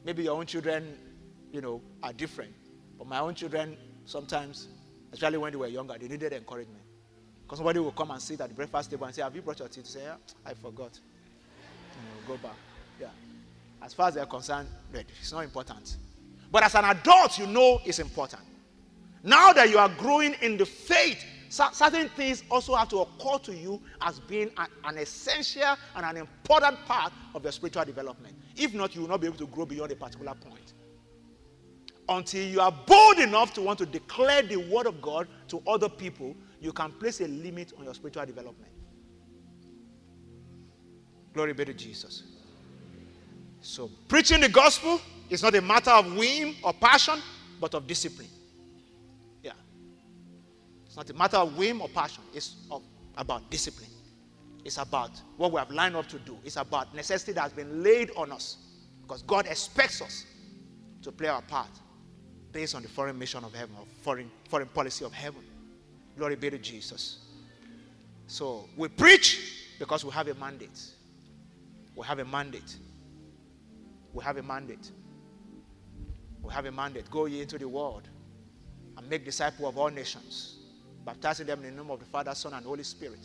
Maybe 0.04 0.22
your 0.24 0.36
own 0.36 0.46
children, 0.46 0.96
you 1.52 1.60
know, 1.60 1.82
are 2.02 2.12
different. 2.12 2.52
But 2.96 3.06
my 3.06 3.20
own 3.20 3.34
children, 3.34 3.76
sometimes, 4.04 4.68
especially 5.12 5.38
when 5.38 5.52
they 5.52 5.58
were 5.58 5.66
younger, 5.66 5.96
they 5.98 6.08
needed 6.08 6.32
encouragement. 6.32 6.82
Because 7.42 7.58
somebody 7.58 7.78
will 7.80 7.92
come 7.92 8.10
and 8.10 8.20
sit 8.20 8.40
at 8.40 8.48
the 8.48 8.54
breakfast 8.54 8.90
table 8.90 9.06
and 9.06 9.14
say, 9.14 9.22
Have 9.22 9.34
you 9.34 9.40
brought 9.40 9.58
your 9.58 9.68
teeth? 9.68 9.86
Say, 9.86 10.02
yeah, 10.02 10.16
I 10.44 10.52
forgot. 10.52 10.98
You 11.96 12.02
know, 12.02 12.36
go 12.36 12.42
back. 12.42 12.56
Yeah. 13.00 13.08
As 13.82 13.94
far 13.94 14.08
as 14.08 14.14
they're 14.14 14.26
concerned, 14.26 14.68
it's 14.92 15.32
not 15.32 15.44
important. 15.44 15.96
But 16.52 16.64
as 16.64 16.74
an 16.74 16.84
adult, 16.84 17.38
you 17.38 17.46
know 17.46 17.80
it's 17.84 17.98
important. 17.98 18.42
Now 19.22 19.52
that 19.52 19.70
you 19.70 19.78
are 19.78 19.88
growing 19.88 20.34
in 20.42 20.56
the 20.56 20.66
faith, 20.66 21.24
certain 21.48 22.08
things 22.10 22.44
also 22.50 22.74
have 22.74 22.88
to 22.90 22.98
occur 22.98 23.38
to 23.44 23.54
you 23.54 23.80
as 24.00 24.20
being 24.20 24.50
an, 24.56 24.66
an, 24.84 24.98
essential 24.98 25.76
and 25.96 26.04
an 26.04 26.16
important 26.16 26.78
part 26.86 27.12
of 27.34 27.42
your 27.42 27.52
spiritual 27.52 27.84
development. 27.84 28.36
If 28.56 28.74
not, 28.74 28.94
you 28.94 29.02
will 29.02 29.08
not 29.08 29.20
be 29.20 29.26
able 29.26 29.38
to 29.38 29.46
grow 29.46 29.64
beyond 29.64 29.92
a 29.92 29.96
particular 29.96 30.34
point. 30.34 30.74
Until 32.08 32.46
you 32.48 32.60
are 32.60 32.72
bold 32.86 33.18
enough 33.18 33.52
to 33.54 33.62
want 33.62 33.78
to 33.78 33.86
declare 33.86 34.42
the 34.42 34.56
word 34.56 34.86
of 34.86 35.00
God 35.02 35.28
to 35.48 35.62
other 35.66 35.88
people, 35.88 36.34
you 36.60 36.72
can 36.72 36.90
place 36.92 37.20
a 37.20 37.28
limit 37.28 37.72
on 37.78 37.84
your 37.84 37.94
spiritual 37.94 38.24
development. 38.26 38.72
Glory 41.34 41.52
be 41.52 41.64
to 41.66 41.74
Jesus. 41.74 42.22
So, 43.60 43.90
preaching 44.08 44.40
the 44.40 44.48
gospel 44.48 45.00
is 45.28 45.42
not 45.42 45.54
a 45.54 45.60
matter 45.60 45.90
of 45.90 46.16
whim 46.16 46.56
or 46.62 46.72
passion, 46.72 47.20
but 47.60 47.74
of 47.74 47.86
discipline. 47.86 48.28
Not 50.98 51.08
a 51.10 51.14
matter 51.14 51.36
of 51.36 51.56
whim 51.56 51.80
or 51.80 51.88
passion, 51.88 52.24
it's 52.34 52.56
about 53.16 53.48
discipline. 53.52 53.88
It's 54.64 54.78
about 54.78 55.12
what 55.36 55.52
we 55.52 55.60
have 55.60 55.70
lined 55.70 55.94
up 55.94 56.08
to 56.08 56.18
do. 56.18 56.36
It's 56.44 56.56
about 56.56 56.92
necessity 56.92 57.30
that 57.34 57.42
has 57.42 57.52
been 57.52 57.84
laid 57.84 58.10
on 58.16 58.32
us. 58.32 58.56
Because 59.02 59.22
God 59.22 59.46
expects 59.46 60.02
us 60.02 60.26
to 61.02 61.12
play 61.12 61.28
our 61.28 61.40
part 61.42 61.68
based 62.50 62.74
on 62.74 62.82
the 62.82 62.88
foreign 62.88 63.16
mission 63.16 63.44
of 63.44 63.54
heaven, 63.54 63.76
or 63.78 63.86
foreign, 64.02 64.28
foreign 64.48 64.66
policy 64.66 65.04
of 65.04 65.12
heaven. 65.12 65.42
Glory 66.16 66.34
be 66.34 66.50
to 66.50 66.58
Jesus. 66.58 67.20
So 68.26 68.68
we 68.76 68.88
preach 68.88 69.68
because 69.78 70.04
we 70.04 70.10
have 70.10 70.26
a 70.26 70.34
mandate. 70.34 70.80
We 71.94 72.04
have 72.08 72.18
a 72.18 72.24
mandate. 72.24 72.76
We 74.12 74.24
have 74.24 74.36
a 74.36 74.42
mandate. 74.42 74.90
We 76.42 76.52
have 76.52 76.66
a 76.66 76.72
mandate. 76.72 77.08
Go 77.08 77.26
ye 77.26 77.40
into 77.40 77.56
the 77.56 77.68
world 77.68 78.08
and 78.96 79.08
make 79.08 79.24
disciples 79.24 79.68
of 79.68 79.78
all 79.78 79.90
nations, 79.90 80.56
baptizing 81.08 81.46
them 81.46 81.64
in 81.64 81.74
the 81.74 81.82
name 81.82 81.90
of 81.90 81.98
the 81.98 82.04
Father, 82.04 82.34
Son, 82.34 82.52
and 82.52 82.66
Holy 82.66 82.82
Spirit. 82.82 83.20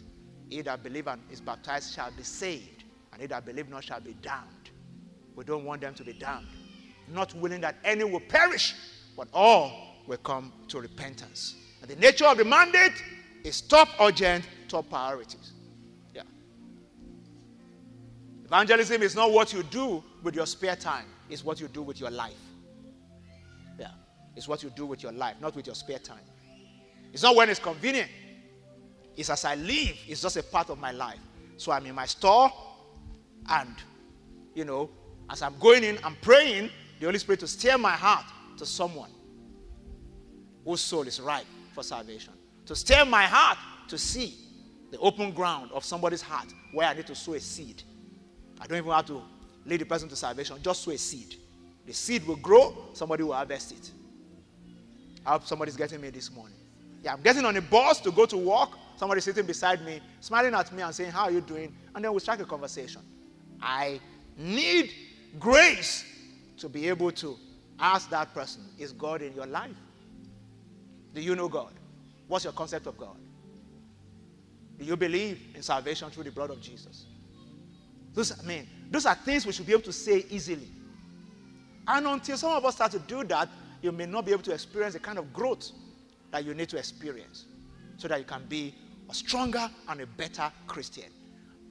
He 0.50 0.62
that 0.62 0.82
believe 0.82 1.06
and 1.08 1.22
is 1.30 1.42
baptized 1.42 1.94
shall 1.94 2.12
be 2.16 2.24
saved, 2.24 2.86
and 3.12 3.20
he 3.20 3.28
that 3.28 3.46
believe 3.46 3.68
not 3.68 3.84
shall 3.84 4.00
be 4.00 4.16
damned. 4.22 4.70
We 5.36 5.44
don't 5.44 5.66
want 5.66 5.82
them 5.82 5.94
to 5.96 6.04
be 6.06 6.14
damned. 6.14 6.48
Not 7.10 7.34
willing 7.36 7.60
that 7.60 7.76
any 7.84 8.06
will 8.06 8.22
perish, 8.22 8.74
but 9.18 9.28
all 9.34 9.98
will 10.08 10.16
come 10.16 10.54
to 10.70 10.80
repentance. 10.80 11.56
And 11.82 11.92
the 11.92 11.98
nature 11.98 12.26
of 12.26 12.38
the 12.38 12.46
mandate 12.46 13.04
is 13.44 13.60
top 13.60 13.90
urgent, 14.00 14.48
top 14.70 14.90
priorities. 14.90 15.52
Yeah. 16.16 16.22
Evangelism 18.46 19.02
is 19.02 19.14
not 19.14 19.30
what 19.32 19.52
you 19.52 19.62
do 19.64 20.02
with 20.24 20.36
your 20.36 20.46
spare 20.46 20.78
time, 20.78 21.08
it's 21.30 21.44
what 21.44 21.60
you 21.60 21.68
do 21.68 21.82
with 21.82 22.00
your 22.00 22.12
life. 22.12 22.40
Yeah. 23.78 23.92
It's 24.38 24.48
what 24.48 24.64
you 24.64 24.70
do 24.70 24.86
with 24.86 25.04
your 25.04 25.12
life, 25.12 25.36
not 25.42 25.54
with 25.54 25.66
your 25.66 25.76
spare 25.76 26.00
time. 26.00 26.24
It's 27.14 27.22
not 27.22 27.36
when 27.36 27.50
it's 27.50 27.60
convenient. 27.60 28.10
It's 29.16 29.30
as 29.30 29.46
I 29.46 29.54
live, 29.56 29.96
it's 30.08 30.22
just 30.22 30.36
a 30.36 30.44
part 30.44 30.72
of 30.72 30.80
my 30.80 30.92
life. 30.92 31.20
So 31.58 31.72
I'm 31.72 31.86
in 31.86 31.94
my 31.94 32.08
store, 32.08 32.52
and, 33.48 33.76
you 34.56 34.66
know, 34.66 34.90
as 35.30 35.44
I'm 35.44 35.58
going 35.60 35.84
in, 35.84 36.00
I'm 36.04 36.18
praying 36.22 36.72
the 37.00 37.06
Holy 37.06 37.20
Spirit 37.20 37.40
to 37.42 37.48
steer 37.48 37.78
my 37.78 37.92
heart 37.92 38.26
to 38.58 38.66
someone 38.66 39.12
whose 40.66 40.82
soul 40.82 41.04
is 41.04 41.20
ripe 41.22 41.46
for 41.74 41.84
salvation. 41.84 42.34
To 42.66 42.76
steer 42.76 43.06
my 43.06 43.26
heart 43.26 43.60
to 43.90 43.98
see 43.98 44.36
the 44.92 44.98
open 44.98 45.32
ground 45.32 45.72
of 45.74 45.84
somebody's 45.86 46.22
heart 46.22 46.48
where 46.72 46.88
I 46.88 46.94
need 46.94 47.08
to 47.08 47.16
sow 47.16 47.34
a 47.34 47.40
seed. 47.40 47.84
I 48.60 48.66
don't 48.66 48.78
even 48.80 48.92
have 48.92 49.06
to 49.08 49.22
lead 49.66 49.82
the 49.82 49.86
person 49.86 50.10
to 50.10 50.16
salvation, 50.16 50.58
just 50.64 50.84
sow 50.84 50.92
a 50.92 50.98
seed. 50.98 51.36
The 51.86 51.94
seed 51.94 52.26
will 52.26 52.38
grow, 52.38 52.76
somebody 52.94 53.24
will 53.24 53.34
harvest 53.34 53.72
it. 53.74 53.92
I 55.26 55.32
hope 55.34 55.46
somebody's 55.46 55.76
getting 55.76 56.02
me 56.02 56.10
this 56.10 56.32
morning. 56.32 56.56
Yeah, 57.04 57.14
I'm 57.14 57.22
getting 57.22 57.44
on 57.44 57.56
a 57.58 57.62
bus 57.62 58.00
to 58.02 58.12
go 58.12 58.26
to 58.26 58.38
work. 58.38 58.70
Somebody 58.96 59.20
sitting 59.20 59.46
beside 59.46 59.84
me, 59.86 60.00
smiling 60.22 60.54
at 60.54 60.72
me 60.72 60.82
and 60.82 60.96
saying, 60.96 61.12
How 61.12 61.24
are 61.24 61.32
you 61.32 61.42
doing? 61.42 61.76
And 61.94 62.04
then 62.04 62.14
we 62.14 62.20
strike 62.22 62.40
a 62.40 62.46
conversation. 62.46 63.02
I 63.62 64.00
need 64.38 64.90
grace 65.38 66.06
to 66.58 66.70
be 66.70 66.88
able 66.88 67.12
to 67.12 67.38
ask 67.78 68.10
that 68.10 68.34
person, 68.34 68.64
Is 68.80 68.94
God 68.94 69.22
in 69.22 69.34
your 69.34 69.46
life? 69.46 69.76
Do 71.14 71.22
you 71.22 71.36
know 71.36 71.50
God? 71.50 71.74
What's 72.28 72.46
your 72.46 72.54
concept 72.54 72.88
of 72.88 72.98
God? 72.98 73.18
Do 74.80 74.86
you 74.86 74.96
believe 74.96 75.40
in 75.54 75.62
salvation 75.62 76.10
through 76.10 76.24
the 76.24 76.32
blood 76.32 76.52
of 76.52 76.62
Jesus? 76.62 77.06
Those, 78.14 78.40
I 78.40 78.44
mean, 78.44 78.68
those 78.90 79.06
are 79.06 79.16
things 79.16 79.46
we 79.46 79.52
should 79.52 79.66
be 79.66 79.74
able 79.74 79.84
to 79.84 79.94
say 79.94 80.26
easily. 80.30 80.70
And 81.86 82.08
until 82.08 82.38
some 82.38 82.52
of 82.52 82.64
us 82.64 82.76
start 82.76 82.92
to 82.94 83.00
do 83.00 83.24
that, 83.26 83.50
you 83.82 83.92
may 83.92 84.06
not 84.06 84.26
be 84.26 84.32
able 84.32 84.44
to 84.44 84.54
experience 84.54 84.94
the 84.94 85.00
kind 85.00 85.20
of 85.20 85.34
growth 85.34 85.72
that 86.34 86.44
you 86.44 86.56
need 86.56 86.68
to 86.68 86.78
experience 86.78 87.46
so 87.96 88.08
that 88.08 88.18
you 88.18 88.26
can 88.26 88.44
be 88.50 88.74
a 89.10 89.14
stronger 89.14 89.70
and 89.88 90.02
a 90.02 90.08
better 90.08 90.52
Christian. 90.66 91.12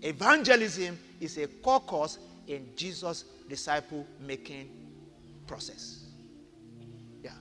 Evangelism 0.02 0.96
is 1.20 1.36
a 1.36 1.48
core 1.48 1.80
course 1.80 2.18
in 2.46 2.68
Jesus' 2.76 3.24
disciple 3.48 4.06
making 4.20 4.70
process. 5.48 6.04
Yeah. 7.24 7.32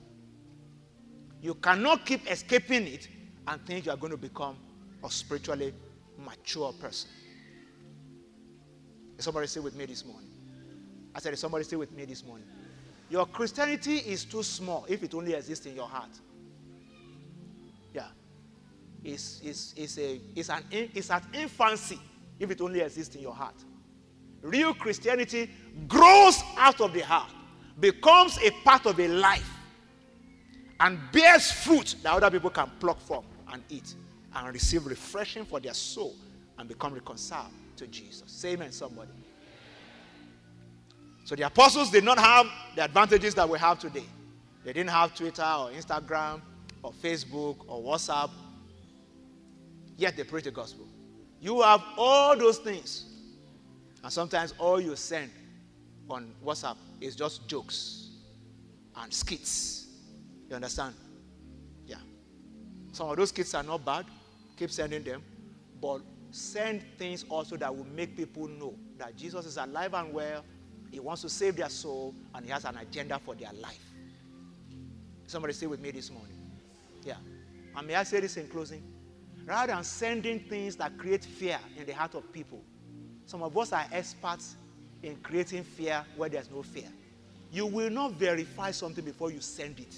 You 1.40 1.54
cannot 1.54 2.04
keep 2.04 2.28
escaping 2.28 2.88
it 2.88 3.08
and 3.46 3.64
think 3.66 3.86
you 3.86 3.92
are 3.92 3.96
going 3.96 4.10
to 4.10 4.16
become 4.16 4.56
a 5.04 5.10
spiritually 5.10 5.72
mature 6.18 6.72
person. 6.72 7.08
Somebody 9.18 9.46
stay 9.46 9.60
with 9.60 9.76
me 9.76 9.86
this 9.86 10.04
morning? 10.04 10.28
I 11.14 11.20
said, 11.20 11.38
somebody 11.38 11.62
stay 11.62 11.76
with 11.76 11.92
me 11.92 12.04
this 12.04 12.24
morning? 12.24 12.46
Your 13.10 13.26
Christianity 13.26 13.98
is 13.98 14.24
too 14.24 14.42
small 14.42 14.84
if 14.88 15.04
it 15.04 15.14
only 15.14 15.34
exists 15.34 15.66
in 15.66 15.76
your 15.76 15.86
heart. 15.86 16.10
It's, 19.04 19.40
it's, 19.44 19.74
it's, 19.76 19.98
a, 19.98 20.20
it's, 20.34 20.48
an, 20.48 20.62
it's 20.70 21.10
at 21.10 21.24
infancy 21.32 21.98
if 22.38 22.50
it 22.50 22.60
only 22.60 22.80
exists 22.80 23.14
in 23.16 23.22
your 23.22 23.34
heart. 23.34 23.56
Real 24.42 24.74
Christianity 24.74 25.50
grows 25.88 26.42
out 26.56 26.80
of 26.80 26.92
the 26.92 27.00
heart, 27.00 27.30
becomes 27.78 28.38
a 28.38 28.50
part 28.64 28.86
of 28.86 28.98
a 28.98 29.08
life, 29.08 29.48
and 30.80 30.98
bears 31.12 31.50
fruit 31.50 31.94
that 32.02 32.12
other 32.12 32.30
people 32.30 32.50
can 32.50 32.70
pluck 32.80 33.00
from 33.00 33.24
and 33.52 33.62
eat 33.68 33.94
and 34.34 34.52
receive 34.52 34.86
refreshing 34.86 35.44
for 35.44 35.60
their 35.60 35.74
soul 35.74 36.14
and 36.58 36.68
become 36.68 36.92
reconciled 36.92 37.52
to 37.76 37.86
Jesus. 37.86 38.24
Say 38.26 38.52
amen, 38.52 38.72
somebody. 38.72 39.10
So 41.24 41.36
the 41.36 41.42
apostles 41.46 41.90
did 41.90 42.04
not 42.04 42.18
have 42.18 42.46
the 42.74 42.84
advantages 42.84 43.34
that 43.36 43.48
we 43.48 43.58
have 43.58 43.78
today. 43.78 44.04
They 44.64 44.72
didn't 44.72 44.90
have 44.90 45.14
Twitter 45.14 45.42
or 45.42 45.70
Instagram 45.70 46.40
or 46.82 46.92
Facebook 46.92 47.56
or 47.68 47.80
WhatsApp. 47.80 48.30
Yet 49.96 50.16
they 50.16 50.24
preach 50.24 50.44
the 50.44 50.50
gospel. 50.50 50.86
You 51.40 51.62
have 51.62 51.82
all 51.96 52.36
those 52.36 52.58
things. 52.58 53.04
And 54.02 54.12
sometimes 54.12 54.54
all 54.58 54.80
you 54.80 54.96
send 54.96 55.30
on 56.08 56.32
WhatsApp 56.44 56.76
is 57.00 57.16
just 57.16 57.48
jokes 57.48 58.10
and 58.96 59.12
skits. 59.12 59.86
You 60.48 60.56
understand? 60.56 60.94
Yeah. 61.86 61.96
Some 62.92 63.08
of 63.08 63.16
those 63.16 63.30
skits 63.30 63.54
are 63.54 63.62
not 63.62 63.84
bad. 63.84 64.06
Keep 64.56 64.70
sending 64.70 65.02
them. 65.02 65.22
But 65.80 66.00
send 66.30 66.82
things 66.98 67.24
also 67.28 67.56
that 67.56 67.74
will 67.74 67.86
make 67.86 68.16
people 68.16 68.48
know 68.48 68.74
that 68.98 69.16
Jesus 69.16 69.46
is 69.46 69.56
alive 69.56 69.94
and 69.94 70.12
well. 70.12 70.44
He 70.90 71.00
wants 71.00 71.22
to 71.22 71.28
save 71.28 71.56
their 71.56 71.70
soul 71.70 72.14
and 72.34 72.44
he 72.44 72.50
has 72.50 72.64
an 72.64 72.76
agenda 72.76 73.18
for 73.24 73.34
their 73.34 73.52
life. 73.54 73.84
Somebody 75.26 75.54
stay 75.54 75.66
with 75.66 75.80
me 75.80 75.90
this 75.90 76.10
morning. 76.10 76.36
Yeah. 77.04 77.16
And 77.74 77.86
may 77.86 77.94
I 77.94 78.02
say 78.02 78.20
this 78.20 78.36
in 78.36 78.48
closing? 78.48 78.82
Rather 79.46 79.72
than 79.72 79.84
sending 79.84 80.40
things 80.40 80.76
that 80.76 80.96
create 80.98 81.24
fear 81.24 81.58
in 81.76 81.84
the 81.86 81.92
heart 81.92 82.14
of 82.14 82.32
people, 82.32 82.62
some 83.26 83.42
of 83.42 83.56
us 83.56 83.72
are 83.72 83.86
experts 83.92 84.56
in 85.02 85.16
creating 85.16 85.64
fear 85.64 86.04
where 86.16 86.28
there's 86.28 86.50
no 86.50 86.62
fear. 86.62 86.88
You 87.50 87.66
will 87.66 87.90
not 87.90 88.12
verify 88.12 88.70
something 88.70 89.04
before 89.04 89.30
you 89.30 89.40
send 89.40 89.80
it. 89.80 89.94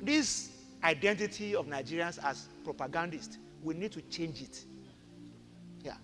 This 0.00 0.50
identity 0.82 1.54
of 1.54 1.66
Nigerians 1.66 2.18
as 2.22 2.48
propagandists, 2.64 3.38
we 3.62 3.74
need 3.74 3.92
to 3.92 4.02
change 4.02 4.42
it. 4.42 4.64
Yeah. 5.82 5.94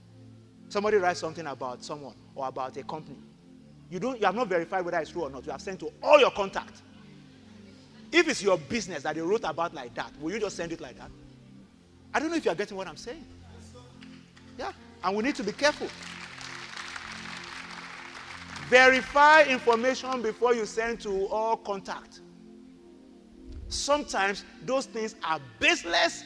Somebody 0.69 0.97
writes 0.97 1.21
something 1.21 1.47
about 1.47 1.85
someone 1.85 2.15
or 2.35 2.49
about 2.49 2.77
a 2.77 2.83
company. 2.83 3.19
You, 3.91 4.01
don't, 4.01 4.19
you 4.19 4.27
have 4.27 4.35
not 4.35 4.49
verified 4.49 4.85
whether 4.85 4.99
it's 4.99 5.11
true 5.11 5.23
or 5.23 5.31
not. 5.31 5.45
You 5.45 5.53
have 5.53 5.61
sent 5.61 5.81
to 5.81 5.93
all 6.03 6.19
your 6.19 6.31
contacts. 6.31 6.83
If 8.15 8.29
it's 8.29 8.41
your 8.41 8.57
business 8.57 9.03
that 9.03 9.17
they 9.17 9.21
wrote 9.21 9.43
about 9.43 9.75
like 9.75 9.93
that, 9.95 10.13
will 10.21 10.33
you 10.33 10.39
just 10.39 10.57
send 10.57 10.71
it 10.71 10.81
like 10.81 10.97
that? 10.99 11.11
I 12.15 12.21
don't 12.21 12.31
know 12.31 12.37
if 12.37 12.45
you 12.45 12.53
are 12.53 12.55
getting 12.55 12.77
what 12.77 12.87
I'm 12.87 12.97
saying. 12.97 13.25
Yeah. 14.57 14.71
And 15.03 15.17
we 15.17 15.25
need 15.25 15.35
to 15.35 15.43
be 15.43 15.51
careful. 15.51 15.89
Verify 18.69 19.43
information 19.43 20.23
before 20.23 20.55
you 20.55 20.65
send 20.65 21.01
to 21.01 21.27
all 21.27 21.57
contact. 21.57 22.21
Sometimes 23.67 24.45
those 24.63 24.87
things 24.87 25.17
are 25.25 25.41
baseless, 25.59 26.23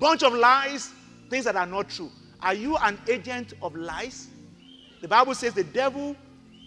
bunch 0.00 0.24
of 0.24 0.34
lies, 0.34 0.90
things 1.30 1.44
that 1.44 1.54
are 1.54 1.66
not 1.66 1.88
true. 1.88 2.10
Are 2.40 2.54
you 2.54 2.76
an 2.78 2.98
agent 3.06 3.52
of 3.62 3.76
lies? 3.76 4.26
The 5.02 5.06
Bible 5.06 5.36
says 5.36 5.54
the 5.54 5.62
devil 5.62 6.16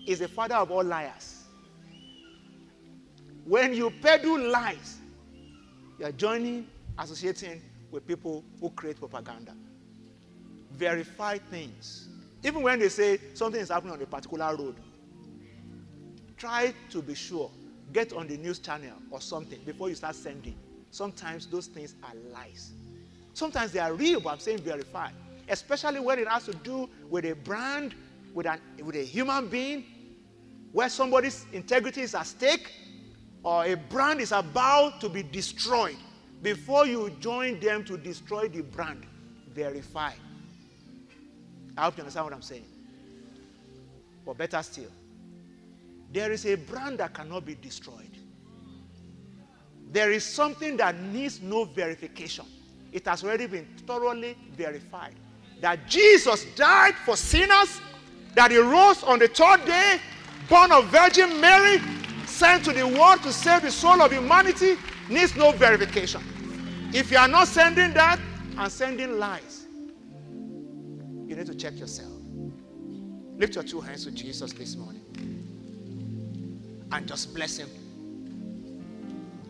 is 0.07 0.19
the 0.19 0.29
father 0.29 0.55
of 0.55 0.71
all 0.71 0.85
liars. 0.85 1.32
When 3.45 3.73
you 3.73 3.91
peddle 4.01 4.39
lies, 4.39 4.99
you 5.99 6.05
are 6.05 6.11
joining, 6.11 6.67
associating 6.97 7.61
with 7.91 8.07
people 8.07 8.43
who 8.59 8.69
create 8.71 8.99
propaganda. 8.99 9.53
Verify 10.71 11.37
things. 11.37 12.07
Even 12.43 12.61
when 12.61 12.79
they 12.79 12.89
say 12.89 13.19
something 13.33 13.59
is 13.59 13.69
happening 13.69 13.93
on 13.93 14.01
a 14.01 14.05
particular 14.05 14.55
road, 14.55 14.75
try 16.37 16.73
to 16.89 17.01
be 17.01 17.15
sure. 17.15 17.51
Get 17.91 18.13
on 18.13 18.27
the 18.27 18.37
news 18.37 18.59
channel 18.59 18.95
or 19.11 19.21
something 19.21 19.59
before 19.65 19.89
you 19.89 19.95
start 19.95 20.15
sending. 20.15 20.57
Sometimes 20.89 21.45
those 21.47 21.67
things 21.67 21.95
are 22.03 22.15
lies. 22.31 22.71
Sometimes 23.33 23.71
they 23.71 23.79
are 23.79 23.93
real, 23.93 24.19
but 24.19 24.29
I'm 24.29 24.39
saying 24.39 24.59
verify. 24.59 25.09
Especially 25.49 25.99
when 25.99 26.17
it 26.17 26.27
has 26.27 26.45
to 26.45 26.53
do 26.53 26.89
with 27.09 27.25
a 27.25 27.33
brand, 27.33 27.93
with, 28.33 28.45
an, 28.45 28.59
with 28.81 28.95
a 28.95 29.03
human 29.03 29.47
being, 29.47 29.85
where 30.71 30.89
somebody's 30.89 31.45
integrity 31.51 32.01
is 32.01 32.15
at 32.15 32.25
stake 32.25 32.71
or 33.43 33.65
a 33.65 33.75
brand 33.75 34.21
is 34.21 34.31
about 34.31 35.01
to 35.01 35.09
be 35.09 35.21
destroyed, 35.21 35.97
before 36.41 36.85
you 36.85 37.09
join 37.19 37.59
them 37.59 37.83
to 37.85 37.97
destroy 37.97 38.47
the 38.47 38.61
brand, 38.61 39.05
verify. 39.53 40.11
I 41.77 41.85
hope 41.85 41.97
you 41.97 42.01
understand 42.01 42.25
what 42.25 42.33
I'm 42.33 42.41
saying. 42.41 42.65
But 44.25 44.37
better 44.37 44.61
still, 44.63 44.91
there 46.11 46.31
is 46.31 46.45
a 46.45 46.55
brand 46.55 46.99
that 46.99 47.13
cannot 47.13 47.45
be 47.45 47.55
destroyed. 47.55 48.17
There 49.91 50.11
is 50.11 50.23
something 50.23 50.77
that 50.77 50.99
needs 50.99 51.41
no 51.41 51.65
verification. 51.65 52.45
It 52.91 53.05
has 53.07 53.23
already 53.23 53.47
been 53.47 53.67
thoroughly 53.85 54.37
verified 54.55 55.15
that 55.61 55.87
Jesus 55.87 56.45
died 56.55 56.95
for 57.05 57.15
sinners, 57.15 57.79
that 58.35 58.51
he 58.51 58.57
rose 58.57 59.01
on 59.03 59.19
the 59.19 59.27
third 59.27 59.65
day, 59.65 59.99
born 60.49 60.71
of 60.71 60.85
Virgin 60.85 61.39
Mary, 61.39 61.79
sent 62.33 62.65
to 62.65 62.73
the 62.73 62.87
world 62.87 63.21
to 63.23 63.31
save 63.31 63.61
the 63.61 63.71
soul 63.71 64.01
of 64.01 64.11
humanity, 64.11 64.75
needs 65.09 65.35
no 65.35 65.51
verification. 65.51 66.21
If 66.93 67.11
you 67.11 67.17
are 67.17 67.27
not 67.27 67.47
sending 67.47 67.93
that 67.93 68.19
and 68.57 68.71
sending 68.71 69.19
lies, 69.19 69.67
you 71.27 71.35
need 71.35 71.45
to 71.45 71.55
check 71.55 71.77
yourself. 71.77 72.11
Lift 73.37 73.55
your 73.55 73.63
two 73.63 73.81
hands 73.81 74.05
to 74.05 74.11
Jesus 74.11 74.51
this 74.53 74.75
morning 74.75 75.01
and 76.91 77.07
just 77.07 77.33
bless 77.33 77.57
him. 77.57 77.69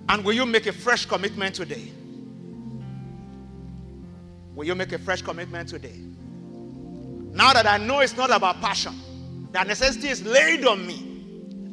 And 0.10 0.24
will 0.24 0.34
you 0.34 0.46
make 0.46 0.66
a 0.68 0.74
fresh 0.74 1.06
commitment 1.06 1.56
today? 1.56 1.92
Will 4.56 4.66
you 4.66 4.76
make 4.76 4.92
a 4.92 5.00
fresh 5.00 5.22
commitment 5.22 5.70
today? 5.70 6.00
Now 7.34 7.54
that 7.54 7.66
I 7.66 7.78
know 7.78 8.02
it's 8.02 8.16
not 8.16 8.30
about 8.30 8.62
passion, 8.62 8.94
that 9.52 9.68
necessity 9.68 10.10
is 10.10 10.24
laid 10.24 10.66
on 10.66 10.86
me, 10.86 11.13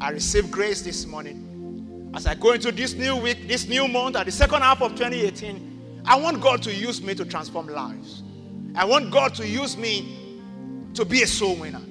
I 0.01 0.11
receive 0.11 0.51
grace 0.51 0.80
this 0.80 1.05
morning. 1.07 2.11
As 2.14 2.26
I 2.26 2.34
go 2.34 2.53
into 2.53 2.72
this 2.72 2.94
new 2.94 3.16
week, 3.16 3.46
this 3.46 3.68
new 3.68 3.86
month, 3.86 4.16
at 4.16 4.26
the 4.26 4.32
second 4.32 4.62
half 4.62 4.80
of 4.80 4.92
2018, 4.92 6.03
I 6.07 6.18
want 6.18 6.40
God 6.40 6.62
to 6.62 6.74
use 6.74 7.03
me 7.03 7.14
to 7.14 7.24
transform 7.24 7.68
lives. 7.68 8.22
I 8.74 8.84
want 8.86 9.11
God 9.11 9.34
to 9.34 9.46
use 9.46 9.76
me 9.76 10.16
to 10.94 11.05
be 11.05 11.22
a 11.22 11.26
soul 11.26 11.55
winner. 11.57 11.82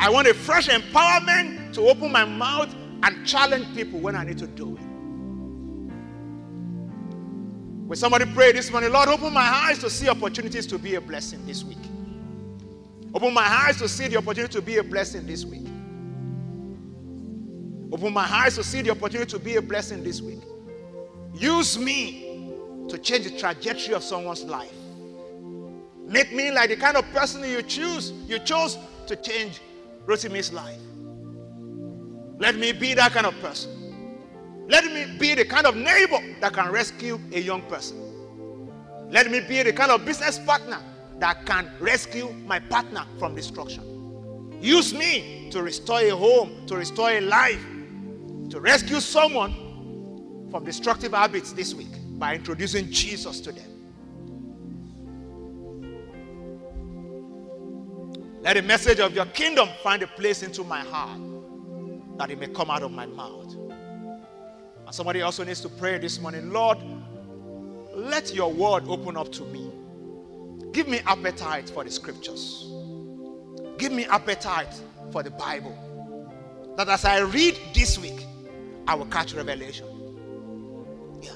I 0.00 0.08
want 0.08 0.26
a 0.26 0.34
fresh 0.34 0.68
empowerment 0.68 1.74
to 1.74 1.82
open 1.82 2.10
my 2.10 2.24
mouth 2.24 2.74
and 3.02 3.26
challenge 3.26 3.74
people 3.74 4.00
when 4.00 4.16
I 4.16 4.24
need 4.24 4.38
to 4.38 4.46
do 4.46 4.74
it. 4.76 4.80
When 7.86 7.96
somebody 7.96 8.24
pray 8.32 8.52
this 8.52 8.70
morning, 8.70 8.90
Lord, 8.90 9.08
open 9.10 9.34
my 9.34 9.42
eyes 9.42 9.78
to 9.80 9.90
see 9.90 10.08
opportunities 10.08 10.66
to 10.68 10.78
be 10.78 10.94
a 10.94 11.00
blessing 11.00 11.44
this 11.46 11.62
week. 11.62 11.76
Open 13.12 13.34
my 13.34 13.46
eyes 13.46 13.76
to 13.78 13.88
see 13.88 14.08
the 14.08 14.16
opportunity 14.16 14.52
to 14.54 14.62
be 14.62 14.78
a 14.78 14.82
blessing 14.82 15.26
this 15.26 15.44
week. 15.44 15.66
Open 17.92 18.12
my 18.12 18.24
eyes 18.24 18.56
to 18.56 18.64
see 18.64 18.82
the 18.82 18.90
opportunity 18.90 19.30
to 19.30 19.38
be 19.38 19.56
a 19.56 19.62
blessing 19.62 20.02
this 20.02 20.20
week. 20.20 20.40
Use 21.34 21.78
me 21.78 22.52
to 22.88 22.98
change 22.98 23.24
the 23.24 23.38
trajectory 23.38 23.94
of 23.94 24.02
someone's 24.02 24.44
life. 24.44 24.72
Make 26.06 26.32
me 26.32 26.50
like 26.50 26.70
the 26.70 26.76
kind 26.76 26.96
of 26.96 27.04
person 27.12 27.42
you 27.48 27.62
choose, 27.62 28.12
you 28.26 28.38
chose 28.38 28.78
to 29.06 29.16
change 29.16 29.60
Rotimi's 30.06 30.52
life. 30.52 30.78
Let 32.38 32.56
me 32.56 32.72
be 32.72 32.94
that 32.94 33.12
kind 33.12 33.26
of 33.26 33.38
person. 33.40 34.66
Let 34.68 34.84
me 34.86 35.18
be 35.18 35.34
the 35.34 35.44
kind 35.44 35.66
of 35.66 35.76
neighbor 35.76 36.18
that 36.40 36.52
can 36.52 36.70
rescue 36.70 37.18
a 37.32 37.40
young 37.40 37.62
person. 37.62 37.96
Let 39.10 39.30
me 39.30 39.40
be 39.40 39.62
the 39.62 39.72
kind 39.72 39.90
of 39.90 40.04
business 40.04 40.38
partner 40.38 40.78
that 41.18 41.46
can 41.46 41.70
rescue 41.78 42.32
my 42.46 42.58
partner 42.58 43.04
from 43.18 43.34
destruction. 43.34 44.58
Use 44.60 44.94
me 44.94 45.48
to 45.50 45.62
restore 45.62 46.00
a 46.00 46.10
home, 46.10 46.66
to 46.66 46.76
restore 46.76 47.10
a 47.10 47.20
life, 47.20 47.64
to 48.54 48.60
rescue 48.60 49.00
someone 49.00 49.52
from 50.48 50.64
destructive 50.64 51.10
habits 51.10 51.52
this 51.52 51.74
week 51.74 51.88
by 52.20 52.36
introducing 52.36 52.88
Jesus 52.88 53.40
to 53.40 53.50
them. 53.50 53.68
Let 58.42 58.54
the 58.54 58.62
message 58.62 59.00
of 59.00 59.12
your 59.12 59.26
kingdom 59.26 59.68
find 59.82 60.04
a 60.04 60.06
place 60.06 60.44
into 60.44 60.62
my 60.62 60.78
heart 60.78 61.20
that 62.16 62.30
it 62.30 62.38
may 62.38 62.46
come 62.46 62.70
out 62.70 62.84
of 62.84 62.92
my 62.92 63.06
mouth. 63.06 63.56
And 64.86 64.94
somebody 64.94 65.22
also 65.22 65.42
needs 65.42 65.60
to 65.62 65.68
pray 65.68 65.98
this 65.98 66.20
morning 66.20 66.52
Lord, 66.52 66.78
let 67.92 68.32
your 68.32 68.52
word 68.52 68.84
open 68.86 69.16
up 69.16 69.32
to 69.32 69.42
me. 69.46 69.68
Give 70.70 70.86
me 70.86 71.00
appetite 71.06 71.70
for 71.70 71.82
the 71.82 71.90
scriptures. 71.90 72.70
Give 73.78 73.90
me 73.90 74.04
appetite 74.04 74.80
for 75.10 75.24
the 75.24 75.32
Bible. 75.32 75.76
That 76.76 76.88
as 76.88 77.04
I 77.04 77.18
read 77.18 77.58
this 77.74 77.98
week, 77.98 78.24
I 78.86 78.94
will 78.94 79.06
catch 79.06 79.34
revelation. 79.34 79.86
Yeah. 81.22 81.32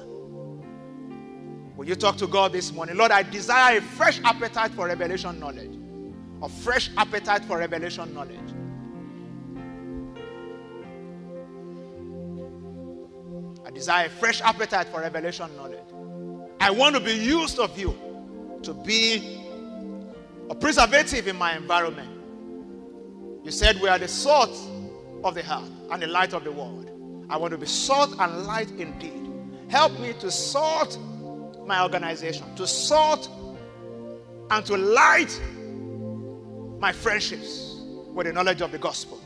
Will 1.76 1.86
you 1.86 1.94
talk 1.94 2.16
to 2.18 2.26
God 2.26 2.52
this 2.52 2.72
morning? 2.72 2.96
Lord, 2.96 3.10
I 3.10 3.22
desire 3.22 3.78
a 3.78 3.82
fresh 3.82 4.20
appetite 4.22 4.72
for 4.72 4.86
revelation 4.86 5.40
knowledge. 5.40 5.78
A 6.42 6.48
fresh 6.48 6.90
appetite 6.96 7.44
for 7.44 7.58
revelation 7.58 8.12
knowledge. 8.14 8.38
I 13.66 13.70
desire 13.70 14.06
a 14.06 14.10
fresh 14.10 14.40
appetite 14.40 14.88
for 14.88 15.00
revelation 15.00 15.54
knowledge. 15.56 15.78
I 16.60 16.70
want 16.70 16.94
to 16.96 17.00
be 17.00 17.14
used 17.14 17.58
of 17.58 17.78
you 17.78 17.96
to 18.62 18.74
be 18.74 19.40
a 20.50 20.54
preservative 20.54 21.28
in 21.28 21.36
my 21.36 21.56
environment. 21.56 22.10
You 23.44 23.50
said 23.50 23.80
we 23.80 23.88
are 23.88 23.98
the 23.98 24.08
salt 24.08 24.50
of 25.24 25.34
the 25.34 25.40
earth 25.40 25.70
and 25.90 26.02
the 26.02 26.06
light 26.06 26.32
of 26.32 26.44
the 26.44 26.52
world. 26.52 26.90
I 27.30 27.36
want 27.36 27.52
to 27.52 27.58
be 27.58 27.66
salt 27.66 28.14
and 28.18 28.46
light 28.46 28.70
indeed. 28.72 29.30
Help 29.68 29.98
me 30.00 30.14
to 30.14 30.30
salt 30.30 30.98
my 31.66 31.82
organization, 31.82 32.54
to 32.56 32.66
salt 32.66 33.28
and 34.50 34.64
to 34.64 34.76
light 34.76 35.40
my 36.80 36.92
friendships 36.92 37.82
with 38.14 38.26
the 38.26 38.32
knowledge 38.32 38.62
of 38.62 38.72
the 38.72 38.78
gospel. 38.78 39.20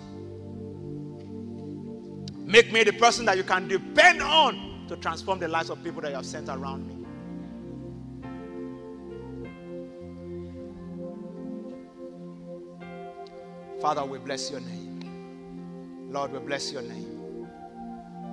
Make 2.45 2.73
me 2.73 2.83
the 2.83 2.93
person 2.93 3.25
that 3.27 3.37
you 3.37 3.45
can 3.45 3.69
depend 3.69 4.21
on 4.21 4.87
to 4.89 4.97
transform 4.97 5.39
the 5.39 5.49
lives 5.49 5.71
of 5.71 5.83
people 5.85 6.03
that 6.03 6.09
you 6.09 6.17
have 6.17 6.27
sent 6.27 6.49
around 6.49 6.89
me. 6.89 6.99
Father, 13.81 14.05
we 14.05 14.19
bless 14.19 14.51
your 14.51 14.61
name. 14.61 16.09
Lord, 16.11 16.33
we 16.33 16.41
bless 16.41 16.73
your 16.73 16.83
name. 16.83 17.22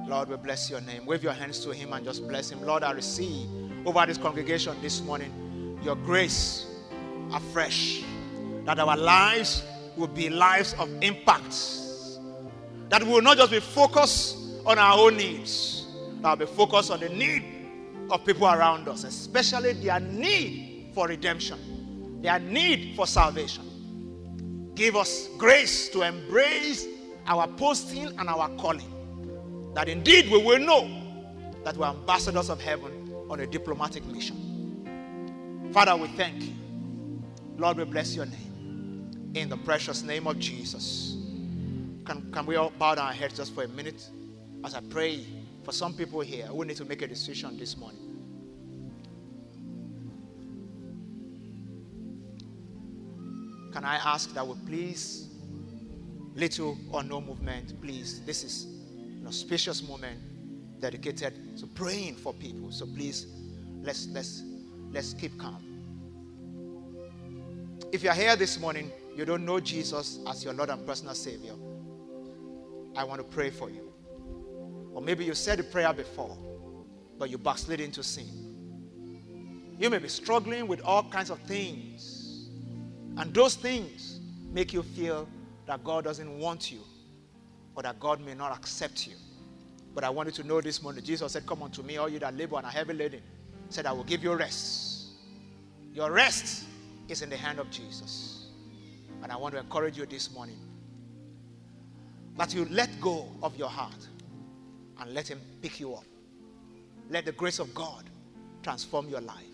Lord, 0.10 0.30
we 0.30 0.38
bless 0.38 0.70
your 0.70 0.82
name. 0.82 1.05
Wave 1.05 1.24
your 1.24 1.34
hands 1.34 1.60
to 1.64 1.72
him 1.72 1.93
and 1.93 2.03
just 2.03 2.28
bless 2.28 2.49
him. 2.49 2.62
Lord, 2.66 2.84
I 2.84 2.91
receive 2.91 3.47
over 3.86 4.05
this 4.05 4.18
congregation 4.18 4.76
this 4.82 5.01
morning 5.01 5.80
your 5.84 5.95
grace 5.95 6.66
afresh. 7.32 8.03
That 8.66 8.80
our 8.80 8.97
lives 8.97 9.64
will 9.95 10.07
be 10.07 10.30
lives 10.30 10.74
of 10.80 10.89
impact 11.01 11.53
that 12.89 13.03
we 13.03 13.10
will 13.10 13.22
not 13.22 13.38
just 13.38 13.51
be 13.51 13.60
focused 13.60 14.36
on 14.66 14.80
our 14.80 14.97
own 14.97 15.18
needs, 15.18 15.86
but 16.22 16.38
be 16.38 16.45
focused 16.45 16.91
on 16.91 16.99
the 16.99 17.10
need 17.10 17.43
of 18.10 18.26
people 18.26 18.47
around 18.47 18.88
us, 18.88 19.03
especially 19.03 19.74
their 19.74 19.99
need 19.99 20.91
for 20.93 21.07
redemption, 21.07 22.20
their 22.22 22.39
need 22.39 22.95
for 22.95 23.05
salvation. 23.05 23.64
Give 24.74 24.95
us 24.95 25.30
grace 25.38 25.89
to 25.89 26.01
embrace 26.01 26.88
our 27.28 27.47
posting 27.47 28.07
and 28.18 28.28
our 28.28 28.49
calling. 28.57 28.91
That 29.74 29.88
indeed 29.88 30.30
we 30.32 30.41
will 30.41 30.59
know 30.59 30.89
that 31.63 31.78
we're 31.78 31.88
ambassadors 31.88 32.49
of 32.49 32.61
heaven 32.61 33.13
on 33.30 33.39
a 33.39 33.47
diplomatic 33.47 34.05
mission. 34.05 35.70
Father, 35.74 35.95
we 35.95 36.07
thank 36.09 36.41
you. 36.43 36.53
Lord, 37.57 37.78
we 37.78 37.84
bless 37.84 38.15
your 38.15 38.26
name. 38.26 39.11
In 39.36 39.49
the 39.49 39.57
precious 39.57 40.01
name 40.01 40.26
of 40.26 40.39
Jesus. 40.39 41.15
Can, 42.05 42.32
can 42.32 42.45
we 42.45 42.55
all 42.55 42.72
bow 42.80 42.95
down 42.95 43.07
our 43.07 43.13
heads 43.13 43.38
just 43.38 43.53
for 43.53 43.63
a 43.63 43.67
minute 43.67 44.09
as 44.63 44.74
I 44.74 44.82
pray 44.82 45.24
for 45.63 45.72
some 45.72 45.93
people 45.93 46.22
here 46.22 46.47
who 46.47 46.65
need 46.65 46.78
to 46.78 46.86
make 46.86 47.03
a 47.03 47.07
decision 47.07 47.57
this 47.57 47.78
morning? 47.78 48.09
Can 53.72 53.86
I 53.86 53.97
ask 53.97 54.34
that 54.34 54.47
we 54.47 54.55
please, 54.65 55.30
little 56.34 56.76
or 56.91 57.03
no 57.03 57.22
movement, 57.22 57.80
please, 57.80 58.22
this 58.26 58.43
is 58.43 58.78
auspicious 59.30 59.88
moment 59.88 60.19
dedicated 60.82 61.55
to 61.59 61.67
praying 61.67 62.15
for 62.15 62.34
people. 62.34 62.71
So 62.71 62.88
please, 62.88 63.27
let's 63.84 64.07
let's 64.07 64.43
let's 64.91 65.13
keep 65.13 65.38
calm. 65.38 65.63
If 67.91 68.01
you're 68.01 68.13
here 68.13 68.36
this 68.36 68.59
morning, 68.59 68.91
you 69.15 69.25
don't 69.25 69.45
know 69.45 69.59
Jesus 69.59 70.17
as 70.27 70.43
your 70.43 70.53
Lord 70.53 70.71
and 70.71 70.84
personal 70.86 71.13
Savior. 71.13 71.53
I 72.95 73.03
want 73.03 73.19
to 73.19 73.23
pray 73.23 73.51
for 73.51 73.69
you. 73.69 73.93
Or 74.93 75.01
maybe 75.01 75.25
you 75.25 75.36
said 75.36 75.59
a 75.59 75.63
prayer 75.63 75.93
before, 75.93 76.36
but 77.19 77.30
you 77.30 77.38
backslid 77.38 77.80
into 77.80 78.01
sin. 78.01 78.25
You 79.77 79.91
may 79.91 79.99
be 79.99 80.09
struggling 80.09 80.67
with 80.67 80.82
all 80.82 81.03
kinds 81.03 81.30
of 81.30 81.39
things, 81.41 82.49
and 83.15 83.32
those 83.32 83.53
things 83.53 84.21
make 84.51 84.73
you 84.73 84.82
feel 84.82 85.30
that 85.67 85.84
God 85.84 86.03
doesn't 86.03 86.39
want 86.39 86.71
you 86.71 86.80
or 87.76 87.84
that 87.84 87.99
God 87.99 88.22
may 88.22 88.34
not 88.34 88.51
accept 88.51 89.07
you. 89.07 89.15
But 89.93 90.03
I 90.03 90.09
want 90.09 90.28
you 90.28 90.43
to 90.43 90.47
know 90.47 90.61
this 90.61 90.82
morning, 90.82 91.03
Jesus 91.03 91.34
said, 91.34 91.45
Come 91.45 91.63
unto 91.63 91.82
me, 91.82 91.97
all 91.97 92.09
you 92.09 92.20
that 92.20 92.36
labor 92.36 92.57
and 92.57 92.65
are 92.65 92.72
heavy 92.72 92.93
laden. 92.93 93.22
Said, 93.70 93.86
I 93.86 93.91
will 93.91 94.03
give 94.03 94.24
you 94.24 94.34
rest. 94.34 95.09
Your 95.93 96.11
rest 96.11 96.65
is 97.07 97.22
in 97.22 97.30
the 97.30 97.38
hand 97.38 97.59
of 97.59 97.70
Jesus. 97.70 98.47
And 99.22 99.32
I 99.32 99.36
want 99.36 99.53
to 99.55 99.59
encourage 99.59 99.97
you 99.97 100.05
this 100.05 100.32
morning 100.34 100.57
that 102.38 102.53
you 102.53 102.65
let 102.65 102.89
go 103.01 103.28
of 103.43 103.57
your 103.57 103.67
heart 103.67 104.07
and 104.99 105.13
let 105.13 105.28
Him 105.28 105.39
pick 105.61 105.80
you 105.80 105.93
up. 105.93 106.05
Let 107.09 107.26
the 107.26 107.32
grace 107.32 107.59
of 107.59 107.74
God 107.74 108.05
transform 108.63 109.09
your 109.09 109.22
life. 109.22 109.45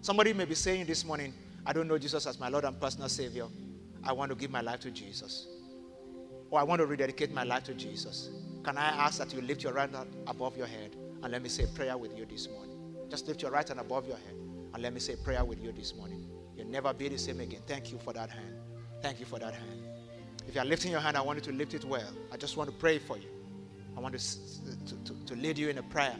Somebody 0.00 0.32
may 0.32 0.44
be 0.44 0.54
saying 0.54 0.86
this 0.86 1.04
morning, 1.04 1.32
I 1.64 1.72
don't 1.72 1.88
know 1.88 1.98
Jesus 1.98 2.26
as 2.26 2.38
my 2.38 2.48
Lord 2.48 2.64
and 2.64 2.78
personal 2.80 3.08
Savior. 3.08 3.46
I 4.04 4.12
want 4.12 4.30
to 4.30 4.36
give 4.36 4.50
my 4.50 4.60
life 4.60 4.80
to 4.80 4.90
Jesus. 4.90 5.46
Or 6.50 6.60
I 6.60 6.62
want 6.62 6.80
to 6.80 6.86
rededicate 6.86 7.32
my 7.32 7.42
life 7.42 7.64
to 7.64 7.74
Jesus. 7.74 8.30
Can 8.64 8.78
I 8.78 8.88
ask 8.88 9.18
that 9.18 9.32
you 9.32 9.40
lift 9.40 9.62
your 9.62 9.72
right 9.72 9.92
hand 9.92 10.08
above 10.26 10.56
your 10.56 10.66
head 10.66 10.96
and 11.22 11.32
let 11.32 11.42
me 11.42 11.48
say 11.48 11.66
prayer 11.74 11.96
with 11.96 12.16
you 12.16 12.24
this 12.26 12.48
morning? 12.48 12.76
Just 13.10 13.26
lift 13.28 13.42
your 13.42 13.50
right 13.50 13.66
hand 13.66 13.80
above 13.80 14.06
your 14.06 14.16
head 14.16 14.34
and 14.74 14.82
let 14.82 14.92
me 14.92 15.00
say 15.00 15.16
prayer 15.16 15.44
with 15.44 15.62
you 15.62 15.72
this 15.72 15.94
morning. 15.94 16.28
You'll 16.56 16.68
never 16.68 16.92
be 16.92 17.08
the 17.08 17.18
same 17.18 17.40
again. 17.40 17.60
Thank 17.66 17.92
you 17.92 17.98
for 17.98 18.12
that 18.12 18.30
hand. 18.30 18.56
Thank 19.02 19.20
you 19.20 19.26
for 19.26 19.38
that 19.38 19.54
hand. 19.54 19.82
If 20.48 20.54
you 20.54 20.60
are 20.60 20.64
lifting 20.64 20.90
your 20.90 21.00
hand, 21.00 21.16
I 21.16 21.20
want 21.20 21.38
you 21.38 21.52
to 21.52 21.56
lift 21.56 21.74
it 21.74 21.84
well. 21.84 22.12
I 22.32 22.36
just 22.36 22.56
want 22.56 22.70
to 22.70 22.76
pray 22.76 22.98
for 22.98 23.16
you. 23.16 23.28
I 23.96 24.00
want 24.00 24.18
to, 24.18 24.86
to, 24.86 25.04
to, 25.04 25.26
to 25.26 25.34
lead 25.34 25.58
you 25.58 25.68
in 25.68 25.78
a 25.78 25.82
prayer. 25.82 26.16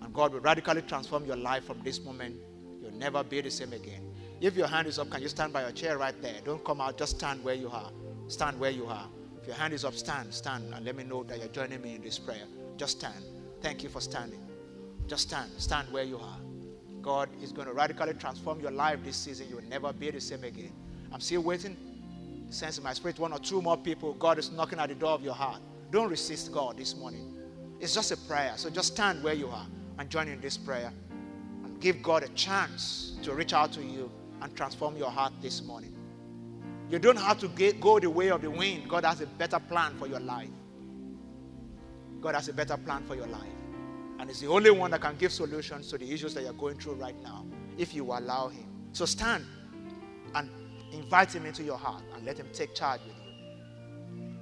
And 0.00 0.12
God 0.14 0.32
will 0.32 0.40
radically 0.40 0.82
transform 0.82 1.24
your 1.24 1.36
life 1.36 1.64
from 1.64 1.80
this 1.82 2.02
moment. 2.02 2.36
You'll 2.80 2.92
never 2.92 3.22
be 3.22 3.40
the 3.40 3.50
same 3.50 3.72
again. 3.72 4.12
If 4.40 4.56
your 4.56 4.66
hand 4.66 4.88
is 4.88 4.98
up, 4.98 5.10
can 5.10 5.22
you 5.22 5.28
stand 5.28 5.52
by 5.52 5.62
your 5.62 5.72
chair 5.72 5.98
right 5.98 6.20
there? 6.20 6.34
Don't 6.44 6.64
come 6.64 6.80
out, 6.80 6.98
just 6.98 7.16
stand 7.16 7.44
where 7.44 7.54
you 7.54 7.68
are. 7.70 7.90
Stand 8.28 8.58
where 8.58 8.70
you 8.70 8.86
are. 8.86 9.08
If 9.42 9.48
your 9.48 9.56
hand 9.56 9.74
is 9.74 9.84
up, 9.84 9.94
stand, 9.94 10.32
stand, 10.32 10.72
and 10.72 10.84
let 10.86 10.94
me 10.94 11.02
know 11.02 11.24
that 11.24 11.38
you're 11.38 11.48
joining 11.48 11.82
me 11.82 11.96
in 11.96 12.00
this 12.00 12.16
prayer. 12.16 12.44
Just 12.76 12.98
stand. 13.00 13.24
Thank 13.60 13.82
you 13.82 13.88
for 13.88 14.00
standing. 14.00 14.38
Just 15.08 15.28
stand. 15.28 15.50
Stand 15.58 15.92
where 15.92 16.04
you 16.04 16.16
are. 16.18 16.38
God 17.02 17.28
is 17.42 17.50
going 17.50 17.66
to 17.66 17.74
radically 17.74 18.14
transform 18.14 18.60
your 18.60 18.70
life 18.70 19.00
this 19.04 19.16
season. 19.16 19.48
You 19.48 19.56
will 19.56 19.64
never 19.64 19.92
be 19.92 20.12
the 20.12 20.20
same 20.20 20.44
again. 20.44 20.72
I'm 21.12 21.18
still 21.20 21.42
waiting. 21.42 21.76
Sense 22.50 22.78
in 22.78 22.84
my 22.84 22.92
spirit, 22.92 23.18
one 23.18 23.32
or 23.32 23.40
two 23.40 23.60
more 23.60 23.76
people. 23.76 24.14
God 24.14 24.38
is 24.38 24.52
knocking 24.52 24.78
at 24.78 24.90
the 24.90 24.94
door 24.94 25.10
of 25.10 25.22
your 25.22 25.34
heart. 25.34 25.60
Don't 25.90 26.08
resist 26.08 26.52
God 26.52 26.76
this 26.76 26.96
morning. 26.96 27.36
It's 27.80 27.94
just 27.94 28.12
a 28.12 28.16
prayer. 28.16 28.52
So 28.54 28.70
just 28.70 28.92
stand 28.92 29.24
where 29.24 29.34
you 29.34 29.48
are 29.48 29.66
and 29.98 30.08
join 30.08 30.28
in 30.28 30.40
this 30.40 30.56
prayer 30.56 30.92
and 31.64 31.80
give 31.80 32.00
God 32.00 32.22
a 32.22 32.28
chance 32.28 33.14
to 33.24 33.34
reach 33.34 33.52
out 33.52 33.72
to 33.72 33.82
you 33.82 34.08
and 34.40 34.54
transform 34.54 34.96
your 34.96 35.10
heart 35.10 35.32
this 35.42 35.64
morning. 35.64 35.92
You 36.92 36.98
don't 36.98 37.16
have 37.16 37.38
to 37.38 37.48
get, 37.48 37.80
go 37.80 37.98
the 37.98 38.10
way 38.10 38.28
of 38.30 38.42
the 38.42 38.50
wind. 38.50 38.86
God 38.86 39.06
has 39.06 39.22
a 39.22 39.26
better 39.26 39.58
plan 39.58 39.94
for 39.96 40.06
your 40.06 40.20
life. 40.20 40.50
God 42.20 42.34
has 42.34 42.48
a 42.48 42.52
better 42.52 42.76
plan 42.76 43.02
for 43.04 43.16
your 43.16 43.26
life. 43.28 43.48
And 44.18 44.28
it's 44.28 44.40
the 44.40 44.48
only 44.48 44.70
one 44.70 44.90
that 44.90 45.00
can 45.00 45.16
give 45.16 45.32
solutions 45.32 45.88
to 45.88 45.96
the 45.96 46.12
issues 46.12 46.34
that 46.34 46.42
you're 46.42 46.52
going 46.52 46.76
through 46.78 46.96
right 46.96 47.18
now 47.22 47.46
if 47.78 47.94
you 47.94 48.04
allow 48.04 48.48
Him. 48.48 48.66
So 48.92 49.06
stand 49.06 49.46
and 50.34 50.50
invite 50.92 51.34
Him 51.34 51.46
into 51.46 51.62
your 51.62 51.78
heart 51.78 52.02
and 52.14 52.26
let 52.26 52.36
Him 52.38 52.48
take 52.52 52.74
charge 52.74 53.00
with 53.06 53.16
you. 53.16 54.34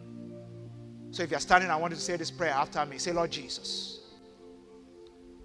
So 1.12 1.22
if 1.22 1.30
you're 1.30 1.38
standing, 1.38 1.70
I 1.70 1.76
want 1.76 1.92
you 1.92 1.98
to 1.98 2.02
say 2.02 2.16
this 2.16 2.32
prayer 2.32 2.52
after 2.52 2.84
me. 2.84 2.98
Say, 2.98 3.12
Lord 3.12 3.30
Jesus, 3.30 4.00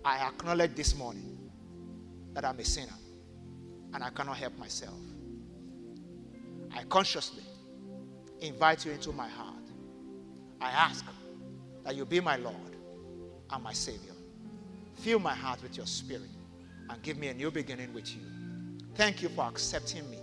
I 0.03 0.28
acknowledge 0.28 0.74
this 0.74 0.95
morning 0.95 1.38
that 2.34 2.45
I'm 2.45 2.60
a 2.60 2.66
sinner 2.66 2.97
and 3.93 4.03
I 4.03 4.10
cannot 4.10 4.38
help 4.38 4.58
myself. 4.58 4.97
I 6.76 6.84
consciously 6.84 7.43
invite 8.41 8.86
you 8.86 8.91
into 8.91 9.11
my 9.11 9.28
heart. 9.28 9.55
I 10.61 10.69
ask 10.69 11.05
that 11.84 11.95
you 11.95 12.05
be 12.05 12.19
my 12.19 12.36
Lord 12.36 12.76
and 13.49 13.63
my 13.63 13.73
Savior. 13.73 14.13
Fill 14.95 15.19
my 15.19 15.34
heart 15.34 15.61
with 15.63 15.78
your 15.78 15.86
spirit 15.86 16.30
and 16.89 17.01
give 17.01 17.17
me 17.17 17.28
a 17.30 17.34
new 17.34 17.51
beginning 17.51 17.93
with 17.93 18.13
you. 18.15 18.21
Thank 18.95 19.21
you 19.21 19.30
for 19.30 19.45
accepting 19.45 20.09
me. 20.09 20.19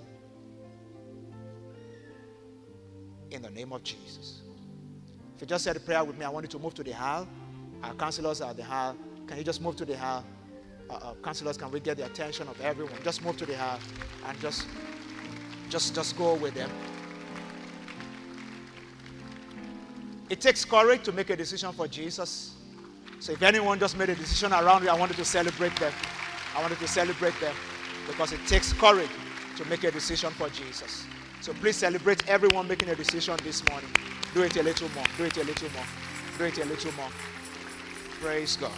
In 3.31 3.43
the 3.43 3.51
name 3.51 3.73
of 3.73 3.83
Jesus. 3.83 4.43
If 5.35 5.41
you 5.41 5.47
just 5.47 5.65
said 5.65 5.77
a 5.77 5.81
prayer 5.81 6.05
with 6.05 6.19
me, 6.19 6.25
I 6.25 6.29
want 6.29 6.45
you 6.45 6.51
to 6.51 6.59
move 6.59 6.75
to 6.75 6.83
the 6.83 6.93
hall. 6.93 7.27
Our 7.83 7.95
counselors 7.95 8.41
are 8.41 8.51
at 8.51 8.57
the 8.57 8.65
hall. 8.65 8.95
Can 9.27 9.39
you 9.39 9.45
just 9.45 9.61
move 9.61 9.77
to 9.77 9.85
the 9.85 9.97
hall? 9.97 10.25
uh, 10.93 10.95
uh, 10.95 11.15
counselors, 11.23 11.57
can 11.57 11.71
we 11.71 11.81
get 11.81 11.97
the 11.97 12.05
attention 12.05 12.49
of 12.49 12.61
everyone? 12.61 12.95
Just 13.03 13.25
move 13.25 13.37
to 13.39 13.47
the 13.47 13.57
hall 13.57 13.79
and 14.27 14.41
just, 14.41 14.67
just, 15.73 15.95
just 15.95 16.19
go 16.19 16.35
with 16.35 16.55
them. 16.55 16.71
It 20.29 20.39
takes 20.39 20.67
courage 20.67 21.03
to 21.05 21.13
make 21.13 21.31
a 21.31 21.37
decision 21.37 21.73
for 21.73 21.89
Jesus. 21.89 22.55
So 23.21 23.33
if 23.33 23.43
anyone 23.43 23.79
just 23.79 23.97
made 23.97 24.11
a 24.11 24.15
decision 24.15 24.53
around 24.53 24.83
you, 24.83 24.91
I 24.91 24.95
wanted 24.95 25.17
to 25.17 25.25
celebrate 25.25 25.75
them. 25.77 25.93
I 26.55 26.61
wanted 26.61 26.79
to 26.79 26.87
celebrate 26.87 27.39
them 27.41 27.55
because 28.07 28.33
it 28.33 28.41
takes 28.47 28.75
courage 28.75 29.09
to 29.57 29.65
make 29.65 29.85
a 29.85 29.91
decision 29.91 30.31
for 30.33 30.51
Jesus. 30.51 31.07
So 31.41 31.55
please 31.55 31.77
celebrate 31.77 32.29
everyone 32.29 32.69
making 32.69 32.91
a 32.91 32.95
decision 32.95 33.37
this 33.43 33.67
morning. 33.71 33.91
Do 34.35 34.43
it 34.43 34.55
a 34.57 34.63
little 34.63 34.91
more. 34.91 35.05
Do 35.17 35.25
it 35.25 35.37
a 35.39 35.45
little 35.45 35.71
more. 35.71 35.87
Do 36.37 36.45
it 36.45 36.59
a 36.59 36.65
little 36.67 36.93
more. 36.93 37.11
Praise 38.21 38.57
God. 38.57 38.73